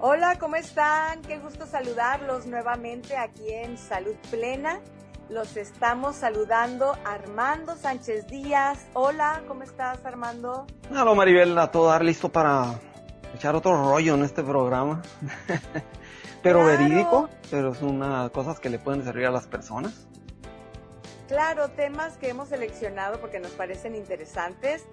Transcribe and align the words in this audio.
Hola, 0.00 0.36
¿cómo 0.38 0.56
están? 0.56 1.22
Qué 1.22 1.38
gusto 1.38 1.66
saludarlos 1.66 2.46
nuevamente 2.46 3.16
aquí 3.16 3.48
en 3.48 3.78
Salud 3.78 4.16
Plena. 4.30 4.80
Los 5.30 5.56
estamos 5.56 6.16
saludando 6.16 6.96
Armando 7.04 7.76
Sánchez 7.76 8.26
Díaz. 8.26 8.86
Hola, 8.92 9.42
¿cómo 9.46 9.62
estás 9.62 10.04
Armando? 10.04 10.66
Hola 10.90 11.14
Maribel, 11.14 11.56
a 11.58 11.70
todo 11.70 11.88
dar 11.88 12.04
listo 12.04 12.28
para 12.28 12.74
echar 13.34 13.54
otro 13.54 13.72
rollo 13.82 14.14
en 14.14 14.24
este 14.24 14.42
programa. 14.42 15.00
pero 16.42 16.64
verídico, 16.64 17.30
pero 17.50 17.72
son 17.72 17.96
una, 17.96 18.28
cosas 18.30 18.58
que 18.60 18.68
le 18.68 18.78
pueden 18.80 19.04
servir 19.04 19.26
a 19.26 19.30
las 19.30 19.46
personas. 19.46 20.06
Claro, 21.28 21.68
temas 21.70 22.18
que 22.18 22.28
hemos 22.28 22.48
seleccionado 22.48 23.20
porque 23.20 23.38
nos 23.38 23.52
parecen 23.52 23.94
interesantes 23.94 24.84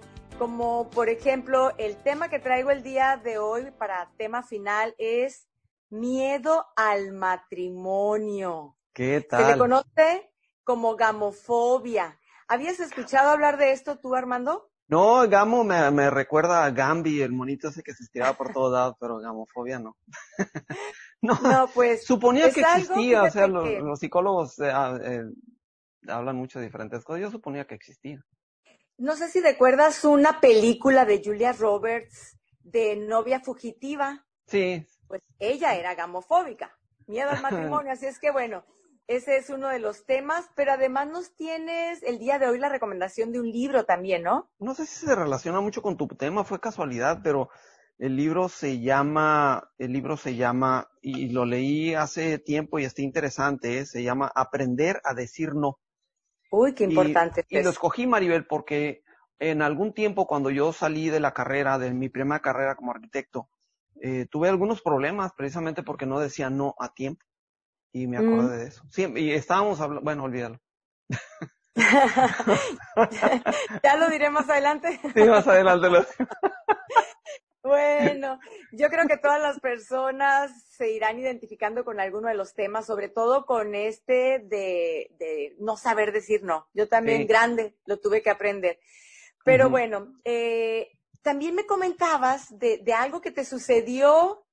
como 0.42 0.90
por 0.90 1.08
ejemplo 1.08 1.70
el 1.78 2.02
tema 2.02 2.28
que 2.28 2.40
traigo 2.40 2.72
el 2.72 2.82
día 2.82 3.16
de 3.16 3.38
hoy 3.38 3.70
para 3.78 4.10
tema 4.18 4.42
final 4.42 4.92
es 4.98 5.46
miedo 5.88 6.66
al 6.74 7.12
matrimonio. 7.12 8.76
¿Qué 8.92 9.20
tal? 9.20 9.44
Se 9.44 9.52
le 9.52 9.58
conoce 9.58 10.32
como 10.64 10.96
gamofobia. 10.96 12.18
¿Habías 12.48 12.80
escuchado 12.80 13.30
hablar 13.30 13.56
de 13.56 13.70
esto 13.70 14.00
tú, 14.00 14.16
Armando? 14.16 14.68
No, 14.88 15.28
gamo 15.28 15.62
me, 15.62 16.10
recuerda 16.10 16.64
a 16.64 16.72
Gambi, 16.72 17.22
el 17.22 17.30
monito 17.30 17.68
ese 17.68 17.84
que 17.84 17.94
se 17.94 18.02
estiraba 18.02 18.36
por 18.36 18.52
todos 18.52 18.72
lados, 18.72 18.96
pero 18.98 19.18
gamofobia 19.18 19.78
no. 19.78 19.94
no. 21.22 21.68
pues. 21.72 22.04
Suponía 22.04 22.50
que 22.50 22.62
existía, 22.62 23.22
o 23.22 23.30
sea, 23.30 23.46
los, 23.46 24.00
psicólogos 24.00 24.58
eh, 24.58 24.72
ah, 24.74 24.98
eh, 25.00 25.22
hablan 26.08 26.34
mucho 26.34 26.58
de 26.58 26.64
diferentes 26.64 27.04
cosas. 27.04 27.22
Yo 27.22 27.30
suponía 27.30 27.64
que 27.64 27.76
existía. 27.76 28.24
No 29.02 29.16
sé 29.16 29.28
si 29.28 29.40
recuerdas 29.40 30.04
una 30.04 30.40
película 30.40 31.04
de 31.04 31.20
Julia 31.24 31.52
Roberts 31.52 32.38
de 32.62 32.94
novia 32.94 33.40
fugitiva. 33.40 34.24
Sí. 34.46 34.86
Pues 35.08 35.20
ella 35.40 35.74
era 35.74 35.96
gamofóbica, 35.96 36.78
miedo 37.08 37.30
al 37.30 37.42
matrimonio, 37.42 37.90
así 37.92 38.06
es 38.06 38.20
que 38.20 38.30
bueno, 38.30 38.64
ese 39.08 39.38
es 39.38 39.50
uno 39.50 39.66
de 39.70 39.80
los 39.80 40.06
temas, 40.06 40.48
pero 40.54 40.70
además 40.70 41.10
nos 41.10 41.34
tienes 41.34 42.00
el 42.04 42.20
día 42.20 42.38
de 42.38 42.46
hoy 42.46 42.60
la 42.60 42.68
recomendación 42.68 43.32
de 43.32 43.40
un 43.40 43.50
libro 43.50 43.84
también, 43.86 44.22
¿no? 44.22 44.52
No 44.60 44.72
sé 44.72 44.86
si 44.86 45.04
se 45.04 45.16
relaciona 45.16 45.60
mucho 45.60 45.82
con 45.82 45.96
tu 45.96 46.06
tema, 46.06 46.44
fue 46.44 46.60
casualidad, 46.60 47.22
pero 47.24 47.50
el 47.98 48.14
libro 48.14 48.48
se 48.48 48.78
llama, 48.78 49.68
el 49.78 49.92
libro 49.92 50.16
se 50.16 50.36
llama, 50.36 50.88
y 51.00 51.30
lo 51.30 51.44
leí 51.44 51.94
hace 51.94 52.38
tiempo 52.38 52.78
y 52.78 52.84
está 52.84 53.02
interesante, 53.02 53.80
¿eh? 53.80 53.84
se 53.84 54.04
llama 54.04 54.30
Aprender 54.32 55.00
a 55.02 55.12
decir 55.12 55.56
no. 55.56 55.80
Uy, 56.52 56.74
qué 56.74 56.84
importante. 56.84 57.46
Y, 57.48 57.62
lo 57.62 57.70
escogí, 57.70 58.06
Maribel, 58.06 58.46
porque 58.46 59.01
en 59.42 59.60
algún 59.60 59.92
tiempo 59.92 60.28
cuando 60.28 60.50
yo 60.50 60.72
salí 60.72 61.10
de 61.10 61.18
la 61.18 61.34
carrera, 61.34 61.76
de 61.78 61.92
mi 61.92 62.08
primera 62.08 62.40
carrera 62.40 62.76
como 62.76 62.92
arquitecto, 62.92 63.48
eh, 64.00 64.26
tuve 64.30 64.48
algunos 64.48 64.82
problemas 64.82 65.32
precisamente 65.32 65.82
porque 65.82 66.06
no 66.06 66.20
decía 66.20 66.48
no 66.48 66.76
a 66.78 66.94
tiempo. 66.94 67.26
Y 67.92 68.06
me 68.06 68.18
acordé 68.18 68.56
mm. 68.56 68.58
de 68.58 68.68
eso. 68.68 68.84
Sí, 68.88 69.12
y 69.16 69.32
estábamos 69.32 69.80
hablando, 69.80 70.04
bueno, 70.04 70.22
olvídalo. 70.24 70.60
ya 73.82 73.96
lo 73.96 74.08
diré 74.10 74.30
más 74.30 74.48
adelante. 74.48 75.00
Sí, 75.12 75.24
más 75.24 75.48
adelante 75.48 75.90
lo 75.90 76.06
Bueno, 77.64 78.40
yo 78.72 78.88
creo 78.88 79.06
que 79.06 79.16
todas 79.16 79.40
las 79.40 79.60
personas 79.60 80.50
se 80.68 80.90
irán 80.90 81.18
identificando 81.18 81.84
con 81.84 82.00
alguno 82.00 82.28
de 82.28 82.34
los 82.34 82.54
temas, 82.54 82.86
sobre 82.86 83.08
todo 83.08 83.46
con 83.46 83.76
este 83.76 84.40
de, 84.40 85.54
no 85.58 85.76
saber 85.76 86.12
decir 86.12 86.42
no. 86.42 86.68
Yo 86.74 86.88
también 86.88 87.26
grande 87.26 87.76
lo 87.86 87.98
tuve 87.98 88.20
que 88.20 88.30
aprender. 88.30 88.80
Pero 89.44 89.70
bueno, 89.70 90.14
eh, 90.24 90.88
también 91.22 91.54
me 91.54 91.66
comentabas 91.66 92.58
de, 92.58 92.82
algo 92.94 93.20
que 93.20 93.30
te 93.30 93.44
sucedió, 93.44 94.44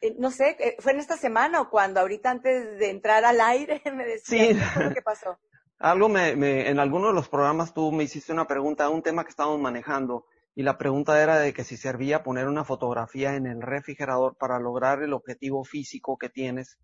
eh, 0.00 0.14
no 0.18 0.30
sé, 0.30 0.56
eh, 0.60 0.76
fue 0.78 0.92
en 0.92 1.00
esta 1.00 1.16
semana 1.16 1.60
o 1.60 1.70
cuando 1.70 2.00
ahorita 2.00 2.30
antes 2.30 2.78
de 2.78 2.90
entrar 2.90 3.24
al 3.24 3.40
aire 3.40 3.82
me 3.94 4.04
decías, 4.04 4.56
sí. 4.56 4.80
¿qué 4.94 5.02
pasó? 5.02 5.38
Algo 5.80 6.08
me, 6.08 6.34
me, 6.34 6.68
en 6.68 6.80
alguno 6.80 7.06
de 7.06 7.14
los 7.14 7.28
programas 7.28 7.72
tú 7.72 7.92
me 7.92 8.02
hiciste 8.02 8.32
una 8.32 8.48
pregunta, 8.48 8.88
un 8.88 9.02
tema 9.02 9.22
que 9.22 9.30
estábamos 9.30 9.60
manejando 9.60 10.26
y 10.58 10.64
la 10.64 10.76
pregunta 10.76 11.22
era 11.22 11.38
de 11.38 11.52
que 11.52 11.62
si 11.62 11.76
servía 11.76 12.24
poner 12.24 12.48
una 12.48 12.64
fotografía 12.64 13.36
en 13.36 13.46
el 13.46 13.62
refrigerador 13.62 14.36
para 14.36 14.58
lograr 14.58 15.04
el 15.04 15.12
objetivo 15.12 15.62
físico 15.62 16.18
que 16.18 16.30
tienes, 16.30 16.80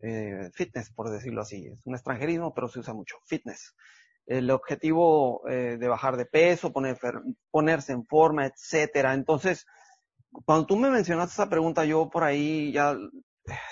eh, 0.00 0.48
fitness, 0.54 0.90
por 0.90 1.10
decirlo 1.10 1.42
así. 1.42 1.66
Es 1.66 1.86
un 1.86 1.94
extranjerismo, 1.94 2.54
pero 2.54 2.68
se 2.68 2.78
usa 2.78 2.94
mucho, 2.94 3.16
fitness. 3.26 3.74
El 4.30 4.48
objetivo 4.52 5.42
eh, 5.48 5.76
de 5.76 5.88
bajar 5.88 6.16
de 6.16 6.24
peso, 6.24 6.72
poner, 6.72 6.96
ponerse 7.50 7.92
en 7.92 8.06
forma, 8.06 8.46
etcétera. 8.46 9.12
Entonces, 9.14 9.66
cuando 10.44 10.66
tú 10.66 10.76
me 10.76 10.88
mencionaste 10.88 11.32
esa 11.32 11.50
pregunta, 11.50 11.84
yo 11.84 12.08
por 12.08 12.22
ahí 12.22 12.70
ya 12.70 12.96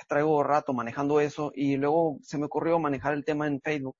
traigo 0.08 0.42
rato 0.42 0.72
manejando 0.72 1.20
eso 1.20 1.52
y 1.54 1.76
luego 1.76 2.18
se 2.22 2.38
me 2.38 2.46
ocurrió 2.46 2.80
manejar 2.80 3.14
el 3.14 3.24
tema 3.24 3.46
en 3.46 3.60
Facebook, 3.60 3.98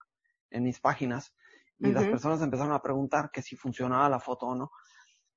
en 0.50 0.64
mis 0.64 0.80
páginas, 0.80 1.32
y 1.78 1.92
las 1.92 2.06
personas 2.06 2.42
empezaron 2.42 2.72
a 2.72 2.82
preguntar 2.82 3.30
que 3.32 3.40
si 3.40 3.54
funcionaba 3.54 4.08
la 4.08 4.19
foto 4.19 4.46
o 4.46 4.56
no. 4.56 4.72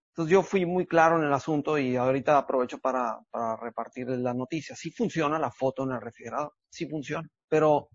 Entonces 0.08 0.32
yo 0.32 0.42
fui 0.42 0.66
muy 0.66 0.88
claro 0.88 1.20
en 1.20 1.26
el 1.26 1.34
asunto 1.34 1.78
y 1.78 1.96
ahorita 1.96 2.36
aprovecho 2.36 2.80
para, 2.80 3.20
para 3.30 3.58
repartir 3.58 4.08
la 4.08 4.34
noticia. 4.34 4.76
Sí 4.76 4.90
funciona 4.90 5.38
la 5.38 5.52
foto 5.52 5.84
en 5.84 5.92
el 5.92 6.02
refrigerador, 6.02 6.54
sí 6.68 6.90
funciona, 6.90 7.30
pero, 7.48 7.90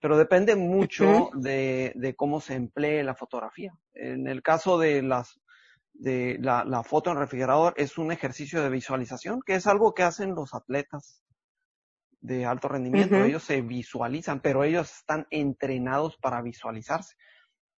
pero 0.00 0.16
depende 0.16 0.56
mucho 0.56 1.30
de, 1.34 1.92
de 1.94 2.16
cómo 2.16 2.40
se 2.40 2.54
emplee 2.54 3.04
la 3.04 3.14
fotografía. 3.14 3.72
En 3.94 4.26
el 4.26 4.42
caso 4.42 4.78
de 4.78 5.02
las, 5.02 5.40
de 5.92 6.38
la, 6.40 6.64
la 6.64 6.82
foto 6.82 7.10
en 7.10 7.16
el 7.16 7.22
refrigerador 7.22 7.74
es 7.76 7.98
un 7.98 8.10
ejercicio 8.10 8.62
de 8.62 8.70
visualización, 8.70 9.40
que 9.44 9.54
es 9.54 9.66
algo 9.66 9.92
que 9.92 10.02
hacen 10.02 10.34
los 10.34 10.54
atletas 10.54 11.22
de 12.20 12.46
alto 12.46 12.68
rendimiento. 12.68 13.16
Ellos 13.16 13.42
se 13.42 13.60
visualizan, 13.60 14.40
pero 14.40 14.64
ellos 14.64 14.90
están 14.90 15.26
entrenados 15.30 16.16
para 16.16 16.42
visualizarse. 16.42 17.16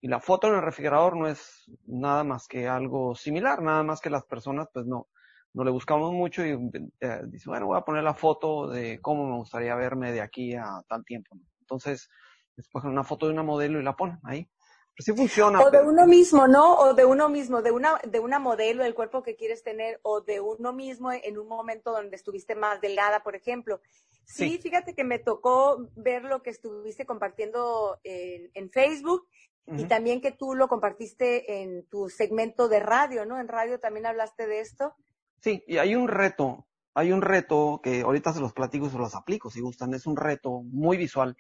Y 0.03 0.09
la 0.09 0.21
foto 0.21 0.49
en 0.49 0.55
el 0.55 0.63
refrigerador 0.63 1.17
no 1.17 1.27
es 1.27 1.71
nada 1.87 2.25
más 2.25 2.49
que 2.49 2.67
algo 2.67 3.15
similar, 3.15 3.63
nada 3.63 3.83
más 3.83 4.01
que 4.01 4.09
las 4.09 4.25
personas 4.25 4.69
pues 4.73 4.87
no, 4.87 5.09
no 5.53 5.65
le 5.65 5.71
buscamos 5.71 6.13
mucho 6.13 6.45
y 6.45 6.53
eh, 7.01 7.21
dice, 7.27 7.51
bueno, 7.51 7.67
voy 7.67 7.79
a 7.79 7.83
poner 7.83 8.03
la 8.03 8.15
foto 8.15 8.69
de 8.69 8.99
cómo 9.01 9.27
me 9.27 9.37
gustaría 9.37 9.75
verme 9.75 10.13
de 10.13 10.23
aquí 10.23 10.55
a 10.55 10.83
tal 10.89 11.05
tiempo. 11.05 11.37
Entonces, 11.71 12.09
después 12.57 12.85
una 12.85 13.05
foto 13.05 13.27
de 13.27 13.33
una 13.33 13.43
modelo 13.43 13.81
y 13.81 13.85
la 13.85 13.97
ponen 13.97 14.19
ahí. 14.25 14.51
Pero 14.97 15.05
sí 15.05 15.13
funciona. 15.13 15.61
O 15.61 15.71
de 15.71 15.83
uno 15.83 16.07
mismo, 16.07 16.49
¿no? 16.49 16.77
O 16.79 16.95
de 16.95 17.05
uno 17.05 17.29
mismo, 17.29 17.63
de 17.63 17.71
una, 17.71 18.01
de 18.05 18.19
una 18.19 18.39
modelo 18.39 18.83
del 18.83 18.95
cuerpo 18.95 19.23
que 19.23 19.37
quieres 19.37 19.63
tener, 19.63 20.01
o 20.03 20.21
de 20.21 20.41
uno 20.41 20.73
mismo 20.73 21.13
en 21.13 21.39
un 21.39 21.47
momento 21.47 21.93
donde 21.93 22.17
estuviste 22.17 22.55
más 22.55 22.81
delgada, 22.81 23.23
por 23.23 23.37
ejemplo. 23.37 23.81
Sí, 24.25 24.59
fíjate 24.59 24.95
que 24.95 25.05
me 25.05 25.19
tocó 25.19 25.89
ver 25.97 26.25
lo 26.25 26.43
que 26.43 26.51
estuviste 26.51 27.07
compartiendo 27.07 27.99
en, 28.05 28.51
en 28.55 28.71
Facebook 28.71 29.29
y 29.67 29.85
también 29.85 30.21
que 30.21 30.33
tú 30.33 30.55
lo 30.55 30.69
compartiste 30.69 31.63
en 31.63 31.87
tu 31.87 32.09
segmento 32.09 32.69
de 32.69 32.81
radio, 32.81 33.25
¿no? 33.25 33.39
En 33.39 33.49
radio 33.49 33.79
también 33.79 34.07
hablaste 34.07 34.47
de 34.47 34.61
esto. 34.61 34.95
Sí, 35.41 35.65
y 35.67 35.79
hay 35.79 35.95
un 35.95 36.09
reto, 36.09 36.67
hay 36.95 37.13
un 37.13 37.23
reto 37.23 37.81
que 37.83 38.01
ahorita 38.01 38.33
se 38.33 38.41
los 38.41 38.53
platico 38.53 38.87
y 38.87 38.91
se 38.91 38.99
los 38.99 39.15
aplico 39.15 39.51
si 39.51 39.61
gustan, 39.61 39.95
es 39.95 40.07
un 40.07 40.17
reto 40.17 40.63
muy 40.65 40.97
visual. 40.97 41.37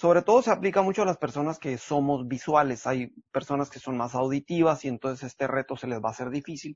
Sobre 0.00 0.22
todo 0.22 0.40
se 0.40 0.50
aplica 0.50 0.80
mucho 0.80 1.02
a 1.02 1.04
las 1.04 1.18
personas 1.18 1.58
que 1.58 1.76
somos 1.76 2.26
visuales. 2.26 2.86
Hay 2.86 3.08
personas 3.30 3.68
que 3.68 3.80
son 3.80 3.98
más 3.98 4.14
auditivas 4.14 4.82
y 4.86 4.88
entonces 4.88 5.26
este 5.26 5.46
reto 5.46 5.76
se 5.76 5.86
les 5.86 6.00
va 6.02 6.08
a 6.08 6.12
hacer 6.12 6.30
difícil. 6.30 6.74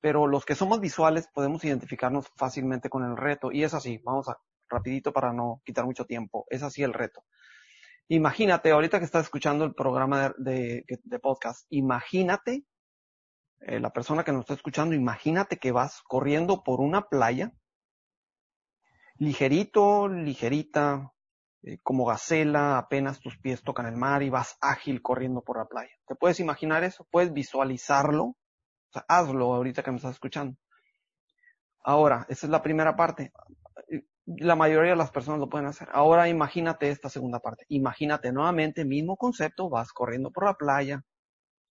Pero 0.00 0.26
los 0.26 0.44
que 0.44 0.56
somos 0.56 0.80
visuales 0.80 1.28
podemos 1.32 1.64
identificarnos 1.64 2.26
fácilmente 2.34 2.90
con 2.90 3.04
el 3.04 3.16
reto. 3.16 3.52
Y 3.52 3.62
es 3.62 3.74
así, 3.74 4.00
vamos 4.02 4.28
a 4.28 4.38
rapidito 4.68 5.12
para 5.12 5.32
no 5.32 5.62
quitar 5.64 5.84
mucho 5.84 6.04
tiempo. 6.04 6.46
Es 6.50 6.64
así 6.64 6.82
el 6.82 6.92
reto. 6.92 7.22
Imagínate, 8.08 8.72
ahorita 8.72 8.98
que 8.98 9.04
estás 9.04 9.26
escuchando 9.26 9.64
el 9.64 9.72
programa 9.72 10.34
de, 10.36 10.84
podcast, 11.22 11.66
imagínate, 11.70 12.64
eh, 13.60 13.78
la 13.78 13.92
persona 13.92 14.24
que 14.24 14.32
nos 14.32 14.40
está 14.40 14.54
escuchando, 14.54 14.96
imagínate 14.96 15.58
que 15.58 15.70
vas 15.70 16.02
corriendo 16.02 16.64
por 16.64 16.80
una 16.80 17.02
playa, 17.02 17.52
ligerito, 19.16 20.08
ligerita, 20.08 21.13
eh, 21.64 21.78
como 21.82 22.06
gacela, 22.06 22.78
apenas 22.78 23.20
tus 23.20 23.36
pies 23.38 23.62
tocan 23.62 23.86
el 23.86 23.96
mar 23.96 24.22
y 24.22 24.30
vas 24.30 24.56
ágil 24.60 25.02
corriendo 25.02 25.42
por 25.42 25.58
la 25.58 25.66
playa. 25.66 25.92
¿Te 26.06 26.14
puedes 26.14 26.40
imaginar 26.40 26.84
eso? 26.84 27.06
¿Puedes 27.10 27.32
visualizarlo? 27.32 28.24
O 28.24 28.92
sea, 28.92 29.04
hazlo 29.08 29.54
ahorita 29.54 29.82
que 29.82 29.90
me 29.90 29.96
estás 29.96 30.12
escuchando. 30.12 30.56
Ahora, 31.82 32.24
esa 32.28 32.46
es 32.46 32.50
la 32.50 32.62
primera 32.62 32.96
parte 32.96 33.32
la 34.26 34.56
mayoría 34.56 34.92
de 34.92 34.96
las 34.96 35.10
personas 35.10 35.40
lo 35.40 35.48
pueden 35.48 35.66
hacer. 35.66 35.88
Ahora 35.92 36.28
imagínate 36.28 36.88
esta 36.88 37.08
segunda 37.08 37.40
parte. 37.40 37.64
Imagínate 37.68 38.32
nuevamente, 38.32 38.84
mismo 38.84 39.16
concepto, 39.16 39.68
vas 39.68 39.92
corriendo 39.92 40.30
por 40.30 40.44
la 40.44 40.54
playa, 40.54 41.04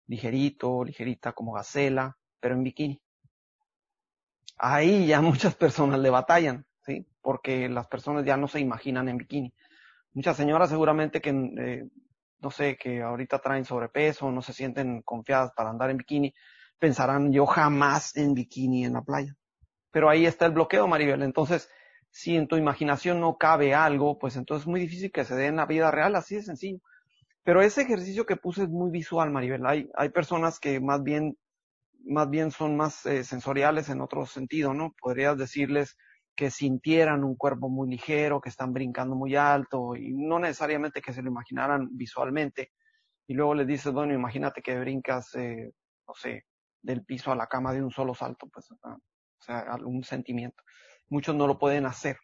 ligerito, 0.07 0.85
ligerita 0.85 1.33
como 1.33 1.53
gacela, 1.53 2.17
pero 2.41 2.55
en 2.55 2.65
bikini. 2.65 3.03
Ahí 4.59 5.07
ya 5.07 5.21
muchas 5.21 5.55
personas 5.55 6.01
le 6.01 6.11
batallan, 6.11 6.67
¿sí? 6.85 7.07
Porque 7.23 7.69
las 7.69 7.87
personas 7.87 8.25
ya 8.25 8.37
no 8.37 8.49
se 8.49 8.61
imaginan 8.61 9.09
en 9.09 9.19
bikini. 9.19 9.55
Muchas 10.13 10.37
señoras 10.37 10.71
seguramente 10.71 11.21
que, 11.21 11.31
eh, 11.31 11.89
no 12.41 12.51
sé, 12.51 12.77
que 12.77 13.03
ahorita 13.03 13.39
traen 13.39 13.65
sobrepeso, 13.65 14.31
no 14.31 14.43
se 14.43 14.53
sienten 14.53 15.03
confiadas 15.03 15.53
para 15.57 15.71
andar 15.71 15.91
en 15.91 15.99
bikini, 15.99 16.35
pensarán 16.79 17.33
yo 17.33 17.47
jamás 17.47 18.17
en 18.17 18.35
bikini 18.35 18.85
en 18.85 18.95
la 18.95 19.03
playa. 19.03 19.37
Pero 19.93 20.09
ahí 20.09 20.27
está 20.27 20.47
el 20.47 20.53
bloqueo, 20.53 20.89
Maribel. 20.89 21.23
Entonces, 21.23 21.69
si 22.11 22.37
en 22.37 22.49
tu 22.49 22.57
imaginación 22.57 23.21
no 23.21 23.37
cabe 23.37 23.75
algo, 23.75 24.19
pues 24.19 24.37
entonces 24.37 24.63
es 24.63 24.69
muy 24.69 24.81
difícil 24.81 25.13
que 25.13 25.25
se 25.25 25.37
dé 25.37 25.47
en 25.47 25.57
la 25.57 25.67
vida 25.67 25.91
real, 25.91 26.17
así 26.17 26.37
de 26.37 26.43
sencillo. 26.43 26.81
Pero 27.45 27.63
ese 27.63 27.83
ejercicio 27.83 28.27
que 28.27 28.37
puse 28.37 28.65
es 28.65 28.69
muy 28.69 28.91
visual, 28.91 29.31
Maribel. 29.31 29.65
Hay, 29.67 29.89
hay 29.95 30.11
personas 30.11 30.59
que 30.61 30.81
más 30.81 31.03
bien, 31.03 31.39
más 32.05 32.29
bien 32.29 32.51
son 32.51 32.77
más 32.77 33.07
eh, 33.07 33.25
sensoriales 33.25 33.89
en 33.89 34.01
otro 34.01 34.27
sentido, 34.27 34.75
¿no? 34.75 34.95
Podrías 35.01 35.39
decirles 35.39 35.97
que 36.41 36.51
sintieran 36.51 37.23
un 37.23 37.37
cuerpo 37.37 37.69
muy 37.69 37.91
ligero, 37.91 38.41
que 38.41 38.49
están 38.49 38.73
brincando 38.73 39.15
muy 39.15 39.37
alto, 39.37 39.95
y 39.95 40.15
no 40.15 40.39
necesariamente 40.39 41.03
que 41.03 41.13
se 41.13 41.21
lo 41.21 41.29
imaginaran 41.29 41.89
visualmente. 41.93 42.73
Y 43.27 43.35
luego 43.35 43.55
les 43.55 43.67
dices, 43.67 43.93
bueno, 43.93 44.15
imagínate 44.15 44.63
que 44.63 44.79
brincas, 44.79 45.35
eh, 45.35 45.71
no 46.09 46.15
sé, 46.15 46.47
del 46.81 47.05
piso 47.05 47.31
a 47.31 47.37
la 47.37 47.47
cama 47.47 47.75
de 47.75 47.83
un 47.83 47.91
solo 47.91 48.15
salto, 48.15 48.49
pues, 48.51 48.71
o 48.71 49.43
sea, 49.43 49.61
algún 49.61 50.03
sentimiento 50.03 50.63
muchos 51.11 51.35
no 51.35 51.47
lo 51.47 51.59
pueden 51.59 51.85
hacer. 51.85 52.17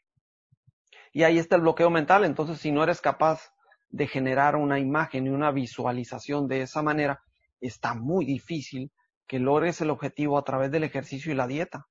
Y 1.13 1.25
ahí 1.25 1.39
está 1.39 1.57
el 1.57 1.63
bloqueo 1.63 1.91
mental, 1.91 2.25
entonces 2.25 2.59
si 2.59 2.73
no 2.73 2.83
eres 2.83 3.01
capaz 3.01 3.51
de 3.91 4.07
generar 4.07 4.57
una 4.57 4.79
imagen 4.79 5.27
y 5.27 5.31
una 5.31 5.51
visualización 5.51 6.49
de 6.49 6.63
esa 6.63 6.83
manera, 6.83 7.21
está 7.61 7.95
muy 7.95 8.25
difícil 8.25 8.93
que 9.27 9.39
logres 9.39 9.81
el 9.81 9.91
objetivo 9.91 10.39
a 10.39 10.45
través 10.45 10.71
del 10.71 10.85
ejercicio 10.85 11.33
y 11.33 11.35
la 11.35 11.47
dieta. 11.47 11.87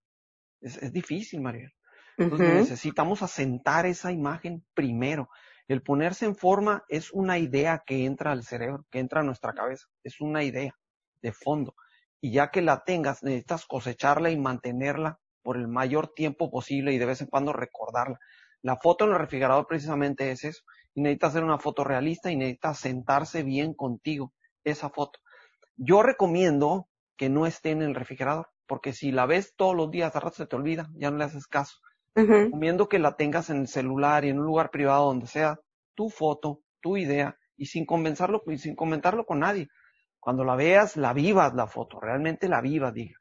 Es, 0.62 0.92
difícil, 0.92 1.42
María. 1.42 1.70
Entonces 2.18 2.54
necesitamos 2.54 3.22
asentar 3.22 3.86
esa 3.86 4.12
imagen 4.12 4.64
primero. 4.74 5.30
El 5.68 5.82
ponerse 5.82 6.26
en 6.26 6.36
forma 6.36 6.84
es 6.90 7.12
una 7.12 7.38
idea 7.40 7.84
que 7.86 8.06
entra 8.06 8.32
al 8.32 8.44
cerebro, 8.44 8.86
que 8.92 9.00
entra 9.00 9.22
a 9.22 9.24
nuestra 9.24 9.54
cabeza. 9.54 9.88
Es 10.04 10.22
una 10.22 10.44
idea 10.44 10.76
de 11.22 11.32
fondo. 11.34 11.76
Y 12.22 12.32
ya 12.32 12.52
que 12.52 12.62
la 12.62 12.84
tengas, 12.84 13.24
necesitas 13.24 13.66
cosecharla 13.66 14.30
y 14.30 14.38
mantenerla 14.38 15.20
por 15.42 15.58
el 15.58 15.68
mayor 15.68 16.14
tiempo 16.14 16.50
posible 16.50 16.94
y 16.94 16.98
de 16.98 17.06
vez 17.06 17.22
en 17.22 17.28
cuando 17.28 17.54
recordarla. 17.54 18.20
La 18.62 18.78
foto 18.78 19.06
en 19.06 19.12
el 19.12 19.20
refrigerador 19.20 19.68
precisamente 19.68 20.32
es 20.32 20.44
eso. 20.44 20.64
Y 20.94 21.02
necesita 21.02 21.28
hacer 21.28 21.44
una 21.44 21.60
foto 21.60 21.84
realista 21.84 22.32
y 22.32 22.36
necesita 22.36 22.74
sentarse 22.74 23.44
bien 23.44 23.74
contigo 23.74 24.34
esa 24.64 24.90
foto. 24.90 25.20
Yo 25.76 26.04
recomiendo 26.04 26.90
que 27.18 27.30
no 27.30 27.46
esté 27.46 27.72
en 27.72 27.82
el 27.82 27.96
refrigerador, 27.96 28.50
porque 28.66 28.94
si 28.94 29.12
la 29.12 29.26
ves 29.26 29.54
todos 29.56 29.76
los 29.76 29.92
días, 29.92 30.16
a 30.16 30.20
rato 30.20 30.38
se 30.38 30.48
te 30.48 30.56
olvida, 30.56 30.90
ya 30.96 31.12
no 31.12 31.18
le 31.18 31.26
haces 31.26 31.48
caso. 31.48 31.78
Recomiendo 32.16 32.88
que 32.88 33.00
la 33.00 33.16
tengas 33.18 33.50
en 33.50 33.58
el 33.62 33.68
celular 33.68 34.24
y 34.24 34.30
en 34.30 34.40
un 34.40 34.46
lugar 34.46 34.72
privado 34.72 35.06
donde 35.08 35.28
sea 35.28 35.60
tu 35.96 36.10
foto, 36.10 36.62
tu 36.82 36.98
idea, 36.98 37.38
y 37.58 37.66
sin 37.66 37.86
convencerlo, 37.86 38.42
y 38.48 38.58
sin 38.58 38.76
comentarlo 38.76 39.26
con 39.26 39.40
nadie. 39.40 39.68
Cuando 40.20 40.44
la 40.44 40.56
veas, 40.56 40.98
la 40.98 41.14
vivas 41.14 41.54
la 41.54 41.68
foto, 41.68 42.00
realmente 42.00 42.48
la 42.48 42.62
vivas, 42.62 42.94
diga. 42.94 43.18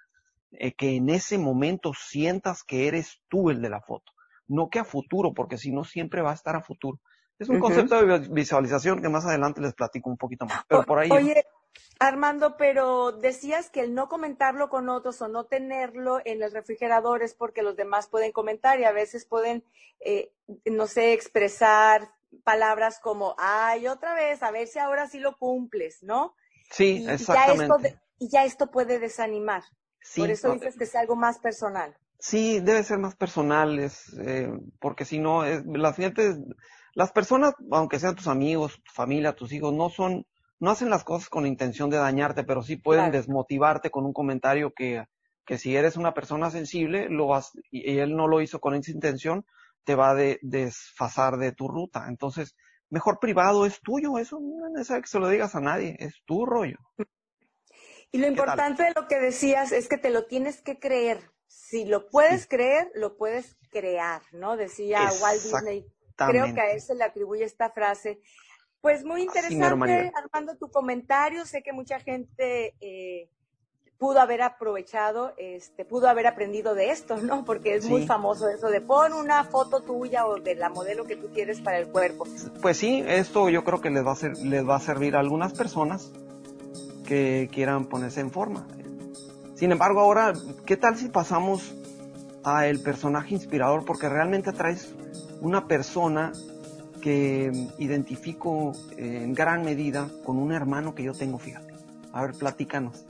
Eh, 0.53 0.75
que 0.75 0.97
en 0.97 1.09
ese 1.09 1.39
momento 1.39 1.93
sientas 1.95 2.63
que 2.63 2.87
eres 2.87 3.21
tú 3.29 3.51
el 3.51 3.61
de 3.61 3.71
la 3.71 3.81
foto, 3.81 4.13
no 4.47 4.69
que 4.71 4.79
a 4.79 4.85
futuro, 4.85 5.35
porque 5.35 5.59
si 5.59 5.73
no 5.73 5.85
siempre 5.85 6.23
va 6.23 6.31
a 6.31 6.35
estar 6.35 6.55
a 6.55 6.63
futuro. 6.63 7.01
Es 7.39 7.49
un 7.49 7.59
concepto 7.59 8.01
de 8.07 8.29
visualización 8.31 9.03
que 9.03 9.09
más 9.09 9.27
adelante 9.27 9.61
les 9.61 9.75
platico 9.75 10.09
un 10.09 10.17
poquito 10.17 10.47
más, 10.47 10.63
pero 10.69 10.85
por 10.85 11.01
ahí. 11.01 11.11
Oye, 11.11 11.45
Armando, 12.01 12.57
pero 12.57 13.13
decías 13.13 13.71
que 13.71 13.81
el 13.81 13.95
no 13.95 14.09
comentarlo 14.09 14.69
con 14.69 14.89
otros 14.89 15.21
o 15.23 15.29
no 15.29 15.45
tenerlo 15.45 16.21
en 16.25 16.43
el 16.43 16.53
refrigerador 16.53 17.23
es 17.23 17.35
porque 17.35 17.63
los 17.63 17.77
demás 17.77 18.09
pueden 18.09 18.33
comentar 18.33 18.81
y 18.81 18.85
a 18.85 18.93
veces 18.93 19.25
pueden, 19.25 19.65
eh, 20.01 20.33
no 20.65 20.87
sé, 20.87 21.13
expresar 21.13 22.11
palabras 22.43 22.99
como, 22.99 23.35
ay, 23.39 23.87
otra 23.87 24.15
vez, 24.15 24.43
a 24.43 24.51
ver 24.51 24.67
si 24.67 24.79
ahora 24.79 25.09
sí 25.09 25.19
lo 25.19 25.37
cumples, 25.37 26.03
¿no? 26.03 26.35
Sí, 26.71 27.07
exactamente. 27.09 27.99
y 28.19 28.29
ya 28.29 28.45
esto 28.45 28.71
puede 28.71 28.99
desanimar. 28.99 29.63
Por 30.17 30.31
eso 30.31 30.53
dices 30.53 30.77
que 30.77 30.85
es 30.85 30.95
algo 30.95 31.17
más 31.17 31.39
personal. 31.39 31.97
Sí, 32.19 32.61
debe 32.61 32.83
ser 32.83 32.99
más 32.99 33.17
personal, 33.17 33.79
eh, 33.79 34.51
porque 34.81 35.05
si 35.05 35.19
no, 35.19 35.45
las 35.45 35.97
las 36.95 37.13
personas, 37.13 37.55
aunque 37.71 37.99
sean 37.99 38.15
tus 38.15 38.29
amigos, 38.29 38.81
tu 38.85 38.93
familia, 38.93 39.35
tus 39.35 39.53
hijos, 39.53 39.73
no 39.73 39.91
son, 39.91 40.27
no 40.61 40.71
hacen 40.71 40.91
las 40.91 41.05
cosas 41.05 41.29
con 41.29 41.43
la 41.43 41.49
intención 41.49 41.91
de 41.91 41.99
dañarte, 41.99 42.45
pero 42.45 42.63
sí 42.63 42.77
pueden 42.77 43.11
desmotivarte 43.11 43.91
con 43.91 44.05
un 44.07 44.13
comentario 44.13 44.73
que, 44.73 45.05
que 45.45 45.59
si 45.59 45.77
eres 45.77 45.97
una 45.97 46.15
persona 46.15 46.51
sensible, 46.51 47.09
lo 47.09 47.31
y 47.71 47.99
él 47.99 48.17
no 48.17 48.29
lo 48.29 48.41
hizo 48.41 48.61
con 48.61 48.75
esa 48.75 48.91
intención, 48.91 49.45
te 49.85 49.95
va 49.95 50.11
a 50.11 50.15
desfasar 50.15 51.37
de 51.37 51.53
tu 51.53 51.69
ruta. 51.69 52.07
Entonces, 52.09 52.57
mejor 52.91 53.19
privado 53.21 53.67
es 53.67 53.81
tuyo, 53.81 54.19
eso 54.19 54.39
no 54.41 54.67
es 54.67 54.73
necesario 54.73 55.03
que 55.03 55.09
se 55.09 55.19
lo 55.19 55.29
digas 55.29 55.55
a 55.55 55.61
nadie, 55.61 55.97
es 55.99 56.23
tu 56.25 56.47
rollo. 56.47 56.79
Y 58.11 58.19
lo 58.19 58.29
importante 58.29 58.85
de 58.85 58.93
lo 58.95 59.09
que 59.09 59.19
decías 59.19 59.73
es 59.73 59.89
que 59.89 59.99
te 59.99 60.11
lo 60.11 60.27
tienes 60.27 60.63
que 60.63 60.79
creer. 60.79 61.33
Si 61.49 61.85
lo 61.85 62.09
puedes 62.09 62.47
creer, 62.47 62.91
lo 62.95 63.17
puedes 63.17 63.57
crear, 63.71 64.23
¿no? 64.33 64.57
Decía 64.57 65.01
Walt 65.21 65.43
Disney. 65.43 65.87
Creo 66.17 66.55
que 66.55 66.61
a 66.61 66.71
él 66.71 66.81
se 66.81 66.95
le 66.95 67.03
atribuye 67.03 67.45
esta 67.45 67.71
frase. 67.71 68.21
Pues 68.85 69.03
muy 69.03 69.23
interesante, 69.23 70.13
Armando, 70.15 70.57
tu 70.59 70.71
comentario. 70.71 71.47
Sé 71.47 71.63
que 71.63 71.73
mucha 71.73 72.01
gente 72.01 72.75
eh, 72.83 73.31
pudo 73.97 74.21
haber 74.21 74.43
aprovechado, 74.43 75.33
este, 75.39 75.87
pudo 75.87 76.07
haber 76.07 76.27
aprendido 76.27 76.75
de 76.75 76.91
esto, 76.91 77.17
¿no? 77.17 77.47
Porque 77.47 77.77
es 77.77 77.89
muy 77.89 78.07
famoso 78.07 78.47
eso 78.47 78.69
de 78.69 78.83
pon 78.83 79.15
una 79.15 79.43
foto 79.45 79.81
tuya 79.81 80.27
o 80.27 80.39
de 80.39 80.55
la 80.57 80.69
modelo 80.69 81.07
que 81.07 81.17
tú 81.17 81.29
quieres 81.33 81.63
para 81.63 81.79
el 81.79 81.89
cuerpo. 81.89 82.27
Pues 82.61 82.77
sí, 82.77 83.03
esto 83.07 83.49
yo 83.49 83.65
creo 83.65 83.81
que 83.81 83.89
les 83.89 84.07
va 84.07 84.13
a, 84.13 84.17
ser, 84.17 84.37
les 84.37 84.69
va 84.69 84.77
a 84.77 84.81
servir 84.81 85.17
a 85.17 85.21
algunas 85.21 85.55
personas 85.55 86.13
que 87.07 87.49
quieran 87.51 87.87
ponerse 87.87 88.21
en 88.21 88.31
forma. 88.31 88.67
Sin 89.55 89.73
embargo, 89.73 90.01
ahora, 90.01 90.35
¿qué 90.67 90.77
tal 90.77 90.99
si 90.99 91.09
pasamos 91.09 91.75
a 92.43 92.67
el 92.67 92.83
personaje 92.83 93.33
inspirador? 93.33 93.87
Porque 93.87 94.11
realmente 94.11 94.53
traes 94.53 94.95
una 95.41 95.69
persona 95.69 96.33
que 97.05 97.53
identifico 97.79 98.73
en 98.97 99.35
gran 99.35 99.63
medida 99.63 100.09
con 100.25 100.39
un 100.39 100.53
hermano 100.53 100.95
que 100.95 101.03
yo 101.03 101.13
tengo, 101.13 101.39
fíjate. 101.39 101.75
A 102.15 102.23
ver, 102.23 102.35
platícanos. 102.35 103.07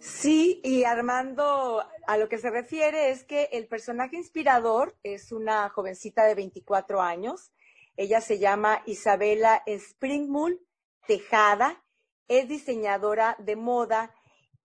Sí, 0.00 0.60
y 0.64 0.82
Armando, 0.82 1.84
a 2.08 2.16
lo 2.16 2.28
que 2.28 2.38
se 2.38 2.50
refiere 2.50 3.10
es 3.10 3.22
que 3.22 3.50
el 3.52 3.68
personaje 3.68 4.16
inspirador 4.16 4.96
es 5.04 5.30
una 5.30 5.68
jovencita 5.68 6.24
de 6.24 6.34
24 6.34 7.00
años. 7.00 7.52
Ella 7.96 8.20
se 8.20 8.40
llama 8.40 8.82
Isabela 8.84 9.62
Springmull 9.64 10.60
Tejada 11.06 11.80
es 12.26 12.48
diseñadora 12.48 13.36
de 13.38 13.54
moda 13.54 14.12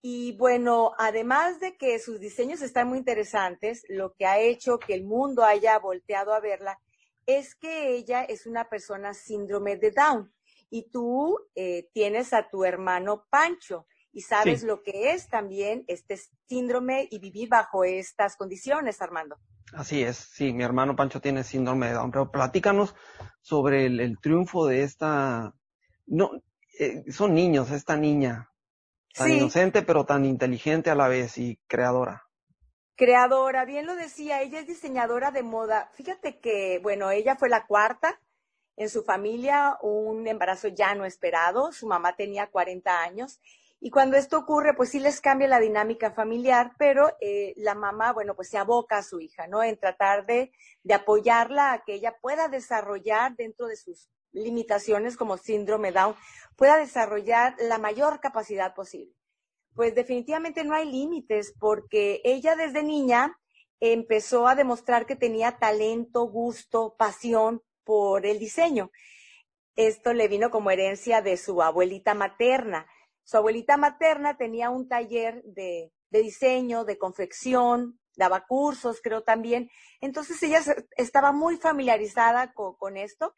y 0.02 0.36
bueno, 0.36 0.92
además 0.98 1.60
de 1.62 1.78
que 1.78 1.98
sus 2.00 2.20
diseños 2.20 2.62
están 2.62 2.90
muy 2.90 2.98
interesantes, 2.98 3.86
lo 3.88 4.14
que 4.14 4.26
ha 4.26 4.40
hecho 4.40 4.80
que 4.80 4.96
el 4.96 5.06
mundo 5.06 5.46
haya 5.46 5.80
volteado 5.80 6.34
a 6.34 6.42
verla 6.42 6.78
es 7.26 7.56
que 7.56 7.96
ella 7.96 8.24
es 8.24 8.46
una 8.46 8.70
persona 8.70 9.14
síndrome 9.14 9.78
de 9.78 9.92
Down 9.92 10.34
y 10.70 10.90
tú 10.90 11.38
eh, 11.56 11.90
tienes 11.94 12.34
a 12.34 12.50
tu 12.50 12.64
hermano 12.66 13.26
Pancho 13.30 13.88
y 14.12 14.22
sabes 14.22 14.64
lo 14.64 14.84
que 14.84 15.12
es 15.12 15.28
también 15.28 15.84
este 15.88 16.20
síndrome 16.48 17.08
y 17.10 17.20
vivir 17.20 17.50
bajo 17.50 17.84
estas 17.84 18.36
condiciones, 18.36 19.02
Armando. 19.02 19.38
Así 19.74 20.04
es, 20.04 20.18
sí, 20.18 20.54
mi 20.54 20.64
hermano 20.64 20.96
Pancho 20.96 21.20
tiene 21.20 21.44
síndrome 21.44 21.88
de 21.88 21.94
Down, 21.94 22.12
pero 22.12 22.32
platícanos 22.32 22.96
sobre 23.42 23.88
el, 23.88 24.00
el 24.00 24.20
triunfo 24.20 24.68
de 24.68 24.84
esta, 24.84 25.56
no, 26.06 26.32
eh, 26.80 27.04
son 27.12 27.34
niños, 27.34 27.72
esta 27.72 27.98
niña, 27.98 28.50
tan 29.16 29.32
inocente 29.32 29.84
pero 29.84 30.06
tan 30.06 30.26
inteligente 30.26 30.90
a 30.90 30.96
la 30.96 31.08
vez 31.08 31.38
y 31.38 31.60
creadora. 31.68 32.23
Creadora, 32.96 33.66
bien 33.66 33.86
lo 33.86 33.96
decía, 33.96 34.42
ella 34.42 34.60
es 34.60 34.68
diseñadora 34.68 35.32
de 35.32 35.44
moda. 35.44 35.90
Fíjate 35.94 36.40
que, 36.40 36.80
bueno, 36.84 37.10
ella 37.10 37.36
fue 37.36 37.50
la 37.50 37.66
cuarta 37.66 38.22
en 38.76 38.90
su 38.90 39.04
familia, 39.04 39.78
un 39.82 40.28
embarazo 40.28 40.68
ya 40.68 40.94
no 40.96 41.06
esperado, 41.06 41.72
su 41.72 41.88
mamá 41.88 42.16
tenía 42.16 42.48
40 42.48 43.02
años 43.02 43.40
y 43.86 43.90
cuando 43.90 44.16
esto 44.16 44.38
ocurre, 44.38 44.74
pues 44.76 44.92
sí 44.92 45.00
les 45.00 45.20
cambia 45.20 45.48
la 45.48 45.60
dinámica 45.60 46.12
familiar, 46.12 46.72
pero 46.78 47.18
eh, 47.20 47.54
la 47.58 47.76
mamá, 47.76 48.14
bueno, 48.14 48.34
pues 48.34 48.48
se 48.50 48.58
aboca 48.58 49.00
a 49.00 49.04
su 49.04 49.20
hija, 49.20 49.46
¿no? 49.48 49.62
En 49.62 49.78
tratar 49.78 50.26
de, 50.26 50.54
de 50.84 50.94
apoyarla 50.94 51.74
a 51.74 51.84
que 51.84 51.96
ella 51.96 52.16
pueda 52.22 52.48
desarrollar 52.48 53.36
dentro 53.36 53.68
de 53.68 53.76
sus 53.76 54.08
limitaciones 54.32 55.18
como 55.18 55.38
síndrome 55.38 55.92
Down, 55.92 56.16
pueda 56.56 56.78
desarrollar 56.78 57.56
la 57.60 57.78
mayor 57.78 58.22
capacidad 58.22 58.74
posible. 58.74 59.14
Pues 59.76 59.96
definitivamente 59.96 60.64
no 60.64 60.76
hay 60.76 60.90
límites 60.90 61.54
porque 61.60 62.22
ella 62.24 62.56
desde 62.56 62.84
niña 62.84 63.40
empezó 63.80 64.48
a 64.48 64.56
demostrar 64.56 65.06
que 65.06 65.16
tenía 65.16 65.58
talento, 65.58 66.26
gusto, 66.28 66.96
pasión 66.98 67.62
por 67.84 68.26
el 68.26 68.40
diseño. 68.40 68.92
Esto 69.76 70.14
le 70.14 70.28
vino 70.28 70.52
como 70.52 70.72
herencia 70.72 71.22
de 71.22 71.38
su 71.38 71.62
abuelita 71.62 72.14
materna. 72.14 72.88
Su 73.24 73.38
abuelita 73.38 73.78
materna 73.78 74.38
tenía 74.38 74.70
un 74.70 74.88
taller 74.88 75.44
de, 75.44 75.92
diseño, 76.10 76.86
de 76.86 76.98
confección, 76.98 78.00
daba 78.16 78.46
cursos, 78.46 79.02
creo 79.02 79.24
también. 79.24 79.70
Entonces 80.00 80.42
ella 80.44 80.62
estaba 80.96 81.32
muy 81.32 81.58
familiarizada 81.58 82.54
con 82.54 82.98
esto 82.98 83.36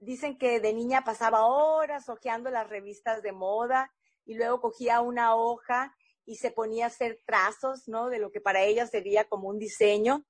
dicen 0.00 0.38
que 0.38 0.60
de 0.60 0.72
niña 0.72 1.04
pasaba 1.04 1.46
horas 1.46 2.08
hojeando 2.08 2.50
las 2.50 2.68
revistas 2.68 3.22
de 3.22 3.32
moda 3.32 3.92
y 4.26 4.34
luego 4.34 4.60
cogía 4.60 5.00
una 5.00 5.34
hoja 5.34 5.96
y 6.26 6.36
se 6.36 6.50
ponía 6.50 6.84
a 6.84 6.88
hacer 6.88 7.20
trazos, 7.24 7.88
¿no? 7.88 8.08
De 8.10 8.18
lo 8.18 8.30
que 8.30 8.40
para 8.40 8.62
ella 8.62 8.86
sería 8.86 9.28
como 9.28 9.48
un 9.48 9.58
diseño. 9.58 10.26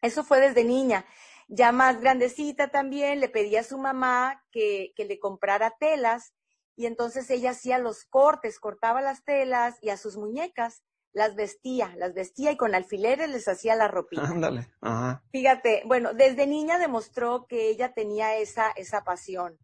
Eso 0.00 0.24
fue 0.24 0.40
desde 0.40 0.64
niña. 0.64 1.04
Ya 1.48 1.70
más 1.70 2.00
grandecita 2.00 2.68
también, 2.68 3.20
le 3.20 3.28
pedí 3.28 3.56
a 3.56 3.62
su 3.62 3.78
mamá 3.78 4.42
que, 4.50 4.92
que 4.96 5.04
le 5.04 5.20
comprara 5.20 5.76
telas 5.78 6.34
y 6.74 6.86
entonces 6.86 7.30
ella 7.30 7.50
hacía 7.50 7.78
los 7.78 8.04
cortes, 8.04 8.58
cortaba 8.58 9.02
las 9.02 9.22
telas 9.24 9.76
y 9.82 9.90
a 9.90 9.96
sus 9.96 10.16
muñecas 10.16 10.82
las 11.12 11.36
vestía, 11.36 11.94
las 11.96 12.12
vestía 12.12 12.50
y 12.50 12.56
con 12.56 12.74
alfileres 12.74 13.30
les 13.30 13.46
hacía 13.46 13.76
la 13.76 13.86
ropita. 13.86 14.24
Ándale, 14.24 14.68
ajá. 14.80 15.22
Fíjate, 15.30 15.82
bueno, 15.86 16.12
desde 16.12 16.46
niña 16.46 16.78
demostró 16.78 17.46
que 17.46 17.68
ella 17.68 17.94
tenía 17.94 18.36
esa, 18.36 18.72
esa 18.72 19.04
pasión. 19.04 19.56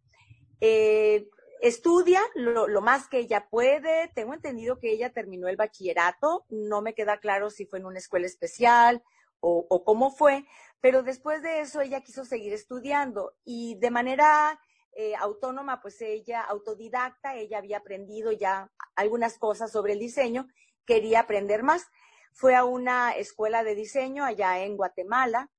Eh, 0.61 1.27
estudia 1.61 2.21
lo, 2.35 2.81
más 2.81 3.07
que 3.07 3.19
ella 3.19 3.47
puede. 3.49 4.09
Tengo 4.09 4.33
entendido 4.33 4.79
que 4.79 4.91
ella 4.91 5.13
terminó 5.13 5.47
el 5.47 5.55
bachillerato. 5.55 6.45
No 6.49 6.81
me 6.81 6.93
queda 6.93 7.17
claro 7.17 7.49
si 7.49 7.65
fue 7.65 7.79
en 7.79 7.85
una 7.85 7.99
escuela 7.99 8.25
especial 8.25 9.03
o, 9.39 9.65
o 9.69 9.83
cómo 9.83 10.11
fue, 10.11 10.45
pero 10.81 11.01
después 11.01 11.41
de 11.41 11.61
eso 11.61 11.81
ella 11.81 12.01
quiso 12.01 12.25
seguir 12.25 12.53
estudiando 12.53 13.33
y 13.43 13.75
de 13.79 13.89
manera 13.89 14.59
eh, 14.93 15.15
autónoma, 15.15 15.81
pues 15.81 16.01
ella, 16.01 16.41
autodidacta, 16.41 17.35
ella 17.35 17.59
había 17.59 17.77
aprendido 17.77 18.31
ya 18.33 18.69
algunas 18.95 19.37
cosas 19.37 19.71
sobre 19.71 19.93
el 19.93 19.99
diseño 19.99 20.47
quería 20.85 21.21
aprender 21.21 21.63
más. 21.63 21.87
Fue 22.33 22.55
a 22.55 22.65
una 22.65 23.11
escuela 23.11 23.63
de 23.63 23.75
diseño 23.75 24.25
allá 24.25 24.59
en 24.59 24.75
Guatemala, 24.75 25.49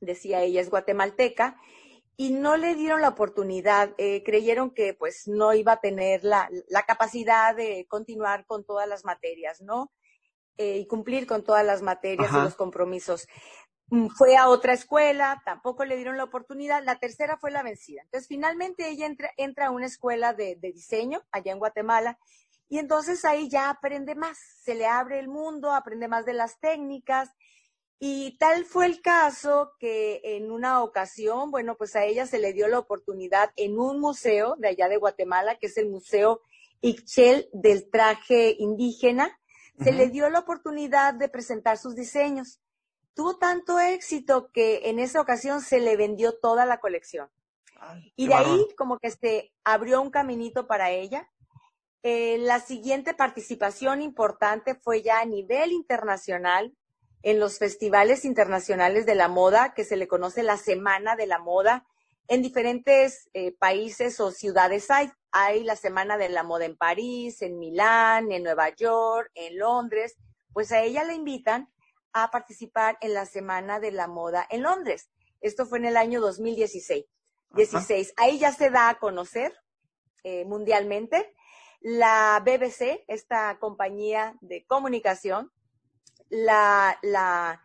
decía 0.00 0.42
ella 0.42 0.60
es 0.60 0.70
guatemalteca, 0.70 1.56
y 2.20 2.32
no 2.32 2.56
le 2.56 2.74
dieron 2.74 3.00
la 3.00 3.10
oportunidad, 3.10 3.94
eh, 3.96 4.24
creyeron 4.24 4.72
que 4.72 4.92
pues 4.92 5.28
no 5.28 5.54
iba 5.54 5.74
a 5.74 5.80
tener 5.80 6.24
la, 6.24 6.50
la, 6.68 6.82
capacidad 6.82 7.54
de 7.54 7.86
continuar 7.88 8.44
con 8.44 8.64
todas 8.64 8.88
las 8.88 9.04
materias, 9.04 9.60
¿no? 9.60 9.92
Eh, 10.56 10.78
y 10.78 10.86
cumplir 10.88 11.28
con 11.28 11.44
todas 11.44 11.64
las 11.64 11.80
materias 11.80 12.28
Ajá. 12.28 12.40
y 12.40 12.42
los 12.42 12.56
compromisos. 12.56 13.28
Mm, 13.90 14.08
fue 14.08 14.36
a 14.36 14.48
otra 14.48 14.72
escuela, 14.72 15.40
tampoco 15.44 15.84
le 15.84 15.94
dieron 15.94 16.16
la 16.16 16.24
oportunidad, 16.24 16.82
la 16.82 16.98
tercera 16.98 17.38
fue 17.38 17.52
la 17.52 17.62
vencida. 17.62 18.02
Entonces, 18.02 18.26
finalmente 18.26 18.88
ella 18.88 19.06
entra, 19.06 19.30
entra 19.36 19.68
a 19.68 19.70
una 19.70 19.86
escuela 19.86 20.34
de, 20.34 20.56
de 20.56 20.72
diseño 20.72 21.22
allá 21.30 21.52
en 21.52 21.60
Guatemala 21.60 22.18
y 22.68 22.78
entonces 22.78 23.24
ahí 23.24 23.48
ya 23.48 23.70
aprende 23.70 24.16
más, 24.16 24.38
se 24.64 24.74
le 24.74 24.86
abre 24.86 25.20
el 25.20 25.28
mundo, 25.28 25.72
aprende 25.72 26.08
más 26.08 26.26
de 26.26 26.34
las 26.34 26.58
técnicas. 26.58 27.30
Y 28.00 28.36
tal 28.38 28.64
fue 28.64 28.86
el 28.86 29.02
caso 29.02 29.72
que 29.78 30.20
en 30.22 30.52
una 30.52 30.82
ocasión, 30.82 31.50
bueno, 31.50 31.76
pues 31.76 31.96
a 31.96 32.04
ella 32.04 32.26
se 32.26 32.38
le 32.38 32.52
dio 32.52 32.68
la 32.68 32.78
oportunidad 32.78 33.50
en 33.56 33.78
un 33.78 33.98
museo 33.98 34.54
de 34.58 34.68
allá 34.68 34.88
de 34.88 34.98
Guatemala, 34.98 35.56
que 35.58 35.66
es 35.66 35.76
el 35.76 35.88
Museo 35.88 36.42
Ixchel 36.80 37.48
del 37.52 37.90
traje 37.90 38.54
indígena, 38.58 39.26
uh 39.26 39.80
-huh. 39.80 39.84
se 39.84 39.92
le 39.92 40.08
dio 40.08 40.30
la 40.30 40.38
oportunidad 40.38 41.14
de 41.14 41.28
presentar 41.28 41.76
sus 41.76 41.96
diseños. 41.96 42.60
Tuvo 43.14 43.36
tanto 43.36 43.80
éxito 43.80 44.50
que 44.52 44.88
en 44.90 45.00
esa 45.00 45.20
ocasión 45.20 45.60
se 45.60 45.80
le 45.80 45.96
vendió 45.96 46.38
toda 46.38 46.66
la 46.66 46.78
colección. 46.78 47.28
Ay, 47.80 48.12
y 48.16 48.28
de 48.28 48.34
ahí 48.34 48.66
como 48.76 48.98
que 48.98 49.10
se 49.10 49.52
abrió 49.64 50.00
un 50.00 50.10
caminito 50.10 50.66
para 50.66 50.90
ella 50.90 51.28
eh, 52.02 52.38
la 52.38 52.60
siguiente 52.60 53.12
participación 53.12 54.02
importante 54.02 54.74
fue 54.76 55.02
ya 55.02 55.20
a 55.20 55.24
nivel 55.24 55.72
internacional 55.72 56.72
en 57.22 57.40
los 57.40 57.58
festivales 57.58 58.24
internacionales 58.24 59.06
de 59.06 59.14
la 59.14 59.28
moda, 59.28 59.74
que 59.74 59.84
se 59.84 59.96
le 59.96 60.08
conoce 60.08 60.42
la 60.42 60.56
Semana 60.56 61.16
de 61.16 61.26
la 61.26 61.38
Moda. 61.38 61.86
En 62.28 62.42
diferentes 62.42 63.28
eh, 63.32 63.52
países 63.52 64.20
o 64.20 64.30
ciudades 64.30 64.90
hay. 64.90 65.10
Hay 65.30 65.62
la 65.64 65.76
Semana 65.76 66.16
de 66.16 66.28
la 66.28 66.42
Moda 66.42 66.64
en 66.64 66.76
París, 66.76 67.42
en 67.42 67.58
Milán, 67.58 68.32
en 68.32 68.42
Nueva 68.42 68.74
York, 68.74 69.30
en 69.34 69.58
Londres. 69.58 70.16
Pues 70.52 70.72
a 70.72 70.82
ella 70.82 71.04
la 71.04 71.14
invitan 71.14 71.68
a 72.12 72.30
participar 72.30 72.98
en 73.00 73.14
la 73.14 73.26
Semana 73.26 73.80
de 73.80 73.92
la 73.92 74.08
Moda 74.08 74.46
en 74.50 74.62
Londres. 74.62 75.10
Esto 75.40 75.66
fue 75.66 75.78
en 75.78 75.86
el 75.86 75.96
año 75.96 76.20
2016. 76.20 77.04
16. 77.54 78.14
Ahí 78.16 78.38
ya 78.38 78.52
se 78.52 78.70
da 78.70 78.88
a 78.88 78.98
conocer 78.98 79.54
eh, 80.24 80.44
mundialmente 80.44 81.34
la 81.80 82.42
BBC, 82.44 83.04
esta 83.06 83.58
compañía 83.58 84.36
de 84.40 84.66
comunicación, 84.66 85.52
la, 86.30 86.98
la 87.02 87.62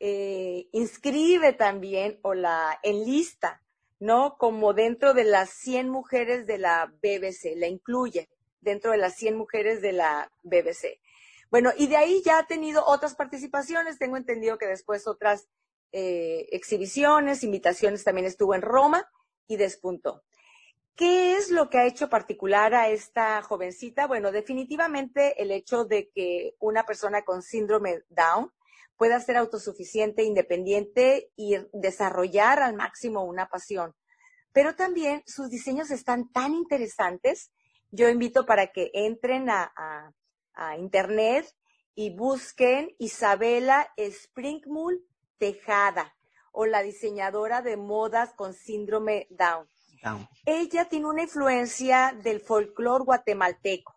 eh, 0.00 0.68
inscribe 0.72 1.52
también 1.52 2.18
o 2.22 2.34
la 2.34 2.78
enlista, 2.82 3.62
¿no? 3.98 4.36
Como 4.38 4.74
dentro 4.74 5.14
de 5.14 5.24
las 5.24 5.50
100 5.50 5.88
mujeres 5.88 6.46
de 6.46 6.58
la 6.58 6.92
BBC, 7.02 7.56
la 7.56 7.68
incluye 7.68 8.28
dentro 8.60 8.90
de 8.90 8.98
las 8.98 9.14
100 9.16 9.36
mujeres 9.36 9.82
de 9.82 9.92
la 9.92 10.32
BBC. 10.42 11.00
Bueno, 11.50 11.70
y 11.76 11.86
de 11.86 11.96
ahí 11.96 12.22
ya 12.24 12.38
ha 12.38 12.46
tenido 12.46 12.84
otras 12.84 13.14
participaciones, 13.14 13.98
tengo 13.98 14.16
entendido 14.16 14.58
que 14.58 14.66
después 14.66 15.06
otras 15.06 15.48
eh, 15.92 16.48
exhibiciones, 16.50 17.44
invitaciones, 17.44 18.02
también 18.02 18.26
estuvo 18.26 18.54
en 18.54 18.62
Roma 18.62 19.08
y 19.46 19.56
despuntó. 19.56 20.24
¿Qué 20.96 21.36
es 21.36 21.50
lo 21.50 21.70
que 21.70 21.78
ha 21.78 21.86
hecho 21.86 22.08
particular 22.08 22.72
a 22.72 22.88
esta 22.88 23.42
jovencita? 23.42 24.06
Bueno, 24.06 24.30
definitivamente 24.30 25.42
el 25.42 25.50
hecho 25.50 25.84
de 25.84 26.08
que 26.10 26.54
una 26.60 26.84
persona 26.84 27.22
con 27.22 27.42
síndrome 27.42 28.04
Down 28.10 28.52
pueda 28.96 29.18
ser 29.18 29.36
autosuficiente, 29.36 30.22
independiente 30.22 31.32
y 31.34 31.56
desarrollar 31.72 32.60
al 32.60 32.76
máximo 32.76 33.24
una 33.24 33.48
pasión. 33.48 33.92
Pero 34.52 34.76
también 34.76 35.24
sus 35.26 35.50
diseños 35.50 35.90
están 35.90 36.30
tan 36.30 36.54
interesantes. 36.54 37.50
Yo 37.90 38.08
invito 38.08 38.46
para 38.46 38.68
que 38.68 38.92
entren 38.94 39.50
a, 39.50 40.12
internet 40.78 41.52
y 41.96 42.14
busquen 42.14 42.94
Isabela 43.00 43.92
Springmull 43.96 45.04
Tejada 45.38 46.14
o 46.52 46.66
la 46.66 46.82
diseñadora 46.82 47.60
de 47.62 47.76
modas 47.76 48.32
con 48.34 48.54
síndrome 48.54 49.26
Down 49.30 49.68
ella 50.44 50.84
tiene 50.86 51.06
una 51.06 51.22
influencia 51.22 52.16
del 52.22 52.40
folclore 52.40 53.04
guatemalteco, 53.04 53.94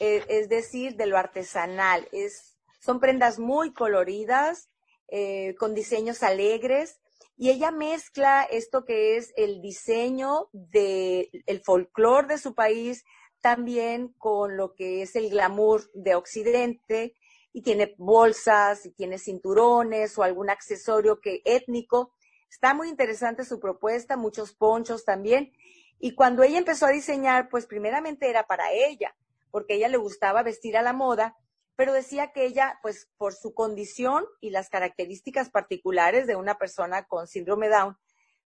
eh, 0.00 0.24
es 0.28 0.48
decir, 0.48 0.96
de 0.96 1.06
lo 1.06 1.18
artesanal. 1.18 2.08
Es, 2.12 2.56
son 2.80 3.00
prendas 3.00 3.38
muy 3.38 3.72
coloridas, 3.72 4.68
eh, 5.08 5.54
con 5.58 5.74
diseños 5.74 6.22
alegres, 6.22 7.00
y 7.36 7.50
ella 7.50 7.70
mezcla 7.70 8.42
esto 8.44 8.84
que 8.84 9.16
es 9.16 9.32
el 9.36 9.60
diseño 9.60 10.48
del 10.52 11.28
de 11.32 11.62
folclore 11.64 12.28
de 12.28 12.38
su 12.38 12.54
país 12.54 13.04
también 13.42 14.08
con 14.18 14.56
lo 14.56 14.74
que 14.74 15.02
es 15.02 15.14
el 15.14 15.30
glamour 15.30 15.88
de 15.94 16.14
Occidente 16.14 17.14
y 17.52 17.62
tiene 17.62 17.94
bolsas 17.98 18.86
y 18.86 18.90
tiene 18.90 19.18
cinturones 19.18 20.18
o 20.18 20.22
algún 20.22 20.50
accesorio 20.50 21.20
que 21.20 21.42
étnico 21.44 22.12
Está 22.50 22.74
muy 22.74 22.88
interesante 22.88 23.44
su 23.44 23.58
propuesta, 23.60 24.16
muchos 24.16 24.52
ponchos 24.54 25.04
también. 25.04 25.52
Y 25.98 26.14
cuando 26.14 26.42
ella 26.42 26.58
empezó 26.58 26.86
a 26.86 26.90
diseñar, 26.90 27.48
pues 27.48 27.66
primeramente 27.66 28.28
era 28.28 28.46
para 28.46 28.72
ella, 28.72 29.14
porque 29.50 29.74
a 29.74 29.76
ella 29.76 29.88
le 29.88 29.96
gustaba 29.96 30.42
vestir 30.42 30.76
a 30.76 30.82
la 30.82 30.92
moda, 30.92 31.36
pero 31.74 31.92
decía 31.92 32.32
que 32.32 32.44
ella, 32.44 32.78
pues 32.82 33.08
por 33.16 33.34
su 33.34 33.54
condición 33.54 34.24
y 34.40 34.50
las 34.50 34.68
características 34.68 35.50
particulares 35.50 36.26
de 36.26 36.36
una 36.36 36.56
persona 36.56 37.04
con 37.04 37.26
síndrome 37.26 37.68
Down, 37.68 37.96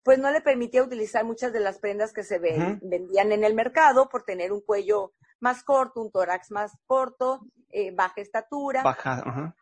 pues 0.03 0.17
no 0.17 0.31
le 0.31 0.41
permitía 0.41 0.83
utilizar 0.83 1.25
muchas 1.25 1.53
de 1.53 1.59
las 1.59 1.79
prendas 1.79 2.13
que 2.13 2.23
se 2.23 2.39
ven, 2.39 2.61
uh 2.61 2.65
-huh. 2.65 2.79
vendían 2.81 3.31
en 3.31 3.43
el 3.43 3.53
mercado 3.53 4.09
por 4.09 4.23
tener 4.23 4.51
un 4.51 4.61
cuello 4.61 5.13
más 5.39 5.63
corto, 5.63 6.01
un 6.01 6.11
tórax 6.11 6.51
más 6.51 6.71
corto, 6.87 7.41
eh, 7.69 7.91
baja 7.91 8.21
estatura. 8.21 8.81
Baja, 8.81 9.23
uh 9.25 9.29
-huh. 9.29 9.55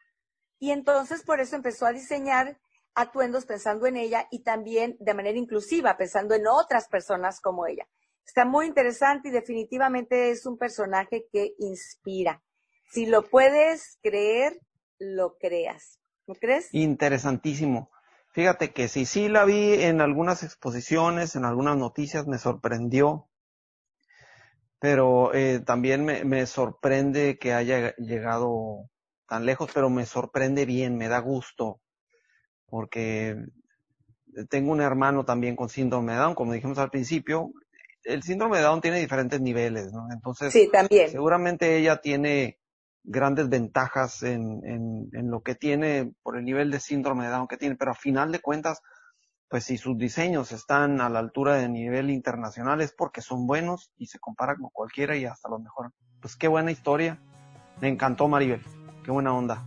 Y 0.59 0.71
entonces 0.71 1.23
por 1.23 1.39
eso 1.39 1.55
empezó 1.55 1.85
a 1.85 1.91
diseñar 1.91 2.57
atuendos 2.97 3.45
pensando 3.45 3.85
en 3.85 3.95
ella 3.95 4.27
y 4.31 4.39
también 4.39 4.97
de 4.99 5.13
manera 5.13 5.37
inclusiva, 5.37 5.95
pensando 5.97 6.33
en 6.33 6.47
otras 6.47 6.87
personas 6.87 7.39
como 7.39 7.67
ella. 7.67 7.87
Está 8.25 8.43
muy 8.43 8.65
interesante 8.65 9.29
y 9.29 9.31
definitivamente 9.31 10.31
es 10.31 10.47
un 10.47 10.57
personaje 10.57 11.27
que 11.31 11.53
inspira. 11.59 12.43
Si 12.91 13.05
lo 13.05 13.29
puedes 13.29 13.99
creer, 14.01 14.59
lo 14.97 15.37
creas. 15.37 15.99
¿No 16.25 16.33
crees? 16.33 16.73
Interesantísimo. 16.73 17.91
Fíjate 18.31 18.73
que 18.73 18.87
sí, 18.87 19.05
sí 19.05 19.29
la 19.29 19.45
vi 19.45 19.75
en 19.83 20.01
algunas 20.01 20.41
exposiciones, 20.41 21.35
en 21.35 21.45
algunas 21.45 21.77
noticias, 21.77 22.25
me 22.25 22.39
sorprendió. 22.39 23.29
Pero 24.79 25.33
eh, 25.35 25.59
también 25.59 26.03
me, 26.03 26.25
me 26.25 26.47
sorprende 26.47 27.37
que 27.37 27.53
haya 27.53 27.95
llegado 27.97 28.89
tan 29.27 29.45
lejos, 29.45 29.69
pero 29.71 29.91
me 29.91 30.07
sorprende 30.07 30.65
bien, 30.65 30.97
me 30.97 31.07
da 31.07 31.19
gusto 31.19 31.79
porque 32.69 33.35
tengo 34.49 34.71
un 34.71 34.81
hermano 34.81 35.25
también 35.25 35.55
con 35.55 35.69
síndrome 35.69 36.13
de 36.13 36.19
Down, 36.19 36.35
como 36.35 36.53
dijimos 36.53 36.77
al 36.77 36.89
principio, 36.89 37.51
el 38.03 38.23
síndrome 38.23 38.57
de 38.57 38.63
Down 38.63 38.81
tiene 38.81 38.99
diferentes 38.99 39.41
niveles, 39.41 39.91
¿no? 39.91 40.07
Entonces, 40.11 40.53
sí, 40.53 40.69
también. 40.71 41.09
seguramente 41.09 41.77
ella 41.77 41.97
tiene 41.97 42.59
grandes 43.03 43.49
ventajas 43.49 44.23
en, 44.23 44.61
en, 44.65 45.09
en, 45.13 45.31
lo 45.31 45.41
que 45.41 45.55
tiene 45.55 46.13
por 46.23 46.37
el 46.37 46.43
nivel 46.43 46.71
de 46.71 46.79
síndrome 46.79 47.25
de 47.25 47.31
Down 47.31 47.47
que 47.47 47.57
tiene, 47.57 47.75
pero 47.75 47.91
a 47.91 47.95
final 47.95 48.31
de 48.31 48.39
cuentas, 48.39 48.81
pues 49.49 49.63
si 49.63 49.77
sus 49.77 49.97
diseños 49.97 50.51
están 50.51 50.99
a 50.99 51.09
la 51.09 51.19
altura 51.19 51.55
de 51.55 51.69
nivel 51.69 52.09
internacional 52.09 52.81
es 52.81 52.93
porque 52.93 53.21
son 53.21 53.47
buenos 53.47 53.91
y 53.97 54.07
se 54.07 54.19
comparan 54.19 54.57
con 54.57 54.69
cualquiera 54.71 55.15
y 55.15 55.25
hasta 55.25 55.49
lo 55.49 55.59
mejor. 55.59 55.93
Pues 56.21 56.35
qué 56.35 56.47
buena 56.47 56.71
historia. 56.71 57.17
Me 57.79 57.87
encantó 57.87 58.27
Maribel. 58.27 58.61
Qué 59.05 59.11
buena 59.11 59.33
onda. 59.33 59.63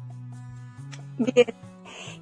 Bien. 1.19 1.70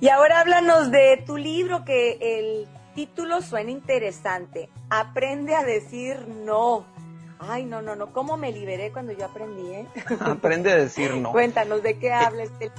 Y 0.00 0.09
ahora 0.09 0.40
háblanos 0.40 0.90
de 0.93 1.23
tu 1.26 1.37
libro 1.37 1.85
que 1.85 2.19
el 2.21 2.69
título 2.95 3.43
suena 3.43 3.71
interesante. 3.71 4.69
Aprende 4.90 5.57
a 5.57 5.64
decir 5.64 6.28
no. 6.28 6.85
Ay, 7.40 7.64
no, 7.64 7.83
no, 7.83 7.97
no. 7.97 8.12
¿Cómo 8.12 8.37
me 8.37 8.52
liberé 8.52 8.93
cuando 8.93 9.12
yo 9.12 9.26
aprendí, 9.26 9.73
eh? 9.73 9.87
Aprende 10.21 10.73
a 10.73 10.76
decir 10.76 11.14
no. 11.17 11.33
Cuéntanos, 11.33 11.83
¿de 11.83 11.99
qué 11.99 12.12
habla 12.12 12.45
este 12.45 12.71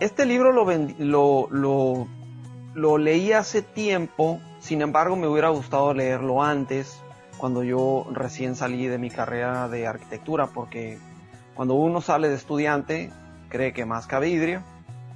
Este 0.00 0.24
libro 0.24 0.52
lo, 0.52 0.66
lo, 0.98 1.48
lo, 1.50 2.08
lo 2.74 2.98
leí 2.98 3.32
hace 3.32 3.62
tiempo, 3.62 4.40
sin 4.60 4.82
embargo 4.82 5.16
me 5.16 5.26
hubiera 5.26 5.48
gustado 5.48 5.92
leerlo 5.92 6.42
antes, 6.42 7.00
cuando 7.38 7.62
yo 7.62 8.06
recién 8.12 8.56
salí 8.56 8.86
de 8.86 8.98
mi 8.98 9.10
carrera 9.10 9.68
de 9.68 9.86
arquitectura, 9.86 10.46
porque 10.48 10.98
cuando 11.54 11.74
uno 11.74 12.00
sale 12.00 12.28
de 12.28 12.34
estudiante, 12.34 13.10
cree 13.48 13.72
que 13.72 13.84
más 13.84 14.08
vidrio, 14.20 14.62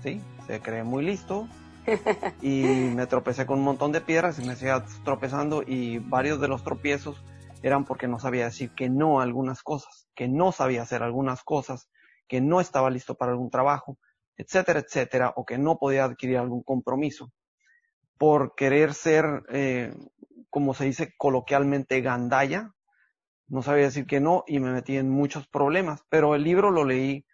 ¿sí? 0.02 0.20
Se 0.50 0.60
cree 0.60 0.82
muy 0.82 1.04
listo, 1.04 1.46
y 2.42 2.64
me 2.64 3.06
tropecé 3.06 3.46
con 3.46 3.60
un 3.60 3.64
montón 3.64 3.92
de 3.92 4.00
piedras 4.00 4.40
y 4.40 4.44
me 4.44 4.56
seguía 4.56 4.84
tropezando 5.04 5.62
y 5.64 5.98
varios 5.98 6.40
de 6.40 6.48
los 6.48 6.64
tropiezos 6.64 7.22
eran 7.62 7.84
porque 7.84 8.08
no 8.08 8.18
sabía 8.18 8.46
decir 8.46 8.72
que 8.74 8.90
no 8.90 9.20
a 9.20 9.22
algunas 9.22 9.62
cosas, 9.62 10.08
que 10.12 10.26
no 10.26 10.50
sabía 10.50 10.82
hacer 10.82 11.04
algunas 11.04 11.44
cosas, 11.44 11.88
que 12.26 12.40
no 12.40 12.60
estaba 12.60 12.90
listo 12.90 13.14
para 13.14 13.30
algún 13.30 13.48
trabajo, 13.48 13.96
etcétera, 14.36 14.80
etcétera, 14.80 15.32
o 15.36 15.44
que 15.44 15.56
no 15.56 15.78
podía 15.78 16.02
adquirir 16.02 16.38
algún 16.38 16.64
compromiso 16.64 17.30
por 18.18 18.56
querer 18.56 18.92
ser, 18.92 19.44
eh, 19.50 19.94
como 20.48 20.74
se 20.74 20.86
dice 20.86 21.14
coloquialmente, 21.16 22.00
gandaya. 22.00 22.72
No 23.46 23.62
sabía 23.62 23.84
decir 23.84 24.04
que 24.04 24.18
no 24.18 24.42
y 24.48 24.58
me 24.58 24.72
metí 24.72 24.96
en 24.96 25.10
muchos 25.10 25.46
problemas, 25.46 26.02
pero 26.08 26.34
el 26.34 26.42
libro 26.42 26.72
lo 26.72 26.84
leí, 26.84 27.24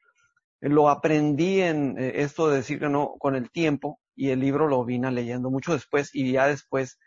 lo 0.60 0.88
aprendí 0.88 1.60
en 1.60 1.98
eh, 1.98 2.22
esto 2.22 2.48
de 2.48 2.58
decir 2.58 2.78
que 2.78 2.88
no 2.88 3.14
con 3.18 3.34
el 3.34 3.50
tiempo 3.50 4.00
y 4.14 4.30
el 4.30 4.40
libro 4.40 4.66
lo 4.68 4.84
vine 4.84 5.10
leyendo 5.10 5.50
mucho 5.50 5.72
después 5.72 6.10
y 6.14 6.32
ya 6.32 6.46
después 6.46 6.98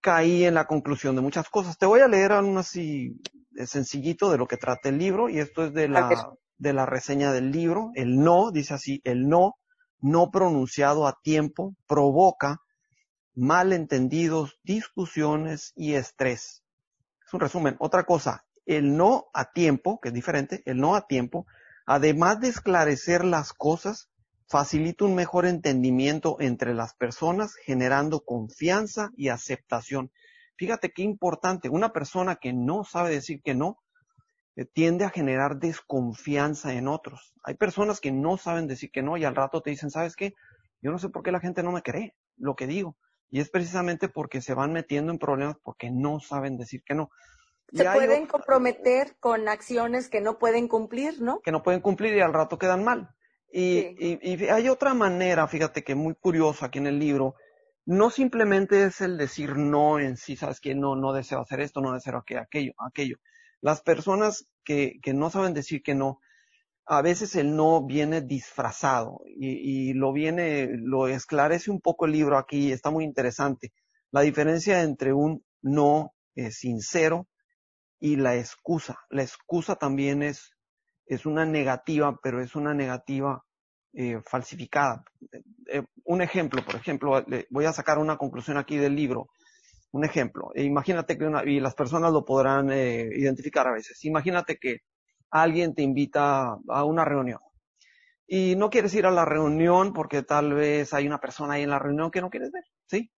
caí 0.00 0.44
en 0.44 0.54
la 0.54 0.66
conclusión 0.66 1.16
de 1.16 1.22
muchas 1.22 1.48
cosas. 1.48 1.78
Te 1.78 1.86
voy 1.86 2.00
a 2.00 2.08
leer 2.08 2.32
un 2.32 2.58
así 2.58 3.20
sencillito 3.64 4.30
de 4.30 4.38
lo 4.38 4.46
que 4.46 4.56
trata 4.56 4.88
el 4.88 4.98
libro 4.98 5.28
y 5.28 5.38
esto 5.38 5.64
es 5.64 5.72
de 5.72 5.88
la, 5.88 6.32
de 6.58 6.72
la 6.72 6.86
reseña 6.86 7.32
del 7.32 7.50
libro. 7.50 7.90
El 7.94 8.18
no, 8.18 8.50
dice 8.50 8.74
así, 8.74 9.00
el 9.04 9.28
no, 9.28 9.54
no 10.00 10.30
pronunciado 10.30 11.06
a 11.06 11.18
tiempo, 11.22 11.74
provoca 11.86 12.60
malentendidos, 13.34 14.58
discusiones 14.62 15.72
y 15.76 15.94
estrés. 15.94 16.62
Es 17.24 17.34
un 17.34 17.40
resumen. 17.40 17.76
Otra 17.78 18.04
cosa, 18.04 18.44
el 18.64 18.96
no 18.96 19.26
a 19.34 19.52
tiempo, 19.52 20.00
que 20.00 20.08
es 20.08 20.14
diferente, 20.14 20.62
el 20.64 20.78
no 20.78 20.94
a 20.94 21.06
tiempo, 21.06 21.46
además 21.86 22.40
de 22.40 22.48
esclarecer 22.48 23.24
las 23.24 23.52
cosas, 23.52 24.10
facilita 24.48 25.04
un 25.04 25.14
mejor 25.14 25.46
entendimiento 25.46 26.36
entre 26.40 26.74
las 26.74 26.94
personas, 26.94 27.54
generando 27.54 28.20
confianza 28.20 29.10
y 29.16 29.28
aceptación. 29.28 30.10
Fíjate 30.56 30.90
qué 30.90 31.02
importante, 31.02 31.68
una 31.68 31.92
persona 31.92 32.36
que 32.36 32.52
no 32.52 32.84
sabe 32.84 33.10
decir 33.10 33.40
que 33.42 33.54
no, 33.54 33.78
eh, 34.56 34.64
tiende 34.64 35.04
a 35.04 35.10
generar 35.10 35.58
desconfianza 35.58 36.72
en 36.72 36.88
otros. 36.88 37.34
Hay 37.44 37.54
personas 37.54 38.00
que 38.00 38.10
no 38.10 38.36
saben 38.38 38.66
decir 38.66 38.90
que 38.90 39.02
no 39.02 39.16
y 39.16 39.24
al 39.24 39.36
rato 39.36 39.60
te 39.60 39.70
dicen, 39.70 39.90
¿sabes 39.90 40.16
qué? 40.16 40.34
Yo 40.80 40.90
no 40.90 40.98
sé 40.98 41.08
por 41.08 41.22
qué 41.22 41.30
la 41.30 41.40
gente 41.40 41.62
no 41.62 41.72
me 41.72 41.82
cree 41.82 42.14
lo 42.36 42.54
que 42.54 42.66
digo. 42.66 42.96
Y 43.28 43.40
es 43.40 43.50
precisamente 43.50 44.08
porque 44.08 44.40
se 44.40 44.54
van 44.54 44.72
metiendo 44.72 45.12
en 45.12 45.18
problemas 45.18 45.56
porque 45.62 45.90
no 45.90 46.20
saben 46.20 46.56
decir 46.56 46.82
que 46.84 46.94
no. 46.94 47.10
Se 47.72 47.84
pueden 47.84 48.26
comprometer 48.26 49.16
con 49.18 49.48
acciones 49.48 50.08
que 50.08 50.20
no 50.20 50.38
pueden 50.38 50.68
cumplir, 50.68 51.20
¿no? 51.20 51.40
Que 51.40 51.52
no 51.52 51.62
pueden 51.62 51.80
cumplir 51.80 52.14
y 52.14 52.20
al 52.20 52.32
rato 52.32 52.58
quedan 52.58 52.84
mal. 52.84 53.10
Y, 53.52 54.44
hay 54.48 54.68
otra 54.68 54.94
manera, 54.94 55.46
fíjate 55.48 55.82
que 55.82 55.94
muy 55.94 56.14
curiosa 56.14 56.66
aquí 56.66 56.78
en 56.78 56.86
el 56.86 56.98
libro, 56.98 57.34
no 57.84 58.10
simplemente 58.10 58.84
es 58.84 59.00
el 59.00 59.16
decir 59.16 59.56
no 59.56 59.98
en 59.98 60.16
sí, 60.16 60.36
sabes 60.36 60.60
que 60.60 60.74
no, 60.74 60.96
no 60.96 61.12
deseo 61.12 61.40
hacer 61.40 61.60
esto, 61.60 61.80
no 61.80 61.92
deseo 61.92 62.18
aquello, 62.18 62.72
aquello. 62.78 63.16
Las 63.60 63.80
personas 63.82 64.46
que, 64.64 64.98
que 65.02 65.14
no 65.14 65.30
saben 65.30 65.54
decir 65.54 65.82
que 65.82 65.94
no, 65.94 66.20
a 66.84 67.02
veces 67.02 67.34
el 67.36 67.56
no 67.56 67.84
viene 67.84 68.20
disfrazado 68.20 69.20
y, 69.26 69.90
y, 69.90 69.92
lo 69.94 70.12
viene, 70.12 70.68
lo 70.72 71.08
esclarece 71.08 71.70
un 71.70 71.80
poco 71.80 72.06
el 72.06 72.12
libro 72.12 72.38
aquí, 72.38 72.72
está 72.72 72.90
muy 72.90 73.04
interesante. 73.04 73.72
La 74.10 74.20
diferencia 74.20 74.82
entre 74.82 75.12
un 75.12 75.44
no 75.62 76.14
eh, 76.34 76.50
sincero 76.50 77.28
y 77.98 78.16
la 78.16 78.36
excusa. 78.36 78.98
La 79.10 79.22
excusa 79.22 79.76
también 79.76 80.22
es, 80.22 80.52
es 81.06 81.26
una 81.26 81.44
negativa, 81.44 82.18
pero 82.22 82.42
es 82.42 82.54
una 82.54 82.74
negativa 82.74 83.42
eh, 83.92 84.20
falsificada. 84.24 85.04
Eh, 85.66 85.82
un 86.04 86.22
ejemplo, 86.22 86.64
por 86.64 86.76
ejemplo, 86.76 87.24
voy 87.50 87.64
a 87.64 87.72
sacar 87.72 87.98
una 87.98 88.16
conclusión 88.16 88.58
aquí 88.58 88.76
del 88.76 88.94
libro. 88.94 89.30
Un 89.92 90.04
ejemplo, 90.04 90.50
e 90.54 90.64
imagínate 90.64 91.16
que 91.16 91.24
una, 91.24 91.44
y 91.44 91.60
las 91.60 91.74
personas 91.74 92.12
lo 92.12 92.24
podrán 92.24 92.70
eh, 92.70 93.08
identificar 93.14 93.66
a 93.66 93.72
veces. 93.72 94.04
Imagínate 94.04 94.58
que 94.58 94.80
alguien 95.30 95.74
te 95.74 95.82
invita 95.82 96.58
a 96.68 96.84
una 96.84 97.04
reunión 97.04 97.40
y 98.26 98.56
no 98.56 98.70
quieres 98.70 98.94
ir 98.94 99.06
a 99.06 99.10
la 99.10 99.24
reunión 99.24 99.92
porque 99.92 100.22
tal 100.22 100.52
vez 100.54 100.92
hay 100.92 101.06
una 101.06 101.20
persona 101.20 101.54
ahí 101.54 101.62
en 101.62 101.70
la 101.70 101.78
reunión 101.78 102.10
que 102.10 102.20
no 102.20 102.30
quieres 102.30 102.50
ver, 102.50 102.64
¿sí? 102.86 103.10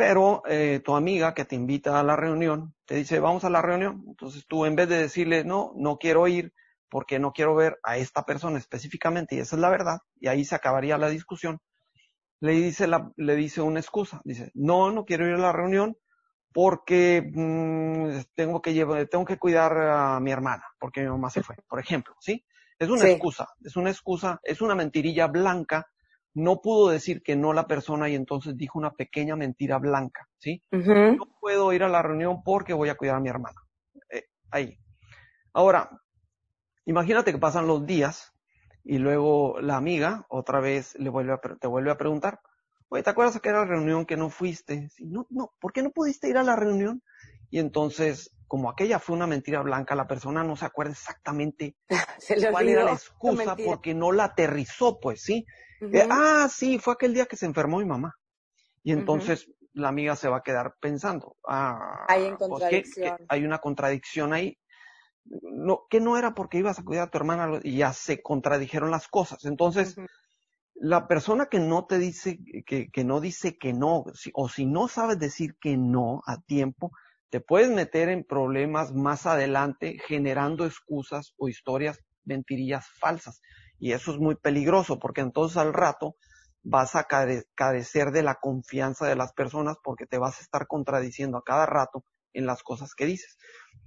Pero 0.00 0.42
tu 0.82 0.96
amiga 0.96 1.34
que 1.34 1.44
te 1.44 1.56
invita 1.56 2.00
a 2.00 2.02
la 2.02 2.16
reunión 2.16 2.74
te 2.86 2.94
dice, 2.94 3.20
vamos 3.20 3.44
a 3.44 3.50
la 3.50 3.60
reunión. 3.60 4.02
Entonces 4.08 4.46
tú 4.48 4.64
en 4.64 4.74
vez 4.74 4.88
de 4.88 4.96
decirle, 4.96 5.44
no, 5.44 5.72
no 5.76 5.98
quiero 5.98 6.26
ir, 6.26 6.54
porque 6.88 7.18
no 7.18 7.32
quiero 7.32 7.54
ver 7.54 7.78
a 7.82 7.98
esta 7.98 8.24
persona 8.24 8.58
específicamente, 8.58 9.36
y 9.36 9.40
esa 9.40 9.56
es 9.56 9.60
la 9.60 9.68
verdad, 9.68 9.98
y 10.18 10.28
ahí 10.28 10.46
se 10.46 10.54
acabaría 10.54 10.96
la 10.96 11.10
discusión. 11.10 11.58
Le 12.40 12.52
dice, 12.52 12.86
la, 12.86 13.12
le 13.16 13.36
dice 13.36 13.60
una 13.60 13.78
excusa, 13.78 14.22
dice, 14.24 14.50
no, 14.54 14.90
no 14.90 15.04
quiero 15.04 15.28
ir 15.28 15.34
a 15.34 15.38
la 15.38 15.52
reunión 15.52 15.98
porque 16.50 17.22
mm, 17.22 18.22
tengo 18.34 18.62
que 18.62 18.72
llevar, 18.72 19.06
tengo 19.06 19.26
que 19.26 19.38
cuidar 19.38 19.76
a 19.76 20.18
mi 20.18 20.32
hermana, 20.32 20.64
porque 20.78 21.02
mi 21.02 21.08
mamá 21.08 21.28
se 21.28 21.42
fue, 21.42 21.56
por 21.68 21.78
ejemplo, 21.78 22.14
¿sí? 22.20 22.42
Es 22.78 22.88
una 22.88 23.06
excusa, 23.06 23.48
es 23.62 23.76
una 23.76 23.90
excusa, 23.90 24.40
es 24.42 24.62
una 24.62 24.74
mentirilla 24.74 25.26
blanca, 25.26 25.86
no 26.34 26.60
pudo 26.60 26.90
decir 26.90 27.22
que 27.22 27.36
no 27.36 27.52
la 27.52 27.66
persona 27.66 28.08
y 28.08 28.14
entonces 28.14 28.56
dijo 28.56 28.78
una 28.78 28.92
pequeña 28.92 29.36
mentira 29.36 29.78
blanca, 29.78 30.26
¿sí? 30.38 30.62
No 30.70 31.26
puedo 31.40 31.72
ir 31.72 31.82
a 31.82 31.88
la 31.88 32.02
reunión 32.02 32.42
porque 32.44 32.72
voy 32.72 32.88
a 32.88 32.96
cuidar 32.96 33.16
a 33.16 33.20
mi 33.20 33.28
hermana. 33.28 33.60
Eh, 34.10 34.24
ahí. 34.50 34.78
Ahora, 35.52 35.90
Imagínate 36.90 37.30
que 37.30 37.38
pasan 37.38 37.68
los 37.68 37.86
días 37.86 38.32
y 38.82 38.98
luego 38.98 39.60
la 39.60 39.76
amiga 39.76 40.26
otra 40.28 40.58
vez 40.58 40.98
le 40.98 41.08
vuelve 41.10 41.34
a, 41.34 41.38
te 41.38 41.68
vuelve 41.68 41.92
a 41.92 41.96
preguntar, 41.96 42.40
oye, 42.88 43.04
¿te 43.04 43.10
acuerdas 43.10 43.38
que 43.40 43.48
era 43.48 43.60
la 43.60 43.66
reunión 43.66 44.06
que 44.06 44.16
no 44.16 44.28
fuiste? 44.28 44.88
no, 44.98 45.24
no, 45.30 45.52
¿por 45.60 45.72
qué 45.72 45.82
no 45.82 45.90
pudiste 45.90 46.28
ir 46.28 46.36
a 46.36 46.42
la 46.42 46.56
reunión? 46.56 47.00
Y 47.48 47.60
entonces, 47.60 48.34
como 48.50 48.68
aquella 48.68 48.98
fue 48.98 49.14
una 49.14 49.28
mentira 49.28 49.62
blanca, 49.62 49.94
la 49.94 50.08
persona 50.08 50.42
no 50.42 50.56
se 50.56 50.64
acuerda 50.64 50.90
exactamente 50.90 51.76
cuál 52.50 52.68
era 52.68 52.82
la 52.82 52.94
excusa 52.94 53.54
porque 53.54 53.94
no 53.94 54.10
la 54.10 54.24
aterrizó, 54.24 54.98
pues, 54.98 55.22
¿sí? 55.22 55.46
Eh, 55.80 56.04
ah, 56.10 56.48
sí, 56.50 56.80
fue 56.80 56.94
aquel 56.94 57.14
día 57.14 57.26
que 57.26 57.36
se 57.36 57.46
enfermó 57.46 57.78
mi 57.78 57.84
mamá. 57.84 58.16
Y 58.82 58.90
entonces 58.90 59.48
la 59.72 59.86
amiga 59.86 60.16
se 60.16 60.28
va 60.28 60.38
a 60.38 60.42
quedar 60.42 60.74
pensando, 60.80 61.36
ah, 61.46 62.06
hay, 62.08 62.34
pues, 62.36 62.98
hay 63.28 63.44
una 63.44 63.58
contradicción 63.58 64.32
ahí. 64.32 64.58
No, 65.26 65.82
que 65.88 66.00
no 66.00 66.18
era 66.18 66.34
porque 66.34 66.58
ibas 66.58 66.80
a 66.80 66.84
cuidar 66.84 67.06
a 67.06 67.10
tu 67.12 67.18
hermana 67.18 67.60
y 67.62 67.76
ya 67.76 67.92
se 67.92 68.20
contradijeron 68.20 68.90
las 68.90 69.06
cosas. 69.06 69.44
Entonces, 69.44 69.94
la 70.74 71.06
persona 71.06 71.46
que 71.46 71.60
no 71.60 71.86
te 71.86 71.98
dice, 71.98 72.40
que, 72.66 72.90
que 72.90 73.04
no 73.04 73.20
dice 73.20 73.56
que 73.58 73.72
no, 73.72 74.06
o 74.34 74.48
si 74.48 74.66
no 74.66 74.88
sabes 74.88 75.20
decir 75.20 75.54
que 75.60 75.76
no 75.76 76.20
a 76.26 76.40
tiempo, 76.40 76.90
te 77.30 77.40
puedes 77.40 77.70
meter 77.70 78.08
en 78.08 78.24
problemas 78.24 78.92
más 78.92 79.24
adelante 79.24 79.98
generando 80.06 80.66
excusas 80.66 81.32
o 81.38 81.48
historias, 81.48 82.00
mentirillas 82.24 82.86
falsas. 82.98 83.40
Y 83.78 83.92
eso 83.92 84.12
es 84.12 84.18
muy 84.18 84.34
peligroso 84.34 84.98
porque 84.98 85.20
entonces 85.20 85.56
al 85.56 85.72
rato 85.72 86.16
vas 86.62 86.94
a 86.96 87.06
carecer 87.54 88.10
de 88.10 88.22
la 88.22 88.34
confianza 88.34 89.06
de 89.06 89.16
las 89.16 89.32
personas 89.32 89.78
porque 89.82 90.06
te 90.06 90.18
vas 90.18 90.38
a 90.38 90.42
estar 90.42 90.66
contradiciendo 90.66 91.38
a 91.38 91.44
cada 91.44 91.66
rato 91.66 92.04
en 92.34 92.46
las 92.46 92.62
cosas 92.62 92.94
que 92.94 93.06
dices. 93.06 93.38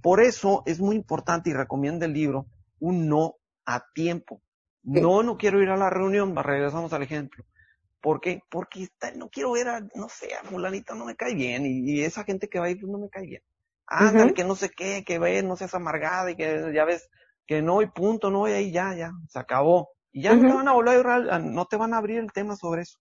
Por 0.01 0.21
eso 0.21 0.63
es 0.65 0.79
muy 0.79 0.95
importante 0.95 1.49
y 1.49 1.53
recomiendo 1.53 2.05
el 2.05 2.13
libro 2.13 2.47
un 2.79 3.07
no 3.07 3.35
a 3.65 3.85
tiempo. 3.93 4.41
No, 4.83 5.23
no 5.23 5.37
quiero 5.37 5.61
ir 5.61 5.69
a 5.69 5.77
la 5.77 5.89
reunión, 5.89 6.35
regresamos 6.35 6.91
al 6.93 7.03
ejemplo. 7.03 7.45
¿Por 8.03 8.19
qué? 8.19 8.41
Porque 8.49 8.89
no 9.15 9.29
quiero 9.29 9.53
ver 9.53 9.69
a, 9.69 9.79
no 9.95 10.09
sé, 10.09 10.33
a 10.35 10.43
fulanita 10.43 10.93
no 10.93 11.05
me 11.05 11.15
cae 11.15 11.35
bien 11.35 11.65
y, 11.65 12.01
esa 12.01 12.25
gente 12.25 12.49
que 12.49 12.59
va 12.59 12.65
a 12.65 12.69
ir 12.69 12.83
no 12.83 12.99
me 12.99 13.09
cae 13.09 13.25
bien. 13.25 13.41
Ándale, 13.87 14.33
que 14.33 14.43
no 14.43 14.55
sé 14.55 14.69
qué, 14.69 15.05
que 15.05 15.19
ve, 15.19 15.41
no 15.41 15.55
seas 15.55 15.73
amargada 15.73 16.29
y 16.29 16.35
que 16.35 16.73
ya 16.75 16.83
ves 16.83 17.09
que 17.47 17.61
no 17.61 17.81
y 17.81 17.87
punto, 17.87 18.29
no, 18.29 18.45
y 18.49 18.51
ahí 18.51 18.71
ya, 18.73 18.93
ya, 18.93 19.11
se 19.29 19.39
acabó. 19.39 19.91
Y 20.11 20.23
ya 20.23 20.35
no 20.35 20.41
te 20.41 20.53
van 20.53 20.67
a 20.67 20.73
volver 20.73 21.07
a, 21.07 21.39
no 21.39 21.65
te 21.65 21.77
van 21.77 21.93
a 21.93 21.97
abrir 21.97 22.19
el 22.19 22.33
tema 22.33 22.57
sobre 22.57 22.81
eso. 22.81 22.99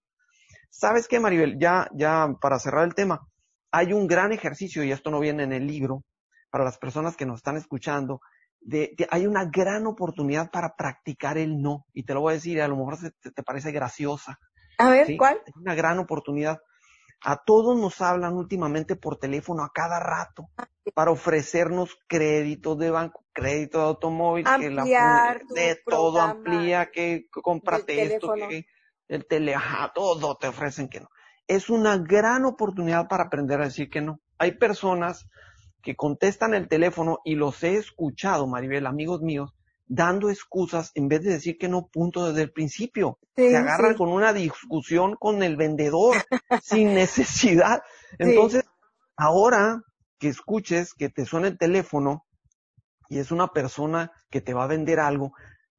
¿Sabes 0.71 1.09
qué, 1.09 1.19
Maribel? 1.19 1.59
Ya, 1.59 1.89
ya, 1.95 2.29
para 2.41 2.61
cerrar 2.61 2.85
el 2.85 2.95
tema, 2.95 3.27
hay 3.73 3.93
un 3.93 4.07
gran 4.07 4.31
ejercicio, 4.31 4.85
y 4.85 4.93
esto 4.93 5.11
no 5.11 5.19
viene 5.19 5.43
en 5.43 5.53
el 5.53 5.67
libro, 5.67 6.05
para 6.49 6.63
las 6.63 6.79
personas 6.79 7.17
que 7.17 7.27
nos 7.27 7.39
están 7.39 7.57
escuchando, 7.57 8.21
de, 8.61 8.95
hay 9.11 9.27
una 9.27 9.47
gran 9.47 9.85
oportunidad 9.89 10.49
para 10.53 10.77
practicar 10.77 11.39
el 11.39 11.61
no. 11.61 11.87
Y 11.93 12.05
te 12.05 12.15
lo 12.15 12.21
voy 12.21 12.33
a 12.33 12.35
decir, 12.35 12.63
a 12.63 12.69
lo 12.69 12.77
mejor 12.77 12.99
te, 13.21 13.33
te 13.33 13.43
parece 13.43 13.73
graciosa. 13.73 14.39
A 14.83 14.91
ver, 14.91 15.17
¿cuál? 15.17 15.41
Es 15.47 15.57
una 15.57 15.75
gran 15.75 15.99
oportunidad. 15.99 16.61
A 17.25 17.37
todos 17.37 17.79
nos 17.79 18.01
hablan 18.01 18.35
últimamente 18.35 18.97
por 18.97 19.17
teléfono 19.17 19.63
a 19.63 19.71
cada 19.73 20.01
rato 20.01 20.49
para 20.93 21.13
ofrecernos 21.13 21.97
créditos 22.09 22.77
de 22.79 22.91
banco, 22.91 23.25
crédito 23.33 23.79
de 23.79 23.85
automóvil, 23.85 24.45
que 24.59 24.71
la, 24.71 25.39
de 25.55 25.81
todo 25.87 26.21
amplía, 26.21 26.91
que 26.91 27.29
cómprate 27.31 28.03
esto, 28.03 28.35
que 28.35 28.67
el 29.07 29.27
tele, 29.27 29.55
todo 29.95 30.37
te 30.37 30.49
ofrecen 30.49 30.89
que 30.89 31.01
no. 31.01 31.09
Es 31.47 31.71
una 31.71 31.97
gran 31.99 32.45
oportunidad 32.45 33.07
para 33.07 33.25
aprender 33.25 33.61
a 33.61 33.67
decir 33.67 33.89
que 33.89 34.01
no. 34.01 34.21
Hay 34.39 34.53
personas 34.53 35.29
que 35.81 35.95
contestan 35.95 36.55
el 36.55 36.67
teléfono 36.67 37.21
y 37.25 37.37
los 37.37 37.63
he 37.63 37.77
escuchado, 37.77 38.49
Maribel, 38.49 38.87
amigos 38.87 39.21
míos, 39.21 39.55
dando 39.87 40.31
excusas 40.31 40.91
en 40.95 41.09
vez 41.09 41.23
de 41.23 41.33
decir 41.33 41.59
que 41.59 41.69
no 41.69 41.87
punto 41.87 42.29
desde 42.29 42.43
el 42.43 42.53
principio. 42.53 43.19
Se 43.37 43.57
agarran 43.57 43.95
con 43.95 44.09
una 44.09 44.33
discusión 44.33 45.17
con 45.17 45.43
el 45.43 45.57
vendedor 45.57 46.17
sin 46.63 46.95
necesidad. 46.95 47.83
Entonces, 48.19 48.65
ahora 49.17 49.83
que 50.19 50.29
escuches 50.29 50.95
que 50.95 51.09
te 51.09 51.25
suena 51.25 51.49
el 51.49 51.59
teléfono 51.59 52.25
y 53.09 53.19
es 53.19 53.31
una 53.31 53.49
persona 53.49 54.13
que 54.31 54.41
te 54.41 54.55
va 54.55 54.65
a 54.65 54.69
vender 54.69 55.01
algo, 55.01 55.33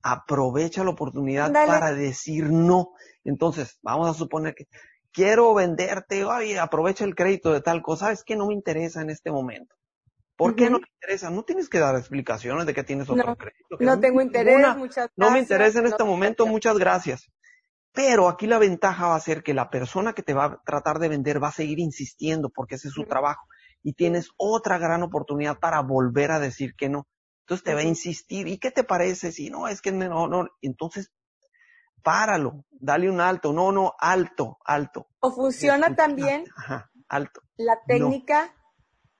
aprovecha 0.03 0.83
la 0.83 0.91
oportunidad 0.91 1.51
para 1.51 1.93
decir 1.93 2.51
no. 2.51 2.91
Entonces, 3.23 3.79
vamos 3.81 4.09
a 4.09 4.13
suponer 4.13 4.53
que 4.53 4.67
quiero 5.11 5.53
venderte, 5.53 6.25
ay, 6.29 6.57
aprovecha 6.57 7.05
el 7.05 7.15
crédito 7.15 7.53
de 7.53 7.61
tal 7.61 7.81
cosa, 7.81 8.11
es 8.11 8.23
que 8.23 8.35
no 8.35 8.47
me 8.47 8.53
interesa 8.53 9.01
en 9.01 9.09
este 9.09 9.31
momento. 9.31 9.75
¿Por 10.35 10.55
qué 10.55 10.69
no 10.69 10.79
te 10.79 10.89
interesa? 10.89 11.29
No 11.29 11.43
tienes 11.43 11.69
que 11.69 11.79
dar 11.79 11.95
explicaciones 11.95 12.65
de 12.65 12.73
que 12.73 12.83
tienes 12.83 13.09
otro 13.09 13.35
crédito. 13.35 13.77
No 13.79 13.99
tengo 13.99 14.21
interés, 14.21 14.75
muchas 14.75 14.95
gracias. 14.95 15.11
No 15.15 15.31
me 15.31 15.39
interesa 15.39 15.79
en 15.79 15.85
este 15.87 16.03
momento, 16.03 16.45
muchas 16.45 16.77
gracias. 16.77 17.29
Pero 17.91 18.27
aquí 18.27 18.47
la 18.47 18.57
ventaja 18.57 19.07
va 19.07 19.15
a 19.15 19.19
ser 19.19 19.43
que 19.43 19.53
la 19.53 19.69
persona 19.69 20.13
que 20.13 20.23
te 20.23 20.33
va 20.33 20.45
a 20.45 20.61
tratar 20.65 20.97
de 20.97 21.09
vender 21.09 21.41
va 21.41 21.49
a 21.49 21.53
seguir 21.53 21.79
insistiendo 21.79 22.49
porque 22.49 22.75
ese 22.75 22.87
es 22.87 22.93
su 22.95 23.05
trabajo. 23.05 23.47
Y 23.83 23.93
tienes 23.93 24.31
otra 24.37 24.79
gran 24.79 25.03
oportunidad 25.03 25.59
para 25.59 25.81
volver 25.81 26.31
a 26.31 26.39
decir 26.39 26.73
que 26.75 26.89
no. 26.89 27.07
Entonces 27.41 27.63
te 27.63 27.75
va 27.75 27.81
a 27.81 27.83
insistir. 27.83 28.47
¿Y 28.47 28.57
qué 28.57 28.71
te 28.71 28.83
parece? 28.83 29.31
Si 29.31 29.51
no, 29.51 29.67
es 29.67 29.81
que 29.81 29.91
no, 29.91 30.27
no. 30.27 30.47
Entonces, 30.61 31.11
páralo, 32.01 32.65
dale 32.71 33.09
un 33.09 33.21
alto. 33.21 33.53
No, 33.53 33.71
no, 33.71 33.93
alto, 33.99 34.57
alto. 34.65 35.07
O 35.19 35.31
funciona 35.31 35.95
también. 35.95 36.45
Ajá, 36.57 36.89
alto. 37.09 37.41
La 37.57 37.77
técnica 37.85 38.55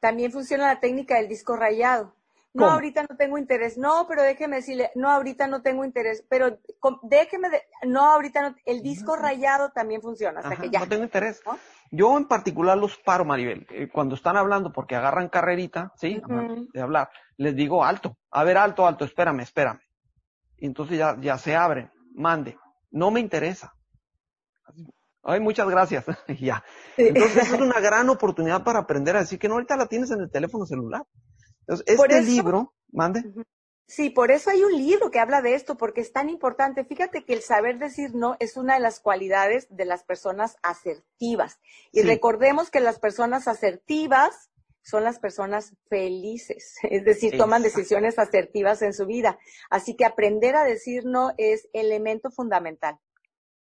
también 0.04 0.34
funciona 0.34 0.68
la 0.68 0.82
técnica 0.82 1.16
del 1.16 1.30
disco 1.30 1.56
rayado. 1.56 2.14
No, 2.54 2.70
ahorita 2.70 3.04
no 3.10 3.16
tengo 3.16 3.38
interés. 3.38 3.78
No, 3.78 4.06
pero 4.06 4.22
déjeme 4.22 4.58
decirle, 4.58 4.92
no, 4.96 5.10
ahorita 5.10 5.48
no 5.48 5.62
tengo 5.62 5.86
interés. 5.86 6.26
Pero 6.30 6.60
déjeme, 7.04 7.48
no, 7.88 8.12
ahorita 8.12 8.50
no. 8.50 8.56
El 8.66 8.84
disco 8.84 9.16
rayado 9.16 9.72
también 9.72 10.02
funciona, 10.02 10.42
hasta 10.42 10.58
que 10.58 10.70
ya. 10.70 10.82
No 10.82 10.90
tengo 10.90 11.04
interés. 11.06 11.42
Yo 11.90 12.18
en 12.18 12.28
particular 12.28 12.78
los 12.78 12.98
paro, 12.98 13.24
Maribel. 13.24 13.66
Eh, 13.70 13.88
cuando 13.88 14.16
están 14.16 14.36
hablando, 14.36 14.74
porque 14.74 14.98
agarran 14.98 15.30
carrerita, 15.30 15.94
¿sí? 15.96 16.22
De 16.74 16.82
hablar, 16.82 17.10
les 17.38 17.56
digo 17.56 17.86
alto. 17.86 18.18
A 18.30 18.44
ver, 18.44 18.58
alto, 18.58 18.86
alto, 18.86 19.06
espérame, 19.06 19.40
espérame. 19.40 19.80
Y 20.58 20.66
entonces 20.66 20.98
ya, 20.98 21.16
ya 21.22 21.38
se 21.38 21.56
abren. 21.56 21.90
Mande. 22.14 22.58
No 22.92 23.10
me 23.10 23.22
interesa. 23.22 23.74
Ay, 25.24 25.40
muchas 25.40 25.70
gracias. 25.70 26.06
ya. 26.40 26.64
Entonces, 26.98 27.54
es 27.54 27.60
una 27.60 27.80
gran 27.80 28.10
oportunidad 28.10 28.64
para 28.64 28.80
aprender 28.80 29.16
a 29.16 29.22
decir 29.22 29.40
que 29.40 29.48
no, 29.48 29.56
ahorita 29.56 29.78
la 29.78 29.88
tienes 29.88 30.12
en 30.12 30.22
el 30.22 30.30
teléfono 30.30 30.66
celular. 30.66 31.06
Entonces, 31.62 31.86
este 31.88 32.22
libro, 32.22 32.74
mande. 32.92 33.24
Sí, 33.88 34.10
por 34.10 34.32
eso 34.32 34.50
hay 34.50 34.64
un 34.64 34.76
libro 34.76 35.12
que 35.12 35.20
habla 35.20 35.42
de 35.42 35.56
esto, 35.56 35.76
porque 35.76 36.02
es 36.02 36.12
tan 36.12 36.30
importante. 36.30 36.84
Fíjate 36.84 37.26
que 37.26 37.34
el 37.34 37.42
saber 37.42 37.80
decir 37.80 38.16
no 38.16 38.36
es 38.40 38.58
una 38.58 38.76
de 38.76 38.80
las 38.80 39.00
cualidades 39.00 39.68
de 39.70 39.86
las 39.86 40.04
personas 40.04 40.58
asertivas. 40.62 41.60
Y 41.92 42.02
recordemos 42.02 42.70
que 42.70 42.80
las 42.80 43.00
personas 43.00 43.48
asertivas 43.48 44.50
son 44.82 45.04
las 45.06 45.20
personas 45.20 45.76
felices, 45.88 46.76
es 46.84 47.06
decir, 47.06 47.38
toman 47.38 47.64
decisiones 47.64 48.20
asertivas 48.20 48.82
en 48.82 48.94
su 48.94 49.06
vida. 49.06 49.40
Así 49.70 49.96
que 49.96 50.06
aprender 50.06 50.56
a 50.56 50.66
decir 50.66 51.06
no 51.06 51.34
es 51.38 51.70
elemento 51.74 52.30
fundamental. 52.32 53.00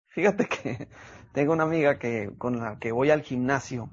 Fíjate 0.06 0.46
que 0.46 0.88
tengo 1.34 1.52
una 1.52 1.64
amiga 1.64 1.98
que, 1.98 2.32
con 2.38 2.60
la 2.60 2.78
que 2.78 2.92
voy 2.92 3.10
al 3.10 3.22
gimnasio, 3.22 3.90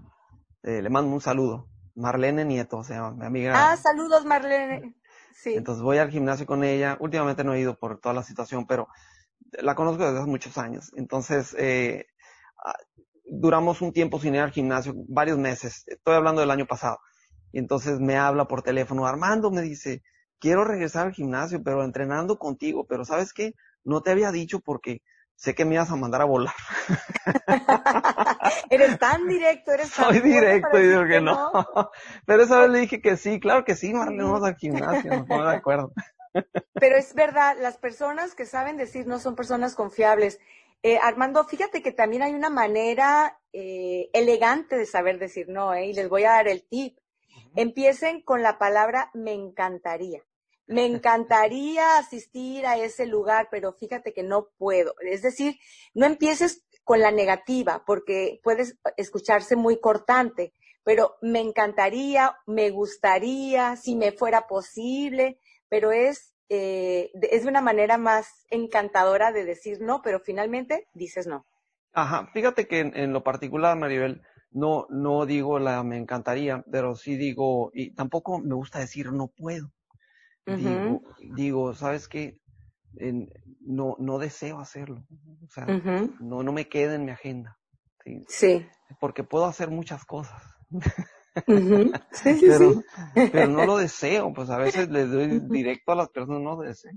eh, 0.62 0.82
le 0.82 0.90
mando 0.90 1.12
un 1.12 1.22
saludo, 1.22 1.68
Marlene 1.96 2.46
Nieto, 2.46 2.78
o 2.78 2.84
sea, 2.84 3.10
mi 3.10 3.26
amiga. 3.26 3.72
Ah, 3.72 3.76
saludos 3.76 4.26
Marlene. 4.26 4.96
Sí. 5.34 5.56
Entonces 5.56 5.82
voy 5.82 5.98
al 5.98 6.12
gimnasio 6.12 6.46
con 6.46 6.64
ella, 6.64 6.98
últimamente 7.00 7.44
no 7.44 7.56
he 7.56 7.60
ido 7.60 7.80
por 7.80 8.00
toda 8.00 8.14
la 8.14 8.22
situación, 8.22 8.68
pero 8.68 8.88
la 9.54 9.74
conozco 9.74 10.06
desde 10.06 10.20
hace 10.20 10.30
muchos 10.30 10.58
años. 10.60 10.92
Entonces, 10.96 11.56
eh, 11.58 12.06
ah, 12.64 12.78
duramos 13.26 13.82
un 13.82 13.92
tiempo 13.92 14.20
sin 14.20 14.36
ir 14.36 14.42
al 14.42 14.52
gimnasio, 14.52 14.94
varios 15.08 15.40
meses, 15.40 15.84
estoy 15.88 16.14
hablando 16.14 16.42
del 16.42 16.52
año 16.52 16.68
pasado. 16.68 17.00
Y 17.52 17.58
entonces 17.58 18.00
me 18.00 18.18
habla 18.18 18.46
por 18.46 18.62
teléfono, 18.62 19.08
Armando 19.08 19.50
me 19.50 19.64
dice, 19.64 20.04
quiero 20.38 20.64
regresar 20.64 21.08
al 21.08 21.14
gimnasio, 21.14 21.64
pero 21.64 21.84
entrenando 21.84 22.38
contigo, 22.38 22.86
pero 22.88 23.04
¿sabes 23.04 23.34
qué? 23.34 23.56
No 23.84 24.02
te 24.02 24.12
había 24.12 24.32
dicho 24.32 24.60
porque 24.60 25.02
sé 25.42 25.56
que 25.56 25.66
me 25.66 25.74
ibas 25.74 25.90
a 25.90 25.96
mandar 25.96 26.22
a 26.22 26.26
volar. 26.26 26.54
eres 28.70 29.00
tan 29.00 29.28
directo, 29.28 29.72
eres 29.72 29.92
tan 29.92 30.06
Soy 30.06 30.20
directo 30.20 30.78
y 30.80 30.88
digo 30.88 31.04
que 31.08 31.20
no. 31.20 31.52
Pero 32.28 32.44
esa 32.44 32.60
vez 32.60 32.70
le 32.70 32.80
dije 32.82 33.02
que 33.02 33.18
sí, 33.18 33.40
claro 33.40 33.66
que 33.66 33.74
sí, 33.74 33.92
Marlene, 33.92 34.24
vamos 34.24 34.44
al 34.44 34.56
gimnasio, 34.56 35.10
nos 35.10 35.26
ponemos 35.26 35.52
de 35.52 35.58
acuerdo. 35.58 35.94
Pero 36.76 36.96
es 36.96 37.16
verdad, 37.16 37.58
las 37.60 37.78
personas 37.78 38.36
que 38.36 38.46
saben 38.46 38.78
decir 38.78 39.08
no 39.08 39.18
son 39.18 39.36
personas 39.36 39.74
confiables. 39.74 40.40
Eh, 40.84 41.00
Armando, 41.02 41.44
fíjate 41.44 41.82
que 41.82 41.92
también 41.92 42.22
hay 42.22 42.36
una 42.36 42.52
manera 42.52 43.40
eh, 43.52 44.12
elegante 44.14 44.78
de 44.78 44.86
saber 44.86 45.18
decir 45.18 45.50
no, 45.50 45.74
¿eh? 45.74 45.88
y 45.88 45.94
les 45.94 46.08
voy 46.08 46.24
a 46.26 46.34
dar 46.34 46.48
el 46.48 46.68
tip. 46.68 47.00
Empiecen 47.56 48.22
con 48.22 48.44
la 48.44 48.60
palabra 48.60 49.10
me 49.16 49.34
encantaría 49.34 50.22
me 50.72 50.86
encantaría 50.86 51.98
asistir 51.98 52.66
a 52.66 52.78
ese 52.78 53.06
lugar, 53.06 53.50
pero 53.52 53.74
fíjate 53.74 54.14
que 54.14 54.24
no 54.24 54.48
puedo. 54.58 54.96
Es 55.02 55.22
decir, 55.22 55.60
no 55.94 56.06
empieces 56.06 56.66
con 56.86 57.02
la 57.02 57.12
negativa, 57.12 57.84
porque 57.86 58.40
puedes 58.42 58.78
escucharse 58.96 59.58
muy 59.58 59.80
cortante, 59.80 60.54
pero 60.84 61.18
me 61.22 61.42
encantaría, 61.42 62.38
me 62.48 62.70
gustaría, 62.70 63.76
si 63.76 63.96
me 63.96 64.14
fuera 64.14 64.48
posible, 64.48 65.40
pero 65.68 65.92
es, 65.92 66.34
eh, 66.48 67.12
es 67.22 67.46
una 67.46 67.62
manera 67.62 67.98
más 67.98 68.46
encantadora 68.50 69.34
de 69.34 69.44
decir 69.44 69.80
no, 69.82 70.02
pero 70.02 70.22
finalmente 70.22 70.88
dices 70.94 71.28
no. 71.28 71.46
Ajá, 71.92 72.30
fíjate 72.34 72.68
que 72.68 72.80
en, 72.80 72.98
en 72.98 73.12
lo 73.12 73.24
particular, 73.24 73.78
Maribel, 73.78 74.22
no, 74.52 74.88
no 74.90 75.26
digo 75.26 75.60
la 75.60 75.84
me 75.84 75.98
encantaría, 75.98 76.64
pero 76.72 76.96
sí 76.96 77.18
digo, 77.18 77.72
y 77.74 77.94
tampoco 77.94 78.40
me 78.40 78.56
gusta 78.56 78.80
decir 78.80 79.12
no 79.12 79.28
puedo 79.28 79.74
digo, 80.46 81.02
digo, 81.36 81.74
¿sabes 81.74 82.08
qué? 82.08 82.38
no, 83.62 83.96
no 84.00 84.18
deseo 84.20 84.60
hacerlo. 84.60 85.04
O 85.44 85.50
sea, 85.50 85.66
no, 86.20 86.44
no 86.44 86.52
me 86.52 86.68
queda 86.68 86.96
en 86.96 87.06
mi 87.06 87.12
agenda. 87.12 87.58
¿sí? 88.28 88.68
Porque 89.00 89.24
puedo 89.24 89.46
hacer 89.46 89.70
muchas 89.70 90.06
cosas. 90.06 90.42
sí, 92.12 92.40
sí, 92.40 92.46
pero, 92.48 92.74
sí. 92.74 92.82
pero 93.32 93.48
no 93.48 93.66
lo 93.66 93.78
deseo, 93.78 94.34
pues 94.34 94.50
a 94.50 94.58
veces 94.58 94.90
le 94.90 95.06
doy 95.06 95.40
directo 95.50 95.92
a 95.92 95.96
las 95.96 96.10
personas, 96.10 96.42
no 96.42 96.58
deseo. 96.58 96.92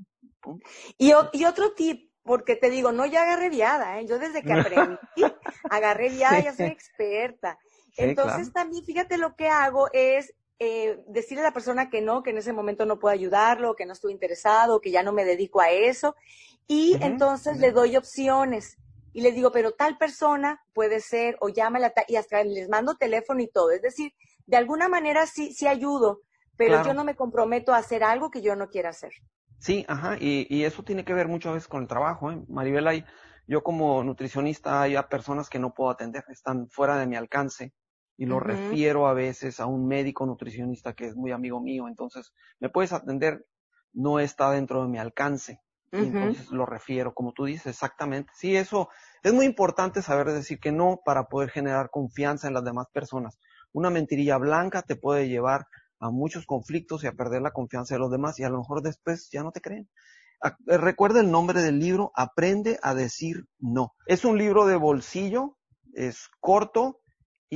Y, 0.98 1.12
y 1.32 1.44
otro 1.44 1.72
tip, 1.74 2.10
porque 2.22 2.56
te 2.56 2.70
digo, 2.70 2.92
no 2.92 3.06
ya 3.06 3.22
agarré 3.22 3.50
viada, 3.50 4.00
¿eh? 4.00 4.06
yo 4.06 4.18
desde 4.18 4.42
que 4.42 4.52
aprendí, 4.52 4.96
agarré 5.70 6.08
viada, 6.10 6.40
ya 6.40 6.54
soy 6.54 6.66
experta. 6.66 7.58
Entonces 7.96 8.52
también, 8.52 8.84
fíjate 8.84 9.18
lo 9.18 9.36
que 9.36 9.48
hago 9.48 9.88
es 9.92 10.34
eh, 10.58 11.02
decirle 11.08 11.42
a 11.42 11.48
la 11.48 11.52
persona 11.52 11.90
que 11.90 12.00
no, 12.00 12.22
que 12.22 12.30
en 12.30 12.38
ese 12.38 12.52
momento 12.52 12.86
no 12.86 12.98
puedo 12.98 13.12
ayudarlo, 13.12 13.74
que 13.74 13.86
no 13.86 13.92
estoy 13.92 14.12
interesado, 14.12 14.80
que 14.80 14.90
ya 14.90 15.02
no 15.02 15.12
me 15.12 15.24
dedico 15.24 15.60
a 15.60 15.70
eso. 15.70 16.14
Y 16.66 16.96
entonces 17.00 17.58
le 17.58 17.72
doy 17.72 17.96
opciones 17.96 18.78
y 19.12 19.20
le 19.20 19.32
digo, 19.32 19.52
pero 19.52 19.72
tal 19.72 19.98
persona 19.98 20.62
puede 20.72 21.00
ser, 21.00 21.36
o 21.40 21.48
llámala, 21.48 21.92
y 22.08 22.16
hasta 22.16 22.42
les 22.44 22.68
mando 22.68 22.96
teléfono 22.96 23.40
y 23.40 23.48
todo. 23.48 23.70
Es 23.70 23.82
decir, 23.82 24.12
de 24.46 24.56
alguna 24.56 24.88
manera 24.88 25.26
sí, 25.26 25.52
sí 25.52 25.66
ayudo, 25.66 26.20
pero 26.56 26.84
yo 26.84 26.94
no 26.94 27.04
me 27.04 27.16
comprometo 27.16 27.72
a 27.72 27.78
hacer 27.78 28.04
algo 28.04 28.30
que 28.30 28.42
yo 28.42 28.56
no 28.56 28.68
quiera 28.68 28.90
hacer. 28.90 29.12
Sí, 29.58 29.84
ajá, 29.88 30.16
y, 30.20 30.46
y 30.48 30.64
eso 30.64 30.82
tiene 30.82 31.04
que 31.04 31.14
ver 31.14 31.28
muchas 31.28 31.54
veces 31.54 31.68
con 31.68 31.82
el 31.82 31.88
trabajo. 31.88 32.30
¿eh? 32.30 32.42
Maribel, 32.48 32.86
hay, 32.86 33.04
yo 33.46 33.62
como 33.62 34.02
nutricionista 34.04 34.82
hay 34.82 34.96
a 34.96 35.08
personas 35.08 35.48
que 35.48 35.58
no 35.58 35.74
puedo 35.74 35.90
atender, 35.90 36.24
están 36.28 36.68
fuera 36.68 36.96
de 36.96 37.06
mi 37.06 37.16
alcance 37.16 37.72
y 38.16 38.26
lo 38.26 38.40
refiero 38.40 39.06
a 39.06 39.14
veces 39.14 39.60
a 39.60 39.66
un 39.66 39.86
médico 39.86 40.26
nutricionista 40.26 40.94
que 40.94 41.06
es 41.06 41.16
muy 41.16 41.32
amigo 41.32 41.60
mío, 41.60 41.88
entonces 41.88 42.32
me 42.60 42.68
puedes 42.68 42.92
atender, 42.92 43.46
no 43.92 44.20
está 44.20 44.50
dentro 44.50 44.82
de 44.82 44.88
mi 44.88 44.98
alcance. 44.98 45.60
entonces 45.92 46.50
lo 46.50 46.66
refiero, 46.66 47.14
como 47.14 47.32
tú 47.32 47.44
dices, 47.44 47.66
exactamente. 47.66 48.32
Sí, 48.34 48.56
eso 48.56 48.88
es 49.22 49.32
muy 49.32 49.46
importante 49.46 50.02
saber 50.02 50.32
decir 50.32 50.58
que 50.58 50.72
no 50.72 51.00
para 51.04 51.28
poder 51.28 51.50
generar 51.50 51.90
confianza 51.90 52.48
en 52.48 52.54
las 52.54 52.64
demás 52.64 52.88
personas. 52.92 53.38
Una 53.72 53.90
mentirilla 53.90 54.36
blanca 54.38 54.82
te 54.82 54.96
puede 54.96 55.28
llevar 55.28 55.66
a 56.00 56.10
muchos 56.10 56.46
conflictos 56.46 57.04
y 57.04 57.06
a 57.06 57.12
perder 57.12 57.42
la 57.42 57.52
confianza 57.52 57.94
de 57.94 58.00
los 58.00 58.10
demás 58.10 58.38
y 58.38 58.44
a 58.44 58.48
lo 58.48 58.58
mejor 58.58 58.82
después 58.82 59.28
ya 59.30 59.42
no 59.42 59.52
te 59.52 59.60
creen. 59.60 59.88
recuerda 60.66 61.20
el 61.20 61.30
nombre 61.30 61.62
del 61.62 61.78
libro, 61.78 62.10
Aprende 62.14 62.78
a 62.82 62.94
decir 62.94 63.46
no. 63.58 63.94
Es 64.06 64.24
un 64.24 64.36
libro 64.36 64.66
de 64.66 64.76
bolsillo, 64.76 65.56
es 65.94 66.28
corto 66.40 67.03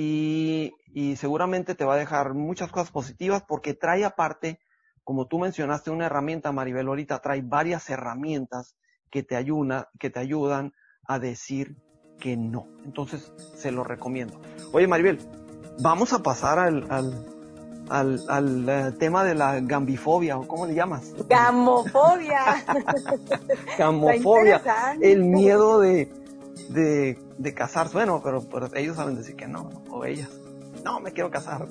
y, 0.01 0.75
y 0.95 1.17
seguramente 1.17 1.75
te 1.75 1.85
va 1.85 1.95
a 1.95 1.99
dejar 1.99 2.33
muchas 2.35 2.71
cosas 2.71 2.93
positivas 2.93 3.43
porque 3.43 3.75
trae 3.75 4.05
aparte, 4.05 4.61
como 5.03 5.27
tú 5.27 5.41
mencionaste, 5.41 5.91
una 5.91 6.07
herramienta, 6.07 6.53
Maribel, 6.53 6.87
ahorita 6.87 7.19
trae 7.21 7.43
varias 7.43 7.91
herramientas 7.91 8.77
que 9.11 9.25
te, 9.25 9.35
ayuda, 9.35 9.91
que 9.99 10.11
te 10.11 10.21
ayudan 10.21 10.73
a 11.05 11.19
decir 11.19 11.77
que 12.21 12.37
no. 12.37 12.69
Entonces, 12.85 13.33
se 13.57 13.73
lo 13.73 13.83
recomiendo. 13.83 14.41
Oye, 14.73 14.87
Maribel, 14.87 15.19
vamos 15.81 16.13
a 16.13 16.23
pasar 16.23 16.61
al, 16.61 16.87
al, 17.89 18.21
al, 18.29 18.69
eh, 18.69 18.93
tema 19.01 19.25
de 19.25 19.35
la 19.35 19.59
gambifobia, 19.59 20.39
o 20.39 20.47
cómo 20.47 20.67
le 20.67 20.75
llamas? 20.75 21.13
Gamofobia. 21.29 22.65
Gamofobia. 23.79 24.63
El 25.01 25.25
miedo 25.25 25.81
de, 25.81 26.09
de, 26.69 27.19
de 27.39 27.55
casarse. 27.55 27.95
Bueno, 27.95 28.23
pero, 28.23 28.43
ellos 28.75 28.97
saben 28.97 29.17
decir 29.17 29.37
que 29.37 29.47
no, 29.47 29.71
o 29.91 30.05
ellas. 30.05 30.31
No, 30.85 31.01
me 31.01 31.13
quiero 31.13 31.31
casar. 31.31 31.67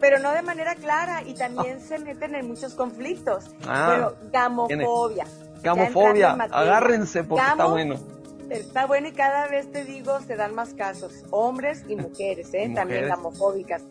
Pero 0.00 0.18
no 0.18 0.32
de 0.32 0.42
manera 0.42 0.74
clara 0.80 1.22
y 1.24 1.34
también 1.34 1.80
se 1.80 1.98
meten 1.98 2.34
en 2.34 2.46
muchos 2.46 2.74
conflictos. 2.74 3.46
Ah, 3.66 3.86
bueno, 3.86 4.30
gamofobia. 4.30 5.26
Gamofobia, 5.62 6.32
agárrense 6.32 7.24
porque 7.24 7.44
está 7.44 7.66
bueno. 7.66 7.96
Está 8.50 8.86
bueno 8.86 9.08
y 9.08 9.12
cada 9.12 9.46
vez 9.48 9.70
te 9.70 9.84
digo, 9.84 10.20
se 10.20 10.36
dan 10.36 10.54
más 10.54 10.72
casos, 10.72 11.24
hombres 11.30 11.84
y 11.88 11.96
mujeres, 11.96 12.48
¿eh? 12.54 12.70
también 12.74 13.08
gamofóbicas. 13.08 13.82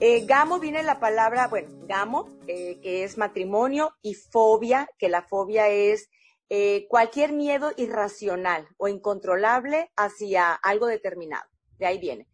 Eh, 0.00 0.24
gamo 0.24 0.58
viene 0.58 0.82
la 0.82 0.98
palabra, 0.98 1.46
bueno, 1.48 1.68
gamo, 1.86 2.26
eh, 2.46 2.78
que 2.82 3.04
es 3.04 3.18
matrimonio, 3.18 3.94
y 4.02 4.14
fobia, 4.14 4.88
que 4.98 5.10
la 5.10 5.22
fobia 5.22 5.68
es 5.68 6.08
eh, 6.52 6.86
cualquier 6.88 7.32
miedo 7.32 7.72
irracional 7.76 8.68
o 8.76 8.88
incontrolable 8.88 9.92
hacia 9.96 10.52
algo 10.52 10.86
determinado. 10.86 11.48
De 11.78 11.86
ahí 11.86 11.98
viene. 11.98 12.28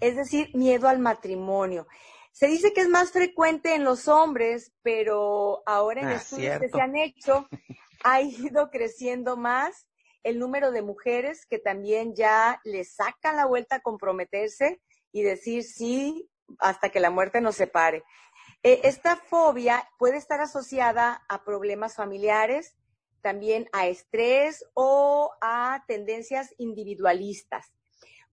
Es 0.00 0.16
decir, 0.16 0.50
miedo 0.54 0.88
al 0.88 0.98
matrimonio. 0.98 1.86
Se 2.32 2.48
dice 2.48 2.72
que 2.72 2.80
es 2.80 2.88
más 2.88 3.12
frecuente 3.12 3.76
en 3.76 3.84
los 3.84 4.08
hombres, 4.08 4.72
pero 4.82 5.62
ahora 5.66 6.00
en 6.02 6.08
ah, 6.08 6.14
estudios 6.14 6.58
que 6.58 6.68
se 6.68 6.80
han 6.80 6.96
hecho 6.96 7.48
ha 8.04 8.20
ido 8.20 8.70
creciendo 8.70 9.36
más 9.36 9.86
el 10.24 10.40
número 10.40 10.72
de 10.72 10.82
mujeres 10.82 11.46
que 11.46 11.58
también 11.58 12.14
ya 12.16 12.60
le 12.64 12.82
sacan 12.84 13.36
la 13.36 13.46
vuelta 13.46 13.76
a 13.76 13.82
comprometerse 13.82 14.82
y 15.12 15.22
decir 15.22 15.62
sí, 15.62 16.28
hasta 16.58 16.88
que 16.88 16.98
la 16.98 17.10
muerte 17.10 17.40
nos 17.40 17.54
separe. 17.54 18.02
Eh, 18.64 18.80
esta 18.82 19.16
fobia 19.16 19.88
puede 19.96 20.16
estar 20.16 20.40
asociada 20.40 21.24
a 21.28 21.44
problemas 21.44 21.94
familiares, 21.94 22.74
también 23.24 23.70
a 23.72 23.86
estrés 23.86 24.66
o 24.74 25.32
a 25.40 25.82
tendencias 25.88 26.54
individualistas. 26.58 27.72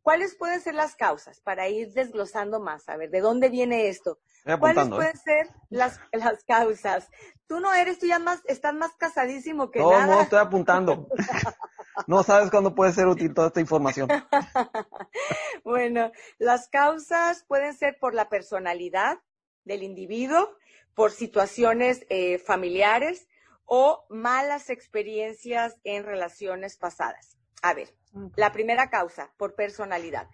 ¿Cuáles 0.01 0.35
pueden 0.35 0.59
ser 0.59 0.75
las 0.75 0.97
causas 0.97 1.39
para 1.39 1.69
ir 1.69 1.93
desglosando 1.93 2.59
más? 2.59 2.89
A 2.89 2.97
ver, 2.97 3.09
¿de 3.09 3.21
dónde 3.21 3.47
viene 3.47 3.87
esto? 3.87 4.19
¿Cuáles 4.59 4.87
¿eh? 4.87 4.89
pueden 4.89 5.17
ser 5.17 5.49
las, 5.69 5.97
las 6.11 6.43
causas? 6.43 7.09
Tú 7.47 7.61
no 7.61 7.73
eres, 7.73 7.99
tú 7.99 8.05
ya 8.05 8.19
más, 8.19 8.41
estás 8.47 8.73
más 8.73 8.91
casadísimo 8.97 9.71
que 9.71 9.79
nada. 9.79 10.07
No, 10.07 10.15
no, 10.15 10.21
estoy 10.23 10.39
apuntando. 10.39 11.07
no 12.07 12.23
sabes 12.23 12.51
cuándo 12.51 12.75
puede 12.75 12.91
ser 12.91 13.07
útil 13.07 13.33
toda 13.33 13.47
esta 13.47 13.61
información. 13.61 14.09
bueno, 15.63 16.11
las 16.37 16.67
causas 16.67 17.45
pueden 17.47 17.73
ser 17.75 17.97
por 17.97 18.13
la 18.13 18.27
personalidad 18.27 19.19
del 19.63 19.83
individuo, 19.83 20.49
por 20.95 21.11
situaciones 21.11 22.05
eh, 22.09 22.39
familiares 22.39 23.29
o 23.73 24.05
malas 24.09 24.69
experiencias 24.69 25.77
en 25.85 26.03
relaciones 26.03 26.75
pasadas. 26.75 27.37
A 27.61 27.73
ver, 27.73 27.95
la 28.35 28.51
primera 28.51 28.89
causa, 28.89 29.33
por 29.37 29.55
personalidad. 29.55 30.27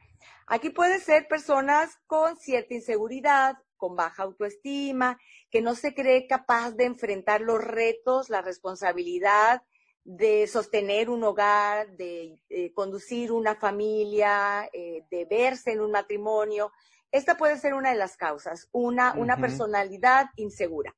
Aquí 0.47 0.71
puede 0.71 0.99
ser 0.99 1.27
personas 1.27 1.99
con 2.07 2.37
cierta 2.37 2.73
inseguridad, 2.73 3.57
con 3.75 3.95
baja 3.95 4.23
autoestima, 4.23 5.19
que 5.51 5.61
no 5.61 5.75
se 5.75 5.93
cree 5.93 6.25
capaz 6.25 6.71
de 6.71 6.85
enfrentar 6.85 7.41
los 7.41 7.63
retos, 7.63 8.31
la 8.31 8.41
responsabilidad 8.41 9.61
de 10.03 10.47
sostener 10.47 11.11
un 11.11 11.23
hogar, 11.23 11.91
de 11.91 12.39
eh, 12.49 12.73
conducir 12.73 13.31
una 13.31 13.53
familia, 13.53 14.67
eh, 14.73 15.03
de 15.11 15.25
verse 15.25 15.73
en 15.73 15.81
un 15.81 15.91
matrimonio. 15.91 16.71
Esta 17.11 17.37
puede 17.37 17.59
ser 17.59 17.75
una 17.75 17.91
de 17.91 17.97
las 17.97 18.17
causas, 18.17 18.67
una, 18.71 19.13
una 19.13 19.37
personalidad 19.37 20.25
insegura. 20.37 20.95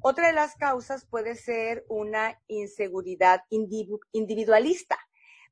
Otra 0.00 0.28
de 0.28 0.32
las 0.32 0.54
causas 0.54 1.04
puede 1.04 1.34
ser 1.34 1.84
una 1.88 2.40
inseguridad 2.46 3.42
individualista. 3.50 4.98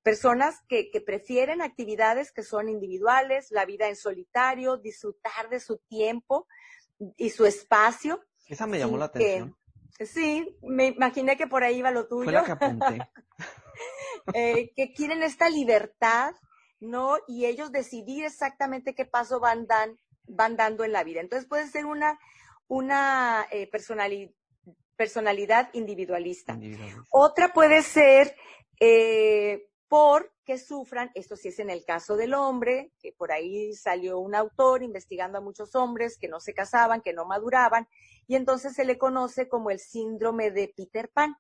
Personas 0.03 0.63
que, 0.69 0.91
que, 0.91 1.01
prefieren 1.01 1.63
actividades 1.63 2.31
que 2.31 2.45
son 2.45 2.69
individuales, 2.69 3.51
la 3.51 3.65
vida 3.65 3.89
en 3.89 3.97
solitario, 3.97 4.77
disfrutar 4.77 5.49
de 5.51 5.59
su 5.59 5.79
tiempo 5.79 6.47
y 7.17 7.31
su 7.31 7.45
espacio. 7.45 8.25
Esa 8.47 8.67
me 8.67 8.79
llamó 8.79 8.97
la 8.99 9.07
atención. 9.07 9.57
sí, 9.99 10.57
me 10.63 10.87
imaginé 10.87 11.37
que 11.37 11.49
por 11.49 11.65
ahí 11.65 11.79
iba 11.79 11.91
lo 11.91 12.07
tuyo. 12.07 12.25
Fue 12.25 12.33
la 12.33 12.45
que 12.45 12.53
apunté. 12.53 12.99
eh, 14.35 14.73
que 14.75 14.93
quieren 14.93 15.23
esta 15.23 15.49
libertad, 15.49 16.35
¿no? 16.81 17.17
Y 17.27 17.47
ellos 17.47 17.73
decidir 17.73 18.25
exactamente 18.25 18.95
qué 18.95 19.05
paso 19.05 19.41
van, 19.41 19.67
dan, 19.67 19.99
van 20.27 20.57
dando 20.57 20.85
en 20.85 20.93
la 20.93 21.05
vida. 21.05 21.21
Entonces 21.21 21.49
puede 21.49 21.67
ser 21.69 21.87
una, 21.87 22.19
una 22.69 23.47
eh, 23.51 23.69
personalidad, 23.71 24.33
personalidad 24.97 25.71
individualista. 25.73 26.55
individualista. 26.55 27.03
Otra 27.11 27.53
puede 27.53 27.83
ser 27.83 28.35
eh, 28.81 29.69
por 29.89 30.33
que 30.45 30.59
sufran, 30.59 31.11
esto 31.15 31.37
sí 31.37 31.49
es 31.49 31.59
en 31.59 31.71
el 31.71 31.85
caso 31.85 32.17
del 32.17 32.33
hombre, 32.35 32.93
que 33.01 33.13
por 33.13 33.33
ahí 33.33 33.75
salió 33.75 34.19
un 34.19 34.35
autor 34.35 34.83
investigando 34.83 35.39
a 35.39 35.41
muchos 35.41 35.75
hombres 35.75 36.17
que 36.19 36.29
no 36.29 36.41
se 36.41 36.55
casaban, 36.55 37.03
que 37.03 37.13
no 37.13 37.25
maduraban, 37.25 37.89
y 38.29 38.37
entonces 38.37 38.75
se 38.75 38.85
le 38.85 38.97
conoce 38.97 39.49
como 39.49 39.71
el 39.71 39.81
síndrome 39.81 40.51
de 40.51 40.73
Peter 40.75 41.11
Pan. 41.13 41.37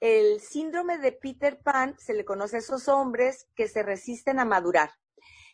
El 0.00 0.40
síndrome 0.40 0.98
de 0.98 1.12
Peter 1.12 1.60
Pan 1.62 1.94
se 1.98 2.14
le 2.14 2.24
conoce 2.24 2.56
a 2.56 2.60
esos 2.60 2.88
hombres 2.88 3.48
que 3.54 3.68
se 3.68 3.82
resisten 3.82 4.38
a 4.38 4.44
madurar, 4.44 4.90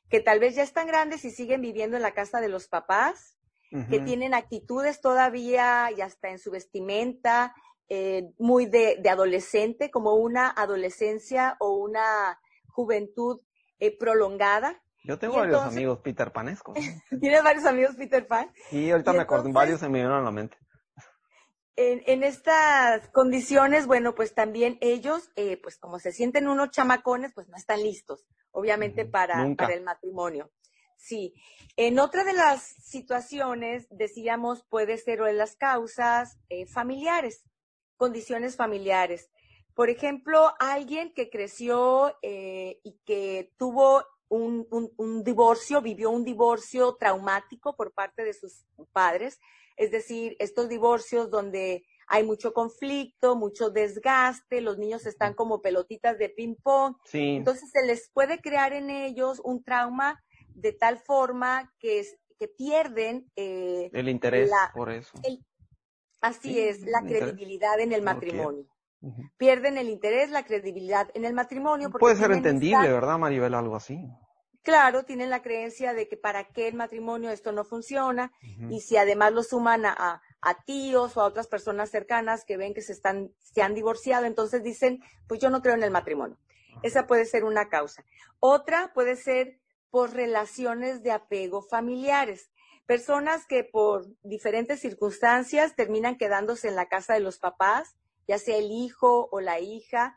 que 0.08 0.20
tal 0.20 0.38
vez 0.38 0.54
ya 0.54 0.62
están 0.62 0.86
grandes 0.86 1.24
y 1.24 1.30
siguen 1.30 1.62
viviendo 1.62 1.96
en 1.96 2.02
la 2.02 2.14
casa 2.14 2.40
de 2.40 2.48
los 2.48 2.68
papás, 2.68 3.38
que 3.90 3.98
tienen 4.00 4.34
actitudes 4.34 5.00
todavía 5.00 5.90
y 5.96 6.00
hasta 6.00 6.28
en 6.30 6.38
su 6.38 6.50
vestimenta 6.52 7.54
eh, 7.88 8.30
muy 8.38 8.66
de, 8.66 9.02
adolescente, 9.10 9.90
como 9.90 10.14
una 10.14 10.48
adolescencia 10.48 11.56
o 11.58 11.76
una 11.76 12.40
juventud 12.68 13.40
eh, 13.78 13.96
prolongada. 13.96 14.82
Yo 15.02 15.18
tengo 15.18 15.36
varios 15.36 15.62
amigos 15.62 15.98
Peter 15.98 16.32
Panescos. 16.32 16.74
¿Tienes 17.20 17.42
varios 17.42 17.66
amigos 17.66 17.94
Peter 17.96 18.26
Pan? 18.26 18.50
Sí, 18.70 18.90
ahorita 18.90 19.12
me 19.12 19.22
acordé, 19.22 19.52
varios 19.52 19.80
se 19.80 19.86
me 19.86 19.98
vinieron 19.98 20.18
a 20.18 20.22
la 20.22 20.30
mente. 20.30 20.56
En, 21.76 22.22
estas 22.22 23.08
condiciones, 23.08 23.88
bueno, 23.88 24.14
pues 24.14 24.32
también 24.32 24.78
ellos, 24.80 25.32
eh, 25.34 25.58
pues 25.60 25.76
como 25.76 25.98
se 25.98 26.12
sienten 26.12 26.46
unos 26.46 26.70
chamacones, 26.70 27.32
pues 27.34 27.48
no 27.48 27.56
están 27.56 27.82
listos, 27.82 28.24
obviamente, 28.52 29.04
para, 29.04 29.44
para 29.56 29.74
el 29.74 29.82
matrimonio. 29.82 30.52
Sí. 31.04 31.34
En 31.76 31.98
otra 31.98 32.24
de 32.24 32.32
las 32.32 32.62
situaciones, 32.62 33.86
decíamos, 33.90 34.62
puede 34.62 34.96
ser 34.96 35.20
o 35.20 35.26
de 35.26 35.34
las 35.34 35.54
causas 35.54 36.38
eh, 36.48 36.64
familiares, 36.64 37.44
condiciones 37.98 38.56
familiares. 38.56 39.30
Por 39.74 39.90
ejemplo, 39.90 40.54
alguien 40.58 41.12
que 41.12 41.28
creció 41.28 42.16
eh, 42.22 42.80
y 42.84 42.98
que 43.04 43.52
tuvo 43.58 44.02
un, 44.28 44.66
un, 44.70 45.22
divorcio, 45.24 45.82
vivió 45.82 46.08
un 46.08 46.24
divorcio 46.24 46.96
traumático 46.96 47.76
por 47.76 47.92
parte 47.92 48.24
de 48.24 48.32
sus 48.32 48.64
padres, 48.92 49.40
es 49.76 49.90
decir, 49.90 50.36
estos 50.38 50.70
divorcios 50.70 51.30
donde 51.30 51.84
hay 52.06 52.24
mucho 52.24 52.54
conflicto, 52.54 53.36
mucho 53.36 53.68
desgaste, 53.68 54.62
los 54.62 54.78
niños 54.78 55.04
están 55.04 55.34
como 55.34 55.60
pelotitas 55.60 56.16
de 56.18 56.30
ping-pong. 56.30 56.96
Entonces 57.12 57.70
se 57.70 57.84
les 57.86 58.08
puede 58.10 58.40
crear 58.40 58.72
en 58.72 58.88
ellos 58.88 59.40
un 59.44 59.62
trauma 59.62 60.22
de 60.54 60.72
tal 60.72 60.98
forma 60.98 61.72
que, 61.78 62.04
que 62.38 62.48
pierden 62.48 63.30
eh, 63.36 63.90
el 63.92 64.08
interés 64.08 64.50
por 64.72 64.90
eso. 64.90 65.12
así 66.20 66.60
es, 66.60 66.82
la 66.82 67.02
credibilidad 67.02 67.78
en 67.80 67.92
el 67.92 68.02
matrimonio. 68.02 68.66
Pierden 69.36 69.76
el 69.76 69.90
interés, 69.90 70.30
la 70.30 70.44
credibilidad 70.44 71.10
en 71.12 71.26
el 71.26 71.34
matrimonio. 71.34 71.90
Puede 71.90 72.16
ser 72.16 72.32
entendible, 72.32 72.90
¿verdad, 72.90 73.18
Maribel? 73.18 73.52
Algo 73.52 73.76
así. 73.76 74.00
Claro, 74.64 75.04
tienen 75.04 75.28
la 75.28 75.42
creencia 75.42 75.92
de 75.92 76.08
que 76.08 76.16
para 76.16 76.44
qué 76.44 76.68
el 76.68 76.74
matrimonio 76.74 77.30
esto 77.30 77.52
no 77.52 77.64
funciona 77.64 78.32
y 78.70 78.80
si 78.80 78.96
además 78.96 79.34
lo 79.34 79.42
suman 79.42 79.84
a, 79.84 80.22
tíos 80.64 81.18
o 81.18 81.20
a 81.20 81.26
otras 81.26 81.48
personas 81.48 81.90
cercanas 81.90 82.46
que 82.46 82.56
ven 82.56 82.72
que 82.72 82.80
se 82.80 82.92
están 82.92 83.30
se 83.40 83.60
han 83.60 83.74
divorciado, 83.74 84.24
entonces 84.24 84.62
dicen, 84.62 85.02
pues 85.28 85.38
yo 85.38 85.50
no 85.50 85.60
creo 85.60 85.74
en 85.74 85.82
el 85.82 85.90
matrimonio. 85.90 86.38
Esa 86.82 87.06
puede 87.06 87.26
ser 87.26 87.44
una 87.44 87.68
causa. 87.68 88.06
Otra 88.40 88.90
puede 88.94 89.16
ser 89.16 89.60
por 89.94 90.12
relaciones 90.12 91.04
de 91.04 91.12
apego 91.12 91.62
familiares. 91.62 92.50
Personas 92.84 93.46
que 93.46 93.62
por 93.62 94.08
diferentes 94.24 94.80
circunstancias 94.80 95.76
terminan 95.76 96.18
quedándose 96.18 96.66
en 96.66 96.74
la 96.74 96.88
casa 96.88 97.14
de 97.14 97.20
los 97.20 97.38
papás 97.38 97.94
ya 98.26 98.38
sea 98.38 98.56
el 98.56 98.72
hijo 98.72 99.28
o 99.30 99.40
la 99.40 99.60
hija, 99.60 100.16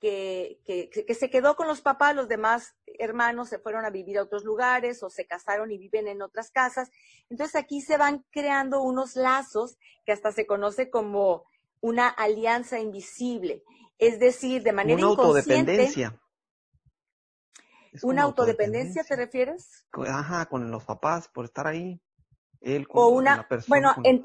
que, 0.00 0.60
que, 0.64 0.88
que, 0.88 1.14
se 1.14 1.28
quedó 1.28 1.56
con 1.56 1.66
los 1.66 1.82
papás, 1.82 2.16
los 2.16 2.26
demás 2.26 2.74
hermanos 2.98 3.50
se 3.50 3.58
fueron 3.58 3.84
a 3.84 3.90
vivir 3.90 4.16
a 4.16 4.22
otros 4.22 4.44
lugares 4.44 5.02
o 5.02 5.10
se 5.10 5.26
casaron 5.26 5.70
y 5.72 5.76
viven 5.76 6.08
en 6.08 6.22
otras 6.22 6.50
casas. 6.50 6.90
Entonces 7.28 7.54
aquí 7.54 7.82
se 7.82 7.98
van 7.98 8.24
creando 8.30 8.80
unos 8.80 9.14
lazos 9.14 9.76
que 10.06 10.12
hasta 10.12 10.32
se 10.32 10.46
conoce 10.46 10.88
como 10.88 11.44
una 11.82 12.08
alianza 12.08 12.78
invisible. 12.78 13.62
Es 13.98 14.18
decir, 14.18 14.62
de 14.62 14.72
manera 14.72 14.98
una 14.98 15.08
Autodependencia. 15.08 16.18
¿Una, 18.02 18.22
autodependencia, 18.22 19.04
te 19.04 19.16
refieres? 19.16 19.86
Ajá, 20.06 20.46
con 20.46 20.70
los 20.70 20.84
papás, 20.84 21.28
por 21.28 21.44
estar 21.44 21.66
ahí. 21.66 22.00
Él 22.60 22.88
con 22.88 23.02
o 23.02 23.08
una, 23.08 23.46
bueno, 23.68 23.94
en, 24.02 24.24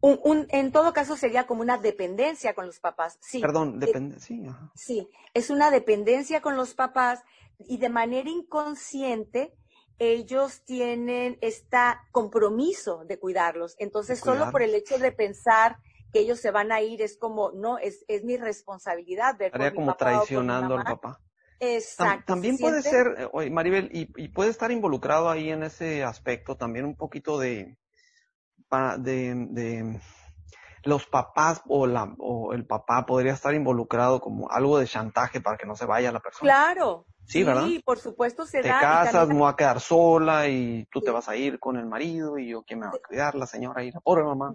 un, 0.00 0.46
en 0.50 0.70
todo 0.70 0.92
caso 0.92 1.16
sería 1.16 1.46
como 1.46 1.62
una 1.62 1.78
dependencia 1.78 2.54
con 2.54 2.66
los 2.66 2.78
papás. 2.78 3.18
Sí. 3.20 3.40
Perdón, 3.40 3.76
eh, 3.76 3.86
dependencia. 3.86 4.70
Sí, 4.74 5.08
es 5.32 5.50
una 5.50 5.70
dependencia 5.70 6.40
con 6.40 6.56
los 6.56 6.74
papás 6.74 7.22
y 7.58 7.78
de 7.78 7.88
manera 7.88 8.30
inconsciente 8.30 9.54
ellos 9.98 10.62
tienen 10.64 11.38
este 11.40 11.78
compromiso 12.10 13.04
de 13.04 13.18
cuidarlos. 13.18 13.76
Entonces, 13.78 14.20
solo 14.20 14.50
por 14.50 14.62
el 14.62 14.74
hecho 14.74 14.98
de 14.98 15.12
pensar 15.12 15.78
que 16.12 16.20
ellos 16.20 16.40
se 16.40 16.50
van 16.50 16.72
a 16.72 16.80
ir 16.80 17.02
es 17.02 17.16
como, 17.16 17.52
no, 17.52 17.78
es, 17.78 18.04
es 18.08 18.24
mi 18.24 18.36
responsabilidad 18.36 19.36
ver 19.36 19.48
Estaría 19.48 19.74
como 19.74 19.94
traicionando 19.94 20.76
al 20.76 20.84
papá. 20.84 21.20
Exacto. 21.60 22.24
También 22.26 22.58
puede 22.58 22.82
ser, 22.82 23.30
oye, 23.32 23.50
Maribel, 23.50 23.88
y, 23.92 24.10
y, 24.16 24.28
puede 24.28 24.50
estar 24.50 24.70
involucrado 24.70 25.30
ahí 25.30 25.50
en 25.50 25.62
ese 25.62 26.04
aspecto 26.04 26.56
también 26.56 26.84
un 26.84 26.96
poquito 26.96 27.38
de, 27.38 27.76
de, 28.98 29.46
de 29.48 30.00
los 30.84 31.06
papás 31.06 31.62
o, 31.66 31.86
la, 31.86 32.14
o 32.18 32.52
el 32.52 32.66
papá 32.66 33.06
podría 33.06 33.32
estar 33.32 33.54
involucrado 33.54 34.20
como 34.20 34.50
algo 34.50 34.78
de 34.78 34.86
chantaje 34.86 35.40
para 35.40 35.56
que 35.56 35.66
no 35.66 35.76
se 35.76 35.86
vaya 35.86 36.12
la 36.12 36.20
persona. 36.20 36.50
Claro. 36.50 37.06
Sí, 37.26 37.42
¿verdad? 37.42 37.64
Sí, 37.64 37.80
por 37.82 37.98
supuesto 37.98 38.44
se 38.44 38.60
te 38.60 38.68
casas, 38.68 39.28
me 39.28 39.34
voy 39.34 39.50
a 39.50 39.56
quedar 39.56 39.80
sola 39.80 40.46
y 40.46 40.86
tú 40.90 41.00
te 41.00 41.10
vas 41.10 41.28
a 41.28 41.36
ir 41.36 41.58
con 41.58 41.76
el 41.78 41.86
marido 41.86 42.38
y 42.38 42.48
yo 42.48 42.62
quién 42.62 42.80
me 42.80 42.86
va 42.86 42.92
a 42.92 43.08
cuidar, 43.08 43.34
la 43.34 43.46
señora 43.46 43.82
y 43.82 43.90
la 43.90 44.00
pobre 44.00 44.24
mamá. 44.24 44.54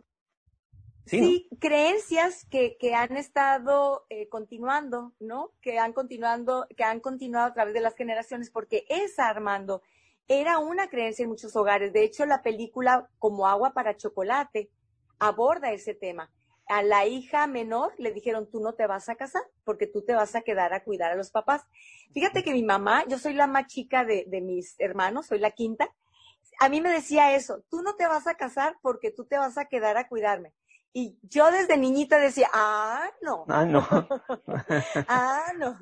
Sí, 1.05 1.49
creencias 1.59 2.45
que, 2.45 2.77
que, 2.77 2.93
han 2.93 3.17
estado 3.17 4.05
eh, 4.09 4.29
continuando, 4.29 5.13
¿no? 5.19 5.51
Que 5.61 5.79
han 5.79 5.91
continuando, 5.93 6.67
que 6.77 6.83
han 6.83 6.99
continuado 6.99 7.47
a 7.47 7.53
través 7.53 7.73
de 7.73 7.81
las 7.81 7.95
generaciones, 7.95 8.51
porque 8.51 8.85
esa, 8.89 9.27
Armando, 9.27 9.81
era 10.27 10.59
una 10.59 10.89
creencia 10.89 11.23
en 11.23 11.29
muchos 11.29 11.55
hogares. 11.55 11.91
De 11.91 12.03
hecho, 12.03 12.25
la 12.25 12.43
película 12.43 13.09
Como 13.17 13.47
agua 13.47 13.73
para 13.73 13.97
chocolate 13.97 14.69
aborda 15.17 15.71
ese 15.71 15.95
tema. 15.95 16.31
A 16.67 16.83
la 16.83 17.07
hija 17.07 17.47
menor 17.47 17.93
le 17.97 18.11
dijeron, 18.11 18.47
tú 18.49 18.59
no 18.59 18.73
te 18.73 18.85
vas 18.85 19.09
a 19.09 19.15
casar 19.15 19.41
porque 19.63 19.87
tú 19.87 20.03
te 20.03 20.13
vas 20.13 20.35
a 20.35 20.41
quedar 20.41 20.73
a 20.73 20.83
cuidar 20.83 21.11
a 21.11 21.15
los 21.15 21.31
papás. 21.31 21.63
Fíjate 22.13 22.43
que 22.43 22.53
mi 22.53 22.63
mamá, 22.63 23.05
yo 23.07 23.17
soy 23.17 23.33
la 23.33 23.47
más 23.47 23.65
chica 23.65 24.05
de, 24.05 24.25
de 24.27 24.41
mis 24.41 24.75
hermanos, 24.77 25.25
soy 25.25 25.39
la 25.39 25.49
quinta, 25.51 25.91
a 26.59 26.67
mí 26.69 26.81
me 26.81 26.91
decía 26.91 27.33
eso, 27.35 27.63
tú 27.69 27.81
no 27.81 27.95
te 27.95 28.05
vas 28.05 28.27
a 28.27 28.35
casar 28.35 28.77
porque 28.81 29.11
tú 29.11 29.25
te 29.25 29.37
vas 29.37 29.57
a 29.57 29.65
quedar 29.65 29.97
a 29.97 30.07
cuidarme. 30.07 30.53
Y 30.93 31.19
yo 31.23 31.51
desde 31.51 31.77
niñita 31.77 32.17
decía, 32.17 32.49
ah, 32.53 33.09
no. 33.21 33.45
Ah, 33.47 33.65
no. 33.65 33.87
ah, 35.07 35.53
no. 35.57 35.77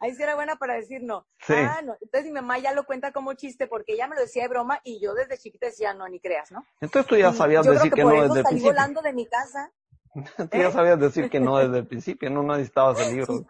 Ahí 0.00 0.14
sí 0.14 0.22
era 0.22 0.34
buena 0.34 0.56
para 0.56 0.74
decir 0.74 1.00
no. 1.02 1.26
Ah, 1.48 1.80
no. 1.84 1.96
Entonces 2.00 2.24
mi 2.24 2.32
mamá 2.32 2.58
ya 2.58 2.72
lo 2.72 2.84
cuenta 2.84 3.12
como 3.12 3.34
chiste 3.34 3.68
porque 3.68 3.92
ella 3.92 4.08
me 4.08 4.16
lo 4.16 4.22
decía 4.22 4.42
de 4.42 4.48
broma 4.48 4.80
y 4.82 5.00
yo 5.00 5.14
desde 5.14 5.38
chiquita 5.38 5.66
decía, 5.66 5.94
no, 5.94 6.08
ni 6.08 6.18
creas, 6.18 6.50
¿no? 6.50 6.64
Entonces 6.80 7.08
tú 7.08 7.16
ya 7.16 7.32
sabías 7.32 7.64
decir 7.64 7.92
que, 7.92 8.02
no 8.02 8.10
desde 8.10 8.40
el 8.40 8.44
principio. 8.44 8.72
volando 8.72 9.02
de 9.02 9.12
mi 9.12 9.26
casa. 9.26 9.72
tú 10.50 10.58
ya 10.58 10.70
sabías 10.72 10.98
decir 10.98 11.30
que 11.30 11.40
no 11.40 11.56
desde 11.58 11.78
el 11.78 11.86
principio, 11.86 12.30
no 12.30 12.42
necesitabas 12.42 13.00
el 13.00 13.14
libro. 13.14 13.46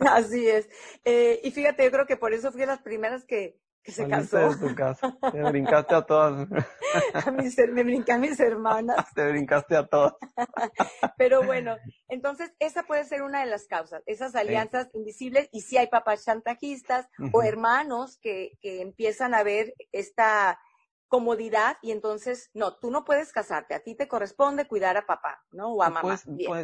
Así 0.00 0.48
es. 0.48 0.68
Eh, 1.04 1.40
y 1.42 1.50
fíjate, 1.50 1.84
yo 1.84 1.90
creo 1.90 2.06
que 2.06 2.16
por 2.16 2.32
eso 2.32 2.52
fui 2.52 2.60
de 2.60 2.66
las 2.66 2.80
primeras 2.80 3.24
que, 3.24 3.58
que 3.86 3.92
se 3.92 4.08
casó. 4.08 4.50
de 4.50 4.68
tu 4.68 4.74
casa. 4.74 5.16
Te 5.30 5.42
brincaste 5.42 5.94
a 5.94 6.02
todas. 6.02 6.48
a 7.14 7.30
mis, 7.30 7.56
me 7.56 7.84
brinqué 7.84 8.12
a 8.12 8.18
mis 8.18 8.38
hermanas. 8.40 8.96
Te 9.14 9.30
brincaste 9.30 9.76
a 9.76 9.86
todas. 9.86 10.14
Pero 11.16 11.44
bueno, 11.44 11.76
entonces 12.08 12.52
esa 12.58 12.82
puede 12.82 13.04
ser 13.04 13.22
una 13.22 13.40
de 13.40 13.46
las 13.46 13.68
causas, 13.68 14.02
esas 14.06 14.34
alianzas 14.34 14.88
invisibles 14.92 15.48
y 15.52 15.60
si 15.60 15.76
hay 15.76 15.86
papás 15.86 16.24
chantajistas 16.24 17.08
o 17.32 17.42
hermanos 17.42 18.18
que, 18.20 18.58
que 18.60 18.80
empiezan 18.80 19.34
a 19.34 19.44
ver 19.44 19.74
esta 19.92 20.58
comodidad 21.06 21.76
y 21.80 21.92
entonces, 21.92 22.50
no, 22.54 22.76
tú 22.76 22.90
no 22.90 23.04
puedes 23.04 23.32
casarte, 23.32 23.74
a 23.74 23.84
ti 23.84 23.94
te 23.94 24.08
corresponde 24.08 24.66
cuidar 24.66 24.96
a 24.96 25.06
papá, 25.06 25.44
¿no? 25.52 25.74
O 25.74 25.82
a 25.84 25.90
mamá. 25.90 26.16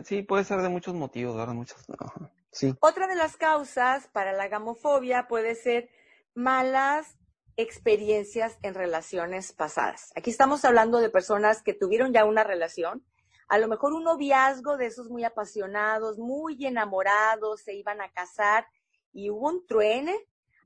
sí, 0.05 0.23
puede 0.23 0.43
ser 0.43 0.61
de 0.61 0.69
muchos 0.69 0.95
motivos, 0.95 1.37
¿verdad? 1.37 1.55
Muchos. 1.55 1.87
Sí. 2.51 2.75
Otra 2.81 3.07
de 3.07 3.15
las 3.15 3.37
causas 3.37 4.09
para 4.09 4.33
la 4.33 4.49
gamofobia 4.49 5.29
puede 5.29 5.55
ser 5.55 5.89
malas 6.35 7.19
experiencias 7.57 8.59
en 8.63 8.75
relaciones 8.75 9.53
pasadas. 9.53 10.13
Aquí 10.17 10.31
estamos 10.31 10.65
hablando 10.65 10.99
de 10.99 11.11
personas 11.11 11.63
que 11.63 11.75
tuvieron 11.75 12.13
ya 12.13 12.25
una 12.25 12.45
relación, 12.45 13.05
a 13.49 13.59
lo 13.59 13.69
mejor 13.69 13.93
un 13.93 14.05
noviazgo 14.05 14.77
de 14.79 14.87
esos 14.87 15.11
muy 15.11 15.25
apasionados, 15.25 16.19
muy 16.19 16.65
enamorados, 16.65 17.61
se 17.61 17.75
iban 17.75 18.01
a 18.01 18.11
casar 18.11 18.67
y 19.13 19.29
hubo 19.29 19.49
un 19.49 19.67
truene 19.67 20.17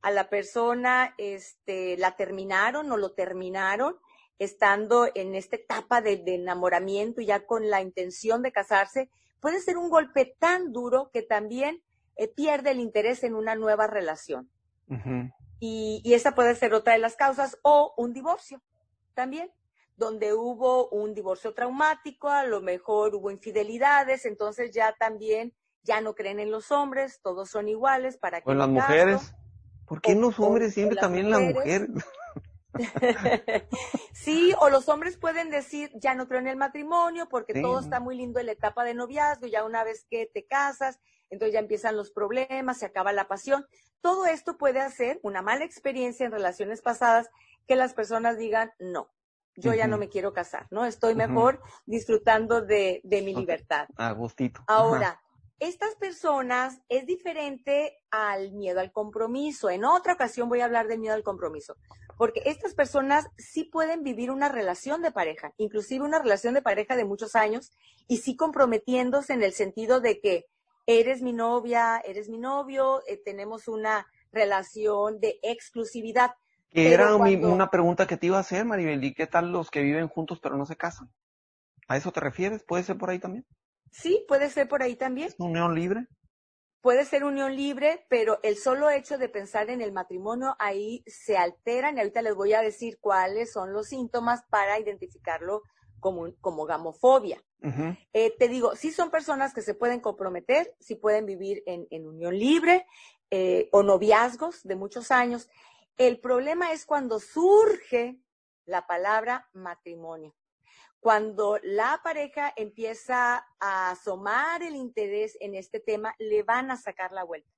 a 0.03 0.13
la 0.13 0.29
persona, 0.29 1.13
este, 1.19 1.97
la 1.97 2.15
terminaron 2.15 2.91
o 2.93 2.97
lo 2.97 3.13
terminaron 3.13 3.97
estando 4.39 5.09
en 5.15 5.35
esta 5.35 5.57
etapa 5.57 6.01
de, 6.01 6.23
enamoramiento 6.27 7.21
y 7.21 7.27
ya 7.27 7.45
con 7.45 7.71
la 7.71 7.81
intención 7.81 8.43
de 8.43 8.53
casarse, 8.53 9.11
puede 9.41 9.61
ser 9.61 9.79
un 9.79 9.91
golpe 9.91 10.37
tan 10.39 10.73
duro 10.73 11.11
que 11.13 11.23
también 11.23 11.83
eh, 12.17 12.29
pierde 12.29 12.71
el 12.71 12.81
interés 12.81 13.25
en 13.25 13.35
una 13.35 13.55
nueva 13.55 13.87
relación. 13.87 14.49
Y, 15.59 16.03
y 16.05 16.14
esa 16.14 16.35
puede 16.35 16.55
ser 16.55 16.75
otra 16.75 16.92
de 16.92 16.99
las 16.99 17.16
causas, 17.16 17.59
o 17.62 17.95
un 17.97 18.12
divorcio 18.12 18.62
también, 19.14 19.51
donde 19.97 20.35
hubo 20.35 20.88
un 20.90 21.14
divorcio 21.14 21.55
traumático, 21.55 22.29
a 22.29 22.45
lo 22.45 22.61
mejor 22.61 23.14
hubo 23.14 23.31
infidelidades, 23.31 24.27
entonces 24.27 24.73
ya 24.73 24.95
también 24.99 25.55
ya 25.83 26.01
no 26.01 26.14
creen 26.14 26.40
en 26.40 26.51
los 26.51 26.71
hombres, 26.71 27.21
todos 27.23 27.49
son 27.49 27.69
iguales, 27.69 28.19
¿para 28.19 28.40
que 28.40 28.51
O 28.51 28.53
en 28.53 28.59
las 28.59 28.69
mujeres. 28.69 29.35
¿Por 29.87 30.01
qué 30.01 30.12
en 30.12 30.21
los 30.21 30.38
hombres 30.40 30.75
siempre 30.75 30.99
también 30.99 31.31
las 31.31 31.40
mujeres? 31.40 31.88
sí, 34.12 34.53
o 34.61 34.69
los 34.69 34.88
hombres 34.88 35.16
pueden 35.16 35.49
decir, 35.49 35.90
ya 35.95 36.14
no 36.14 36.27
creo 36.29 36.40
en 36.40 36.49
el 36.49 36.57
matrimonio 36.57 37.29
porque 37.29 37.62
todo 37.62 37.79
está 37.79 38.01
muy 38.01 38.16
lindo 38.16 38.40
en 38.40 38.47
la 38.47 38.53
etapa 38.53 38.85
de 38.85 38.95
noviazgo, 38.95 39.47
ya 39.47 39.64
una 39.64 39.85
vez 39.85 40.05
que 40.11 40.27
te 40.27 40.45
casas, 40.45 40.99
entonces 41.31 41.53
ya 41.55 41.61
empiezan 41.61 41.97
los 41.97 42.11
problemas, 42.11 42.79
se 42.79 42.87
acaba 42.87 43.12
la 43.12 43.29
pasión. 43.29 43.67
Todo 44.01 44.27
esto 44.27 44.57
puede 44.57 44.81
hacer 44.81 45.19
una 45.23 45.43
mala 45.43 45.65
experiencia 45.65 46.27
en 46.27 46.33
relaciones 46.33 46.83
pasadas 46.83 47.29
que 47.67 47.77
las 47.77 47.95
personas 47.95 48.39
digan, 48.39 48.73
no, 48.79 49.11
yo 49.57 49.75
ya 49.75 49.87
no 49.87 49.99
me 49.99 50.09
quiero 50.09 50.33
casar, 50.33 50.67
¿no? 50.71 50.85
Estoy 50.85 51.15
mejor 51.15 51.61
disfrutando 51.87 52.61
de, 52.61 53.01
mi 53.05 53.35
libertad. 53.35 53.89
A 53.97 54.12
gustito. 54.12 54.62
Ahora, 54.67 55.21
estas 55.59 55.95
personas 55.97 56.81
es 56.91 57.07
diferente 57.07 57.97
al 58.11 58.53
miedo 58.53 58.81
al 58.81 58.93
compromiso. 58.93 59.71
En 59.71 59.85
otra 59.85 60.12
ocasión 60.12 60.49
voy 60.49 60.61
a 60.61 60.67
hablar 60.67 60.87
del 60.87 60.99
miedo 60.99 61.15
al 61.15 61.23
compromiso, 61.23 61.77
porque 62.19 62.43
estas 62.45 62.75
personas 62.75 63.27
sí 63.39 63.65
pueden 63.65 64.03
vivir 64.03 64.31
una 64.31 64.51
relación 64.51 65.01
de 65.01 65.12
pareja, 65.12 65.53
inclusive 65.57 66.05
una 66.05 66.19
relación 66.19 66.53
de 66.53 66.62
pareja 66.62 66.95
de 66.95 67.07
muchos 67.07 67.35
años, 67.35 67.73
y 68.07 68.19
sí 68.19 68.37
comprometiéndose 68.37 69.33
en 69.33 69.43
el 69.43 69.55
sentido 69.55 70.01
de 70.01 70.21
que 70.21 70.47
eres 70.87 71.20
mi 71.20 71.33
novia, 71.33 72.01
eres 72.05 72.29
mi 72.29 72.38
novio, 72.38 73.03
eh, 73.07 73.20
tenemos 73.22 73.68
una 73.68 74.07
relación 74.33 75.20
de 75.20 75.38
exclusividad. 75.42 76.33
Que 76.70 76.92
era 76.92 77.14
una 77.16 77.70
pregunta 77.70 78.07
que 78.07 78.16
te 78.16 78.27
iba 78.27 78.37
a 78.37 78.40
hacer, 78.40 78.64
Maribel, 78.64 79.03
¿y 79.03 79.14
qué 79.14 79.27
tal 79.27 79.51
los 79.51 79.70
que 79.70 79.83
viven 79.83 80.09
juntos 80.09 80.40
pero 80.40 80.57
no 80.57 80.66
se 80.66 80.77
casan? 80.77 81.11
¿A 81.88 81.96
eso 81.96 82.12
te 82.12 82.20
refieres? 82.20 82.64
¿Puede 82.64 82.83
ser 82.83 82.99
por 82.99 83.11
ahí 83.11 83.18
también? 83.18 83.46
Sí, 83.91 84.24
puede 84.28 84.51
ser 84.51 84.68
por 84.68 84.82
ahí 84.82 84.97
también. 84.97 85.28
¿Es 85.28 85.37
unión 85.39 85.74
libre? 85.74 86.07
Puede 86.82 87.05
ser 87.05 87.24
unión 87.24 87.57
libre, 87.57 88.07
pero 88.09 88.39
el 88.43 88.57
solo 88.57 88.91
hecho 88.91 89.16
de 89.18 89.28
pensar 89.28 89.70
en 89.70 89.80
el 89.80 89.93
matrimonio 89.93 90.55
ahí 90.59 91.03
se 91.07 91.37
alteran 91.37 91.97
y 91.97 92.01
ahorita 92.01 92.22
les 92.22 92.34
voy 92.34 92.53
a 92.53 92.61
decir 92.61 92.99
cuáles 93.01 93.53
son 93.53 93.72
los 93.72 93.89
síntomas 93.89 94.45
para 94.51 94.78
identificarlo 94.78 95.62
como, 96.01 96.34
como 96.40 96.64
gamofobia. 96.64 97.42
Eh, 98.12 98.34
te 98.38 98.49
digo, 98.49 98.76
sí 98.76 98.92
son 98.92 99.11
personas 99.11 99.53
que 99.53 99.62
se 99.62 99.74
pueden 99.74 100.01
comprometer, 100.01 100.74
sí 100.78 100.94
pueden 100.94 101.26
vivir 101.26 101.62
en, 101.66 102.07
unión 102.07 102.38
libre 102.38 102.86
eh, 103.30 103.68
o 103.72 103.82
noviazgos 103.82 104.62
de 104.62 104.76
muchos 104.76 105.11
años. 105.11 105.49
El 105.97 106.20
problema 106.20 106.72
es 106.72 106.86
cuando 106.86 107.18
surge 107.18 108.20
la 108.66 108.86
palabra 108.86 109.49
matrimonio. 109.53 110.34
Cuando 111.01 111.59
la 111.62 112.01
pareja 112.03 112.53
empieza 112.57 113.47
a 113.59 113.90
asomar 113.90 114.62
el 114.62 114.76
interés 114.76 115.36
en 115.40 115.55
este 115.55 115.80
tema, 115.80 116.14
le 116.18 116.42
van 116.42 116.70
a 116.70 116.76
sacar 116.76 117.12
la 117.12 117.24
vuelta. 117.24 117.51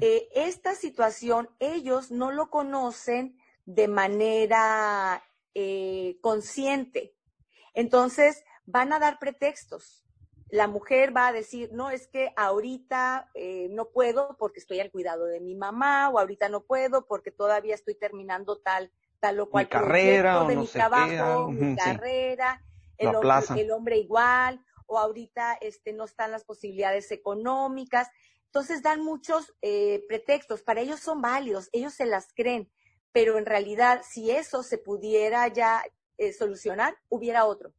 Eh, 0.00 0.28
esta 0.32 0.76
situación, 0.76 1.50
ellos 1.58 2.12
no 2.12 2.30
lo 2.30 2.50
conocen 2.50 3.36
de 3.64 3.88
manera 3.88 5.24
consciente. 6.20 7.15
Entonces, 7.76 8.42
van 8.64 8.92
a 8.92 8.98
dar 8.98 9.18
pretextos. 9.20 10.02
la 10.48 10.68
mujer 10.68 11.14
va 11.14 11.26
a 11.28 11.32
decir, 11.32 11.70
no, 11.72 11.90
es 11.90 12.06
que 12.06 12.32
ahorita 12.36 13.30
eh, 13.34 13.66
no 13.70 13.90
puedo 13.90 14.36
porque 14.38 14.60
estoy 14.60 14.78
al 14.78 14.92
cuidado 14.92 15.26
de 15.26 15.40
mi 15.40 15.56
mamá, 15.56 16.08
o 16.08 16.20
ahorita 16.20 16.48
no 16.48 16.62
puedo 16.62 17.04
porque 17.06 17.32
todavía 17.32 17.74
estoy 17.74 17.96
terminando 17.96 18.58
tal, 18.58 18.92
tal 19.18 19.40
o 19.40 19.50
cual 19.50 19.64
mi 19.64 19.68
carrera, 19.68 20.44
de 20.44 20.54
no 20.54 20.60
mi 20.60 20.66
trabajo, 20.68 21.48
qué, 21.48 21.52
mi 21.52 21.74
sí. 21.74 21.76
carrera, 21.76 22.62
el, 22.96 23.14
hombre, 23.16 23.60
el 23.60 23.70
hombre 23.72 23.98
igual, 23.98 24.64
o 24.86 24.98
ahorita 24.98 25.58
este, 25.60 25.92
no 25.92 26.04
están 26.04 26.30
las 26.30 26.44
posibilidades 26.44 27.10
económicas. 27.10 28.08
Entonces 28.44 28.82
dan 28.82 29.02
muchos 29.02 29.52
eh, 29.62 30.04
pretextos, 30.08 30.62
para 30.62 30.80
ellos 30.80 31.00
son 31.00 31.20
válidos, 31.20 31.68
ellos 31.72 31.92
se 31.92 32.06
las 32.06 32.32
creen, 32.32 32.70
pero 33.10 33.36
en 33.36 33.46
realidad 33.46 34.02
si 34.08 34.30
eso 34.30 34.62
se 34.62 34.78
pudiera 34.78 35.48
ya 35.48 35.82
eh, 36.18 36.32
solucionar, 36.32 36.96
hubiera 37.08 37.44
otro. 37.46 37.72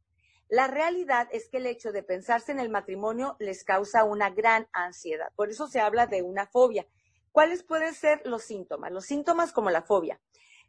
La 0.48 0.66
realidad 0.66 1.28
es 1.30 1.48
que 1.48 1.58
el 1.58 1.66
hecho 1.66 1.92
de 1.92 2.02
pensarse 2.02 2.52
en 2.52 2.58
el 2.58 2.70
matrimonio 2.70 3.36
les 3.38 3.64
causa 3.64 4.04
una 4.04 4.30
gran 4.30 4.66
ansiedad. 4.72 5.28
Por 5.36 5.50
eso 5.50 5.66
se 5.68 5.80
habla 5.80 6.06
de 6.06 6.22
una 6.22 6.46
fobia. 6.46 6.86
¿Cuáles 7.32 7.62
pueden 7.62 7.94
ser 7.94 8.22
los 8.24 8.44
síntomas? 8.44 8.90
Los 8.90 9.04
síntomas 9.04 9.52
como 9.52 9.70
la 9.70 9.82
fobia. 9.82 10.18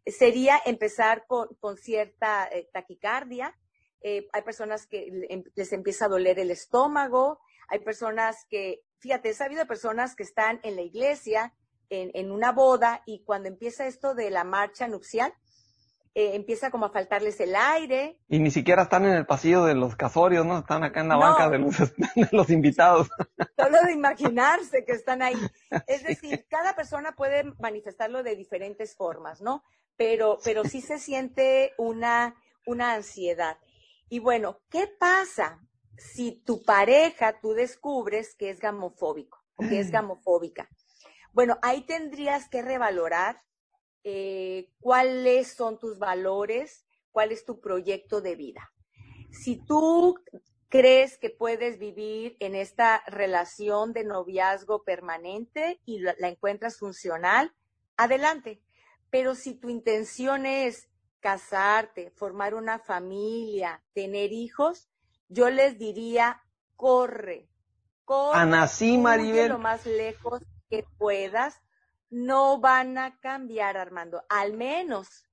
eh, 0.06 0.12
Sería 0.12 0.60
empezar 0.66 1.26
con, 1.28 1.48
con 1.60 1.78
cierta 1.78 2.48
eh, 2.52 2.70
taquicardia. 2.74 3.56
Hay 4.02 4.42
personas 4.44 4.86
que 4.88 5.26
em- 5.30 5.44
les 5.56 5.74
empieza 5.74 6.06
a 6.06 6.10
doler 6.10 6.40
el 6.40 6.52
estómago. 6.52 7.40
Hay 7.68 7.80
personas 7.80 8.46
que, 8.50 8.82
fíjate, 8.98 9.30
he 9.30 9.34
sabido 9.34 9.62
de 9.62 9.66
personas 9.68 10.16
que 10.16 10.24
están 10.24 10.60
en 10.64 10.76
la 10.76 10.82
iglesia, 10.82 11.54
en, 11.90 12.12
en 12.14 12.32
una 12.32 12.52
boda, 12.52 13.02
y 13.06 13.24
cuando 13.24 13.50
empieza 13.50 13.88
esto 13.88 14.14
de 14.16 14.30
la 14.30 14.44
marcha 14.44 14.88
nupcial, 14.88 15.34
eh, 16.16 16.32
empieza 16.36 16.72
como 16.72 16.86
a 16.88 16.91
faltarles 16.91 17.39
el 17.39 17.55
aire, 17.55 18.18
Y 18.28 18.39
ni 18.39 18.51
siquiera 18.51 18.84
están 18.84 19.05
en 19.05 19.14
el 19.14 19.26
pasillo 19.26 19.64
de 19.66 19.76
los 19.76 19.95
casorios, 19.95 20.45
¿no? 20.45 20.60
Están 20.60 20.84
acá 20.84 21.01
en 21.01 21.10
la 21.10 21.16
No. 21.16 21.22
banca 21.22 21.49
de 21.49 21.60
los, 21.60 21.78
de 22.16 22.30
los 22.32 22.49
invitados. 22.49 23.10
solo 23.57 23.78
de 23.86 23.93
imaginarse 23.93 24.84
que 24.86 24.93
están 24.93 25.22
ahí. 25.22 25.36
Es 25.88 26.03
decir, 26.03 26.45
cada 26.49 26.76
persona 26.76 27.14
puede 27.16 27.43
manifestarlo 27.60 28.24
de 28.24 28.36
diferentes 28.36 28.95
formas, 28.95 29.41
¿no? 29.41 29.64
Pero, 29.97 30.39
pero 30.43 30.64
sí 30.64 30.82
se 30.82 30.97
siente 30.97 31.74
una, 31.78 32.36
una 32.66 32.93
ansiedad. 32.93 33.57
Y 34.10 34.20
bueno, 34.20 34.60
¿qué 34.70 34.88
pasa 34.99 35.60
si 35.97 36.41
tu 36.43 36.64
pareja 36.64 37.39
tú 37.39 37.53
descubres 37.53 38.34
que 38.36 38.49
es 38.49 38.60
gamofóbico 38.60 39.38
o 39.57 39.68
que 39.68 39.80
es 39.80 39.91
gamofóbica? 39.91 40.70
Bueno, 41.34 41.60
ahí 41.62 41.82
tendrías 41.86 42.49
que 42.49 42.62
revalorar 42.64 43.41
eh, 44.04 44.70
cuáles 44.80 45.54
son 45.54 45.80
tus 45.80 46.00
valores, 46.00 46.86
cuál 47.12 47.32
es 47.32 47.45
tu 47.45 47.60
proyecto 47.60 48.22
de 48.22 48.36
vida. 48.36 48.72
Si 49.32 49.58
tú 49.58 50.20
crees 50.70 51.18
que 51.18 51.30
puedes 51.30 51.80
vivir 51.80 52.38
en 52.39 52.56
esta 52.56 53.04
relación 53.08 53.93
de 53.93 54.04
noviazgo 54.04 54.84
permanente 54.84 55.82
y 55.86 56.00
la, 56.00 56.16
la 56.20 56.30
encuentras 56.30 56.78
funcional, 56.78 57.54
adelante. 57.97 58.62
Pero 59.10 59.36
si 59.36 59.56
tu 59.56 59.70
intención 59.70 60.45
es 60.45 60.89
casarte, 61.20 62.12
formar 62.12 62.54
una 62.54 62.80
familia, 62.80 63.84
tener 63.93 64.32
hijos, 64.32 64.89
yo 65.28 65.50
les 65.50 65.78
diría, 65.78 66.41
corre, 66.76 67.50
corre, 68.06 68.39
Ana, 68.39 68.68
sí, 68.68 68.91
huye 68.91 68.97
Maribel. 69.04 69.50
lo 69.50 69.60
más 69.60 69.86
lejos 69.86 70.41
que 70.70 70.86
puedas. 70.97 71.62
No 72.10 72.60
van 72.60 72.97
a 72.97 73.20
cambiar, 73.20 73.78
Armando. 73.78 74.24
Al 74.30 74.53
menos, 74.53 75.26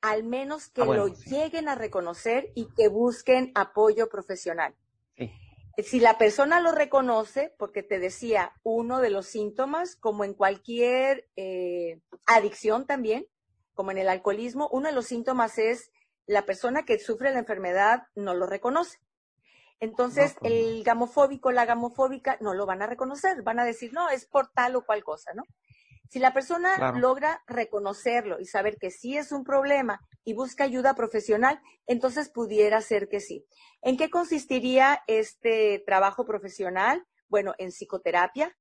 al 0.00 0.24
menos 0.24 0.68
que 0.68 0.82
Ah, 0.82 0.84
bueno, 0.84 1.06
lo 1.06 1.14
sí. 1.14 1.30
lleguen 1.30 1.68
a 1.68 1.74
reconocer 1.74 2.50
y 2.54 2.68
que 2.74 2.88
busquen 2.88 3.52
apoyo 3.54 4.08
profesional. 4.08 4.74
Sí. 5.16 5.30
Si 5.78 6.00
la 6.00 6.16
persona 6.18 6.60
lo 6.60 6.72
reconoce, 6.72 7.54
porque 7.58 7.82
te 7.82 7.98
decía, 7.98 8.52
uno 8.62 9.00
de 9.00 9.10
los 9.10 9.26
síntomas, 9.26 9.94
como 9.94 10.24
en 10.24 10.34
cualquier 10.34 11.28
eh, 11.36 12.00
adicción 12.26 12.86
también, 12.86 13.26
como 13.74 13.90
en 13.90 13.98
el 13.98 14.08
alcoholismo, 14.08 14.68
uno 14.72 14.88
de 14.88 14.94
los 14.94 15.06
síntomas 15.06 15.58
es 15.58 15.90
la 16.26 16.46
persona 16.46 16.84
que 16.84 16.98
sufre 16.98 17.30
la 17.30 17.38
enfermedad 17.40 18.04
no 18.14 18.34
lo 18.34 18.46
reconoce. 18.46 18.98
Entonces, 19.78 20.34
No, 20.36 20.40
pues 20.40 20.52
el 20.52 20.82
gamofóbico, 20.82 21.52
la 21.52 21.66
gamofóbica, 21.66 22.38
no 22.40 22.54
lo 22.54 22.64
van 22.64 22.80
a 22.80 22.86
reconocer, 22.86 23.42
van 23.42 23.60
a 23.60 23.64
decir, 23.64 23.92
no, 23.92 24.08
es 24.08 24.24
por 24.24 24.48
tal 24.48 24.76
o 24.76 24.84
cual 24.86 25.04
cosa, 25.04 25.34
¿no? 25.34 25.42
Si 26.08 26.18
la 26.18 26.32
persona 26.32 26.70
Claro. 26.76 26.98
logra 26.98 27.42
reconocerlo 27.46 28.40
y 28.40 28.46
saber 28.46 28.78
que 28.78 28.90
sí 28.90 29.16
es 29.16 29.32
un 29.32 29.44
problema 29.44 30.00
y 30.24 30.34
busca 30.34 30.64
ayuda 30.64 30.94
profesional, 30.94 31.60
entonces 31.86 32.28
pudiera 32.28 32.80
ser 32.80 33.08
que 33.08 33.20
sí. 33.20 33.44
¿En 33.82 33.96
qué 33.96 34.08
consistiría 34.10 35.02
este 35.06 35.82
trabajo 35.86 36.24
profesional? 36.24 37.06
Bueno, 37.28 37.54
en 37.58 37.70
psicoterapia. 37.70 38.56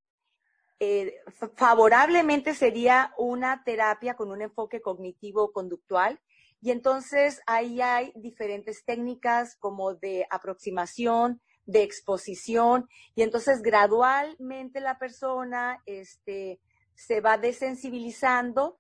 Eh, 0.80 1.16
fa- 1.34 1.50
favorablemente 1.56 2.54
sería 2.54 3.14
una 3.18 3.64
terapia 3.64 4.16
con 4.16 4.30
un 4.32 4.42
enfoque 4.42 4.82
cognitivo-conductual 4.82 6.20
y 6.62 6.72
entonces 6.72 7.42
ahí 7.48 7.80
hay 7.80 8.12
diferentes 8.16 8.84
técnicas 8.84 9.56
como 9.56 9.96
de 9.96 10.28
aproximación, 10.30 11.42
de 11.66 11.84
exposición 11.84 12.90
y 13.16 13.22
entonces 13.22 13.62
gradualmente 13.62 14.82
la 14.82 15.00
persona 15.00 15.82
este, 15.86 16.60
se 16.96 17.22
va 17.22 17.38
desensibilizando 17.38 18.78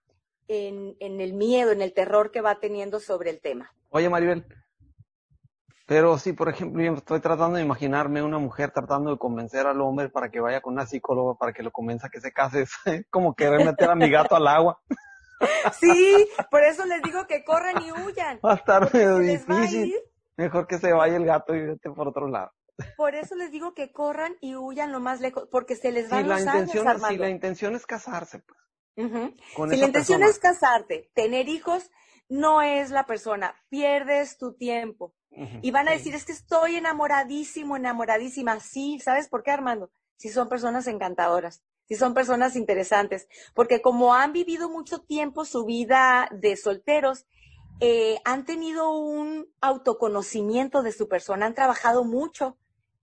en, 0.47 0.95
en 0.99 1.22
el 1.22 1.34
miedo, 1.34 1.72
en 1.72 1.82
el 1.82 1.93
terror 1.93 2.32
que 2.32 2.41
va 2.41 2.59
teniendo 2.59 2.99
sobre 2.99 3.30
el 3.30 3.41
tema. 3.41 3.74
Oye, 3.89 4.09
Maribel, 4.09 4.45
pero 5.88 6.18
si, 6.18 6.34
por 6.34 6.49
ejemplo, 6.49 6.82
yo 6.82 6.93
estoy 6.93 7.20
tratando 7.20 7.57
de 7.57 7.63
imaginarme 7.63 8.24
una 8.24 8.39
mujer 8.39 8.72
tratando 8.72 9.11
de 9.11 9.18
convencer 9.18 9.68
al 9.68 9.80
hombre 9.82 10.09
para 10.09 10.30
que 10.30 10.39
vaya 10.39 10.59
con 10.59 10.74
una 10.74 10.88
psicóloga 10.88 11.36
para 11.36 11.53
que 11.53 11.61
lo 11.61 11.72
convenza 11.72 12.09
que 12.09 12.20
se 12.20 12.32
case, 12.32 12.66
es 12.86 13.05
como 13.09 13.36
querer 13.36 13.63
meter 13.63 13.89
a 13.89 13.95
mi 13.95 14.09
gato 14.09 14.36
al 14.36 14.47
agua. 14.47 14.80
Sí, 15.74 16.30
por 16.49 16.63
eso 16.63 16.86
les 16.86 17.01
digo 17.03 17.28
que 17.28 17.43
corran 17.43 17.76
y 17.84 17.91
huyan. 17.91 18.39
Va 18.43 18.53
a 18.53 18.55
estar 18.55 18.91
medio 18.93 19.18
a 19.18 19.20
difícil. 19.20 19.93
Mejor 20.38 20.66
que 20.66 20.78
se 20.78 20.93
vaya 20.93 21.18
el 21.18 21.26
gato 21.26 21.53
y 21.53 21.66
vete 21.66 21.91
por 21.91 22.07
otro 22.07 22.30
lado. 22.30 22.53
Por 22.97 23.15
eso 23.15 23.36
les 23.36 23.51
digo 23.51 23.73
que 23.73 23.91
corran 23.91 24.36
y 24.41 24.55
huyan 24.55 24.91
lo 24.91 24.99
más 24.99 25.21
lejos, 25.21 25.47
porque 25.49 25.76
se 25.76 25.91
les 25.91 26.09
van 26.09 26.28
la, 26.28 26.39
los 26.39 26.47
años, 26.47 26.76
intención, 26.76 27.01
si 27.07 27.17
la 27.17 27.30
intención 27.30 27.76
es 27.76 27.86
casarse, 27.86 28.39
pues, 28.39 28.59
con 29.55 29.69
Si 29.69 29.76
esa 29.76 29.82
la 29.82 29.88
intención 29.88 30.19
persona. 30.21 30.26
es 30.28 30.39
casarte, 30.39 31.09
tener 31.13 31.47
hijos, 31.47 31.89
no 32.28 32.61
es 32.61 32.91
la 32.91 33.05
persona, 33.05 33.55
pierdes 33.69 34.38
tu 34.38 34.53
tiempo. 34.53 35.13
Y 35.61 35.71
van 35.71 35.88
a 35.89 35.91
sí. 35.91 35.97
decir, 35.97 36.15
es 36.15 36.23
que 36.23 36.32
estoy 36.32 36.78
enamoradísimo, 36.78 37.76
enamoradísima. 37.76 38.57
Sí, 38.61 38.99
¿sabes 39.03 39.28
por 39.28 39.43
qué, 39.43 39.51
Armando? 39.51 39.91
Si 40.15 40.30
son 40.30 40.47
personas 40.47 40.88
encantadoras, 40.88 41.61
si 41.89 41.95
son 41.95 42.13
personas 42.13 42.55
interesantes, 42.55 43.28
porque 43.53 43.82
como 43.82 44.15
han 44.15 44.32
vivido 44.32 44.69
mucho 44.69 45.01
tiempo 45.01 45.43
su 45.43 45.65
vida 45.65 46.30
de 46.32 46.55
solteros, 46.55 47.26
eh, 47.82 48.19
han 48.23 48.45
tenido 48.45 48.97
un 48.97 49.47
autoconocimiento 49.59 50.84
de 50.84 50.93
su 50.93 51.09
persona, 51.09 51.45
han 51.47 51.53
trabajado 51.53 52.05
mucho 52.05 52.57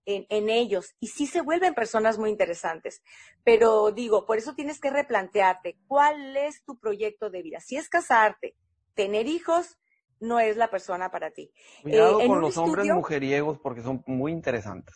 en, 0.05 0.25
en 0.29 0.49
ellos 0.49 0.95
y 0.99 1.07
sí 1.07 1.27
se 1.27 1.41
vuelven 1.41 1.73
personas 1.73 2.17
muy 2.17 2.29
interesantes. 2.29 3.01
Pero 3.43 3.91
digo, 3.91 4.25
por 4.25 4.37
eso 4.37 4.53
tienes 4.55 4.79
que 4.79 4.89
replantearte 4.89 5.77
cuál 5.87 6.35
es 6.37 6.63
tu 6.63 6.77
proyecto 6.77 7.29
de 7.29 7.41
vida. 7.41 7.59
Si 7.59 7.75
es 7.77 7.89
casarte, 7.89 8.55
tener 8.95 9.27
hijos, 9.27 9.77
no 10.19 10.39
es 10.39 10.55
la 10.57 10.69
persona 10.69 11.11
para 11.11 11.31
ti. 11.31 11.51
Cuidado 11.81 12.19
Eh, 12.19 12.27
con 12.27 12.41
los 12.41 12.57
hombres 12.57 12.85
mujeriegos 12.87 13.59
porque 13.59 13.81
son 13.81 14.03
muy 14.07 14.31
interesantes. 14.31 14.95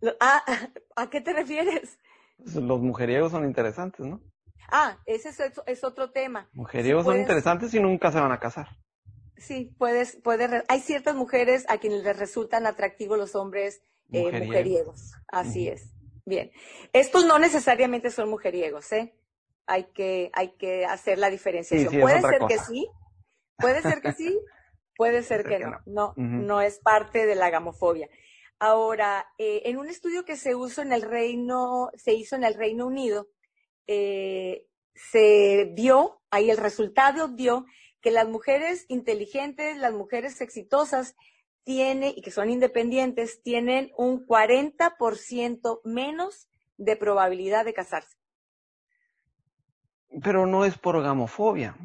Lo- 0.00 0.14
Ah, 0.20 0.42
¿a 0.96 1.10
qué 1.10 1.20
te 1.20 1.32
refieres? 1.32 1.98
Los 2.38 2.80
mujeriegos 2.80 3.32
son 3.32 3.44
interesantes, 3.44 4.04
¿no? 4.06 4.20
Ah, 4.70 4.98
ese 5.06 5.30
es, 5.30 5.40
es 5.66 5.84
otro 5.84 6.10
tema. 6.10 6.48
Mujeriegos 6.52 7.04
son 7.06 7.18
interesantes 7.18 7.72
y 7.74 7.80
nunca 7.80 8.12
se 8.12 8.20
van 8.20 8.32
a 8.32 8.38
casar. 8.40 8.68
Sí, 9.36 9.74
puedes, 9.78 10.16
puedes. 10.22 10.64
Hay 10.68 10.80
ciertas 10.80 11.14
mujeres 11.14 11.64
a 11.68 11.78
quienes 11.78 12.02
les 12.02 12.18
resultan 12.18 12.66
atractivos 12.66 13.18
los 13.18 13.34
hombres 13.34 13.82
eh, 14.12 14.20
Mujeriegos. 14.20 14.46
mujeriegos. 14.46 15.12
Así 15.28 15.68
es. 15.68 15.92
Bien. 16.24 16.50
Estos 16.92 17.26
no 17.26 17.38
necesariamente 17.38 18.10
son 18.10 18.28
mujeriegos, 18.30 18.90
¿eh? 18.92 19.14
Hay 19.66 19.84
que, 19.92 20.30
hay 20.32 20.56
que 20.56 20.84
hacer 20.84 21.18
la 21.18 21.30
diferenciación. 21.30 21.90
Sí, 21.90 21.96
sí, 21.96 21.96
es 21.96 22.02
puede 22.02 22.20
ser 22.20 22.46
que 22.48 22.58
sí, 22.58 22.88
puede 23.58 23.82
ser 23.82 24.00
que 24.00 24.12
sí, 24.12 24.40
puede 24.96 25.22
ser 25.22 25.44
que 25.44 25.58
no. 25.60 25.80
No, 25.86 26.14
no 26.16 26.60
es 26.60 26.78
parte 26.78 27.26
de 27.26 27.34
la 27.34 27.50
gamofobia. 27.50 28.08
Ahora, 28.58 29.26
eh, 29.38 29.62
en 29.66 29.76
un 29.76 29.88
estudio 29.88 30.24
que 30.24 30.36
se 30.36 30.52
hizo 30.52 30.82
en 30.82 30.92
el 30.92 31.02
Reino, 31.02 31.90
se 31.94 32.14
hizo 32.14 32.36
en 32.36 32.44
el 32.44 32.54
Reino 32.54 32.86
Unido, 32.86 33.28
eh, 33.86 34.66
se 34.94 35.72
vio, 35.74 36.22
ahí 36.30 36.50
el 36.50 36.56
resultado 36.56 37.28
dio 37.28 37.66
que 38.06 38.12
las 38.12 38.28
mujeres 38.28 38.86
inteligentes, 38.86 39.76
las 39.78 39.92
mujeres 39.92 40.40
exitosas, 40.40 41.16
tiene, 41.64 42.14
y 42.16 42.22
que 42.22 42.30
son 42.30 42.50
independientes, 42.50 43.42
tienen 43.42 43.90
un 43.98 44.24
40% 44.24 45.80
menos 45.82 46.48
de 46.76 46.94
probabilidad 46.94 47.64
de 47.64 47.74
casarse. 47.74 48.16
Pero 50.22 50.46
no 50.46 50.64
es 50.64 50.78
por 50.78 51.02
gamofobia. 51.02 51.76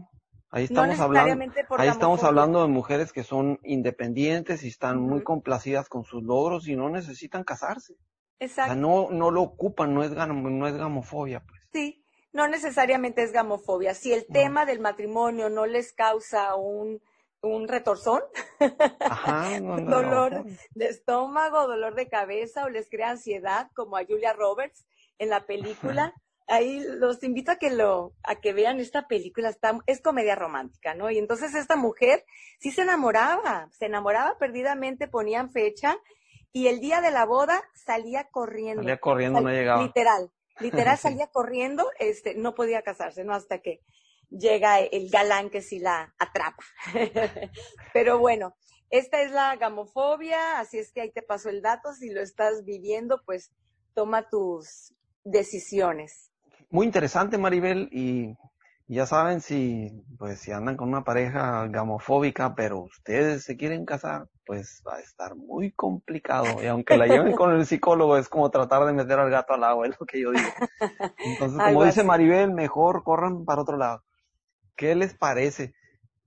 Ahí 0.52 0.66
estamos 0.66 1.00
hablando, 1.00 1.44
ahí 1.80 1.90
estamos 1.90 2.24
hablando 2.24 2.62
de 2.62 2.68
mujeres 2.68 3.12
que 3.12 3.24
son 3.24 3.58
independientes 3.64 4.64
y 4.64 4.68
están 4.68 5.02
muy 5.02 5.24
complacidas 5.24 5.90
con 5.90 6.04
sus 6.04 6.22
logros 6.22 6.68
y 6.68 6.76
no 6.76 6.92
necesitan 6.92 7.44
casarse. 7.44 7.96
Exacto. 8.38 8.74
O 8.74 8.76
sea, 8.76 8.80
no, 8.80 9.10
no 9.10 9.32
lo 9.32 9.42
ocupan, 9.42 9.96
no 9.96 10.04
es, 10.04 10.12
no 10.12 10.68
es 10.68 10.78
gamofobia, 10.78 11.40
pues. 11.40 11.62
Sí, 11.74 12.01
no 12.34 12.48
necesariamente 12.48 13.24
es 13.24 13.32
gamofobia. 13.32 13.94
Si 13.94 14.14
el 14.14 14.26
tema 14.26 14.66
del 14.66 14.80
matrimonio 14.80 15.50
no 15.50 15.66
les 15.66 15.94
causa 15.94 16.56
un, 16.56 17.02
un 17.42 17.68
retorzón, 17.68 18.22
dolor 19.90 20.46
de 20.76 20.86
estómago, 20.86 21.68
dolor 21.68 21.96
de 21.96 22.08
cabeza 22.08 22.66
o 22.66 22.70
les 22.70 22.90
crea 22.90 23.12
ansiedad, 23.12 23.70
como 23.76 23.98
a 23.98 24.06
Julia 24.06 24.34
Roberts 24.34 24.86
en 25.18 25.30
la 25.30 25.46
película, 25.46 26.14
ahí 26.48 26.80
los 26.80 27.24
invito 27.24 27.52
a 27.52 27.56
que 27.56 27.72
lo, 27.72 28.14
a 28.24 28.36
que 28.36 28.54
vean 28.54 28.80
esta 28.80 29.08
película, 29.08 29.50
está, 29.50 29.78
es 29.86 30.02
comedia 30.02 30.36
romántica, 30.36 30.94
¿no? 30.94 31.10
Y 31.10 31.18
entonces 31.18 31.56
esta 31.56 31.76
mujer 31.76 32.26
sí 32.60 32.72
se 32.72 32.82
enamoraba, 32.82 33.70
se 33.72 33.86
enamoraba 33.86 34.38
perdidamente, 34.38 35.08
ponían 35.08 35.52
fecha, 35.52 35.98
y 36.54 36.68
el 36.68 36.80
día 36.80 37.02
de 37.02 37.12
la 37.12 37.26
boda 37.26 37.64
salía 37.74 38.28
corriendo. 38.30 38.82
Salía 38.84 39.00
corriendo, 39.00 39.42
no 39.42 39.50
llegaba. 39.50 39.82
Literal, 39.82 40.32
literal 40.62 40.98
salía 40.98 41.28
corriendo, 41.28 41.90
este, 42.00 42.36
no 42.36 42.56
podía 42.56 42.82
casarse, 42.82 43.24
¿no? 43.24 43.34
Hasta 43.34 43.60
que 43.60 43.82
llega 44.30 44.80
el 44.80 45.10
galán 45.10 45.50
que 45.50 45.62
sí 45.62 45.80
la 45.80 46.14
atrapa. 46.18 46.64
Pero 47.94 48.20
bueno, 48.20 48.56
esta 48.90 49.22
es 49.22 49.32
la 49.32 49.56
gamofobia, 49.58 50.60
así 50.60 50.80
es 50.80 50.92
que 50.92 51.02
ahí 51.02 51.12
te 51.12 51.22
paso 51.22 51.50
el 51.50 51.62
dato, 51.62 51.94
si 51.94 52.10
lo 52.10 52.22
estás 52.22 52.64
viviendo, 52.66 53.22
pues 53.26 53.52
toma 53.94 54.30
tus 54.30 54.94
decisiones 55.24 56.32
muy 56.72 56.86
interesante, 56.86 57.38
Maribel, 57.38 57.90
y 57.92 58.36
ya 58.96 59.06
saben 59.06 59.40
si, 59.40 59.90
pues, 60.18 60.40
si 60.40 60.52
andan 60.52 60.76
con 60.76 60.90
una 60.90 61.06
pareja 61.06 61.66
gamofóbica, 61.68 62.56
pero 62.56 62.80
ustedes 62.80 63.46
se 63.46 63.56
quieren 63.56 63.86
casar, 63.86 64.28
pues 64.46 64.84
va 64.86 64.96
a 64.96 65.00
estar 65.00 65.36
muy 65.36 65.72
complicado. 65.72 66.62
Y 66.62 66.68
aunque 66.68 66.98
la 66.98 67.08
lleven 67.08 67.32
con 67.34 67.54
el 67.54 67.66
psicólogo, 67.66 68.18
es 68.18 68.28
como 68.28 68.52
tratar 68.52 68.86
de 68.86 68.92
meter 68.92 69.18
al 69.18 69.30
gato 69.30 69.54
al 69.54 69.64
agua, 69.64 69.88
es 69.88 69.98
lo 69.98 70.06
que 70.06 70.20
yo 70.20 70.32
digo. 70.32 70.50
Entonces, 71.20 71.62
como 71.64 71.86
dice 71.86 72.04
Maribel, 72.04 72.52
mejor 72.52 73.04
corran 73.04 73.46
para 73.46 73.62
otro 73.62 73.78
lado. 73.78 74.04
¿Qué 74.76 74.94
les 74.94 75.14
parece? 75.14 75.74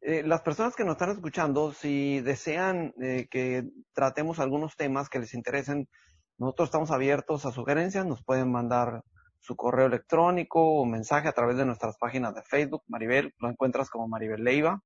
Eh, 0.00 0.22
las 0.22 0.40
personas 0.40 0.74
que 0.74 0.84
nos 0.84 0.92
están 0.92 1.10
escuchando, 1.10 1.72
si 1.72 2.20
desean 2.20 2.94
eh, 3.02 3.26
que 3.30 3.68
tratemos 3.92 4.38
algunos 4.38 4.74
temas 4.76 5.10
que 5.10 5.18
les 5.18 5.34
interesen, 5.34 5.86
nosotros 6.38 6.68
estamos 6.68 6.90
abiertos 6.90 7.44
a 7.44 7.52
sugerencias, 7.52 8.06
nos 8.06 8.24
pueden 8.24 8.50
mandar 8.50 9.02
su 9.44 9.56
correo 9.56 9.86
electrónico 9.86 10.80
o 10.80 10.86
mensaje 10.86 11.28
a 11.28 11.32
través 11.32 11.58
de 11.58 11.66
nuestras 11.66 11.98
páginas 11.98 12.34
de 12.34 12.42
Facebook. 12.42 12.82
Maribel, 12.88 13.34
lo 13.38 13.50
encuentras 13.50 13.90
como 13.90 14.08
Maribel 14.08 14.42
Leiva. 14.42 14.82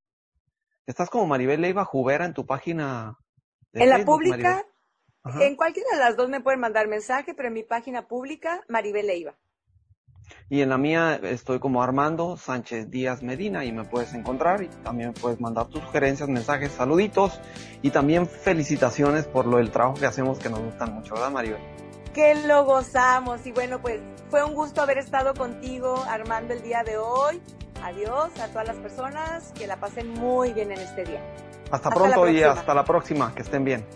Estás 0.85 1.11
como 1.11 1.27
Maribel 1.27 1.61
Leiva 1.61 1.85
Jubera 1.85 2.25
en 2.25 2.35
tu 2.35 2.45
página. 2.45 3.17
De 3.73 3.85
en 3.85 3.91
la 3.91 4.05
pública, 4.05 4.65
en 5.41 5.55
cualquiera 5.55 5.91
de 5.93 5.99
las 5.99 6.17
dos 6.17 6.29
me 6.29 6.41
pueden 6.41 6.59
mandar 6.59 6.89
mensaje, 6.89 7.35
pero 7.35 7.49
en 7.49 7.55
mi 7.55 7.63
página 7.63 8.09
pública, 8.09 8.65
Maribel 8.69 9.07
Leiva. 9.07 9.37
Y 10.51 10.61
en 10.61 10.71
la 10.71 10.77
mía 10.77 11.21
estoy 11.23 11.61
como 11.61 11.81
Armando 11.83 12.37
Sánchez 12.37 12.91
Díaz 12.91 13.23
Medina 13.23 13.65
y 13.65 13.71
me 13.71 13.85
puedes 13.85 14.13
encontrar 14.13 14.63
y 14.63 14.69
también 14.83 15.15
puedes 15.15 15.41
mandar 15.41 15.69
tus 15.69 15.83
sugerencias, 15.83 16.29
mensajes, 16.29 16.73
saluditos 16.73 17.41
y 17.81 17.91
también 17.91 18.27
felicitaciones 18.27 19.27
por 19.27 19.47
lo 19.47 19.59
del 19.59 19.71
trabajo 19.71 19.95
que 19.95 20.07
hacemos 20.07 20.41
que 20.41 20.51
nos 20.51 20.61
gustan 20.61 20.95
mucho, 20.95 21.15
¿verdad, 21.15 21.31
Maribel? 21.31 21.88
Que 22.19 22.35
lo 22.35 22.65
gozamos 22.65 23.47
y 23.47 23.53
bueno, 23.53 23.81
pues 23.81 24.01
fue 24.29 24.43
un 24.43 24.53
gusto 24.53 24.83
haber 24.83 24.99
estado 24.99 25.35
contigo, 25.35 26.05
Armando, 26.09 26.53
el 26.53 26.63
día 26.63 26.83
de 26.83 26.99
hoy. 26.99 27.41
Adiós 27.81 28.37
a 28.41 28.49
todas 28.49 28.67
las 28.67 28.77
personas, 28.79 29.53
que 29.57 29.69
la 29.69 29.77
pasen 29.77 30.15
muy 30.15 30.53
bien 30.53 30.73
en 30.73 30.81
este 30.81 31.05
día. 31.05 31.21
Hasta, 31.71 31.91
pronto 31.91 32.29
y 32.29 32.43
hasta 32.43 32.75
la 32.75 32.83
próxima, 32.83 33.33
que 33.37 33.43
estén 33.43 33.63
bien. 33.63 33.87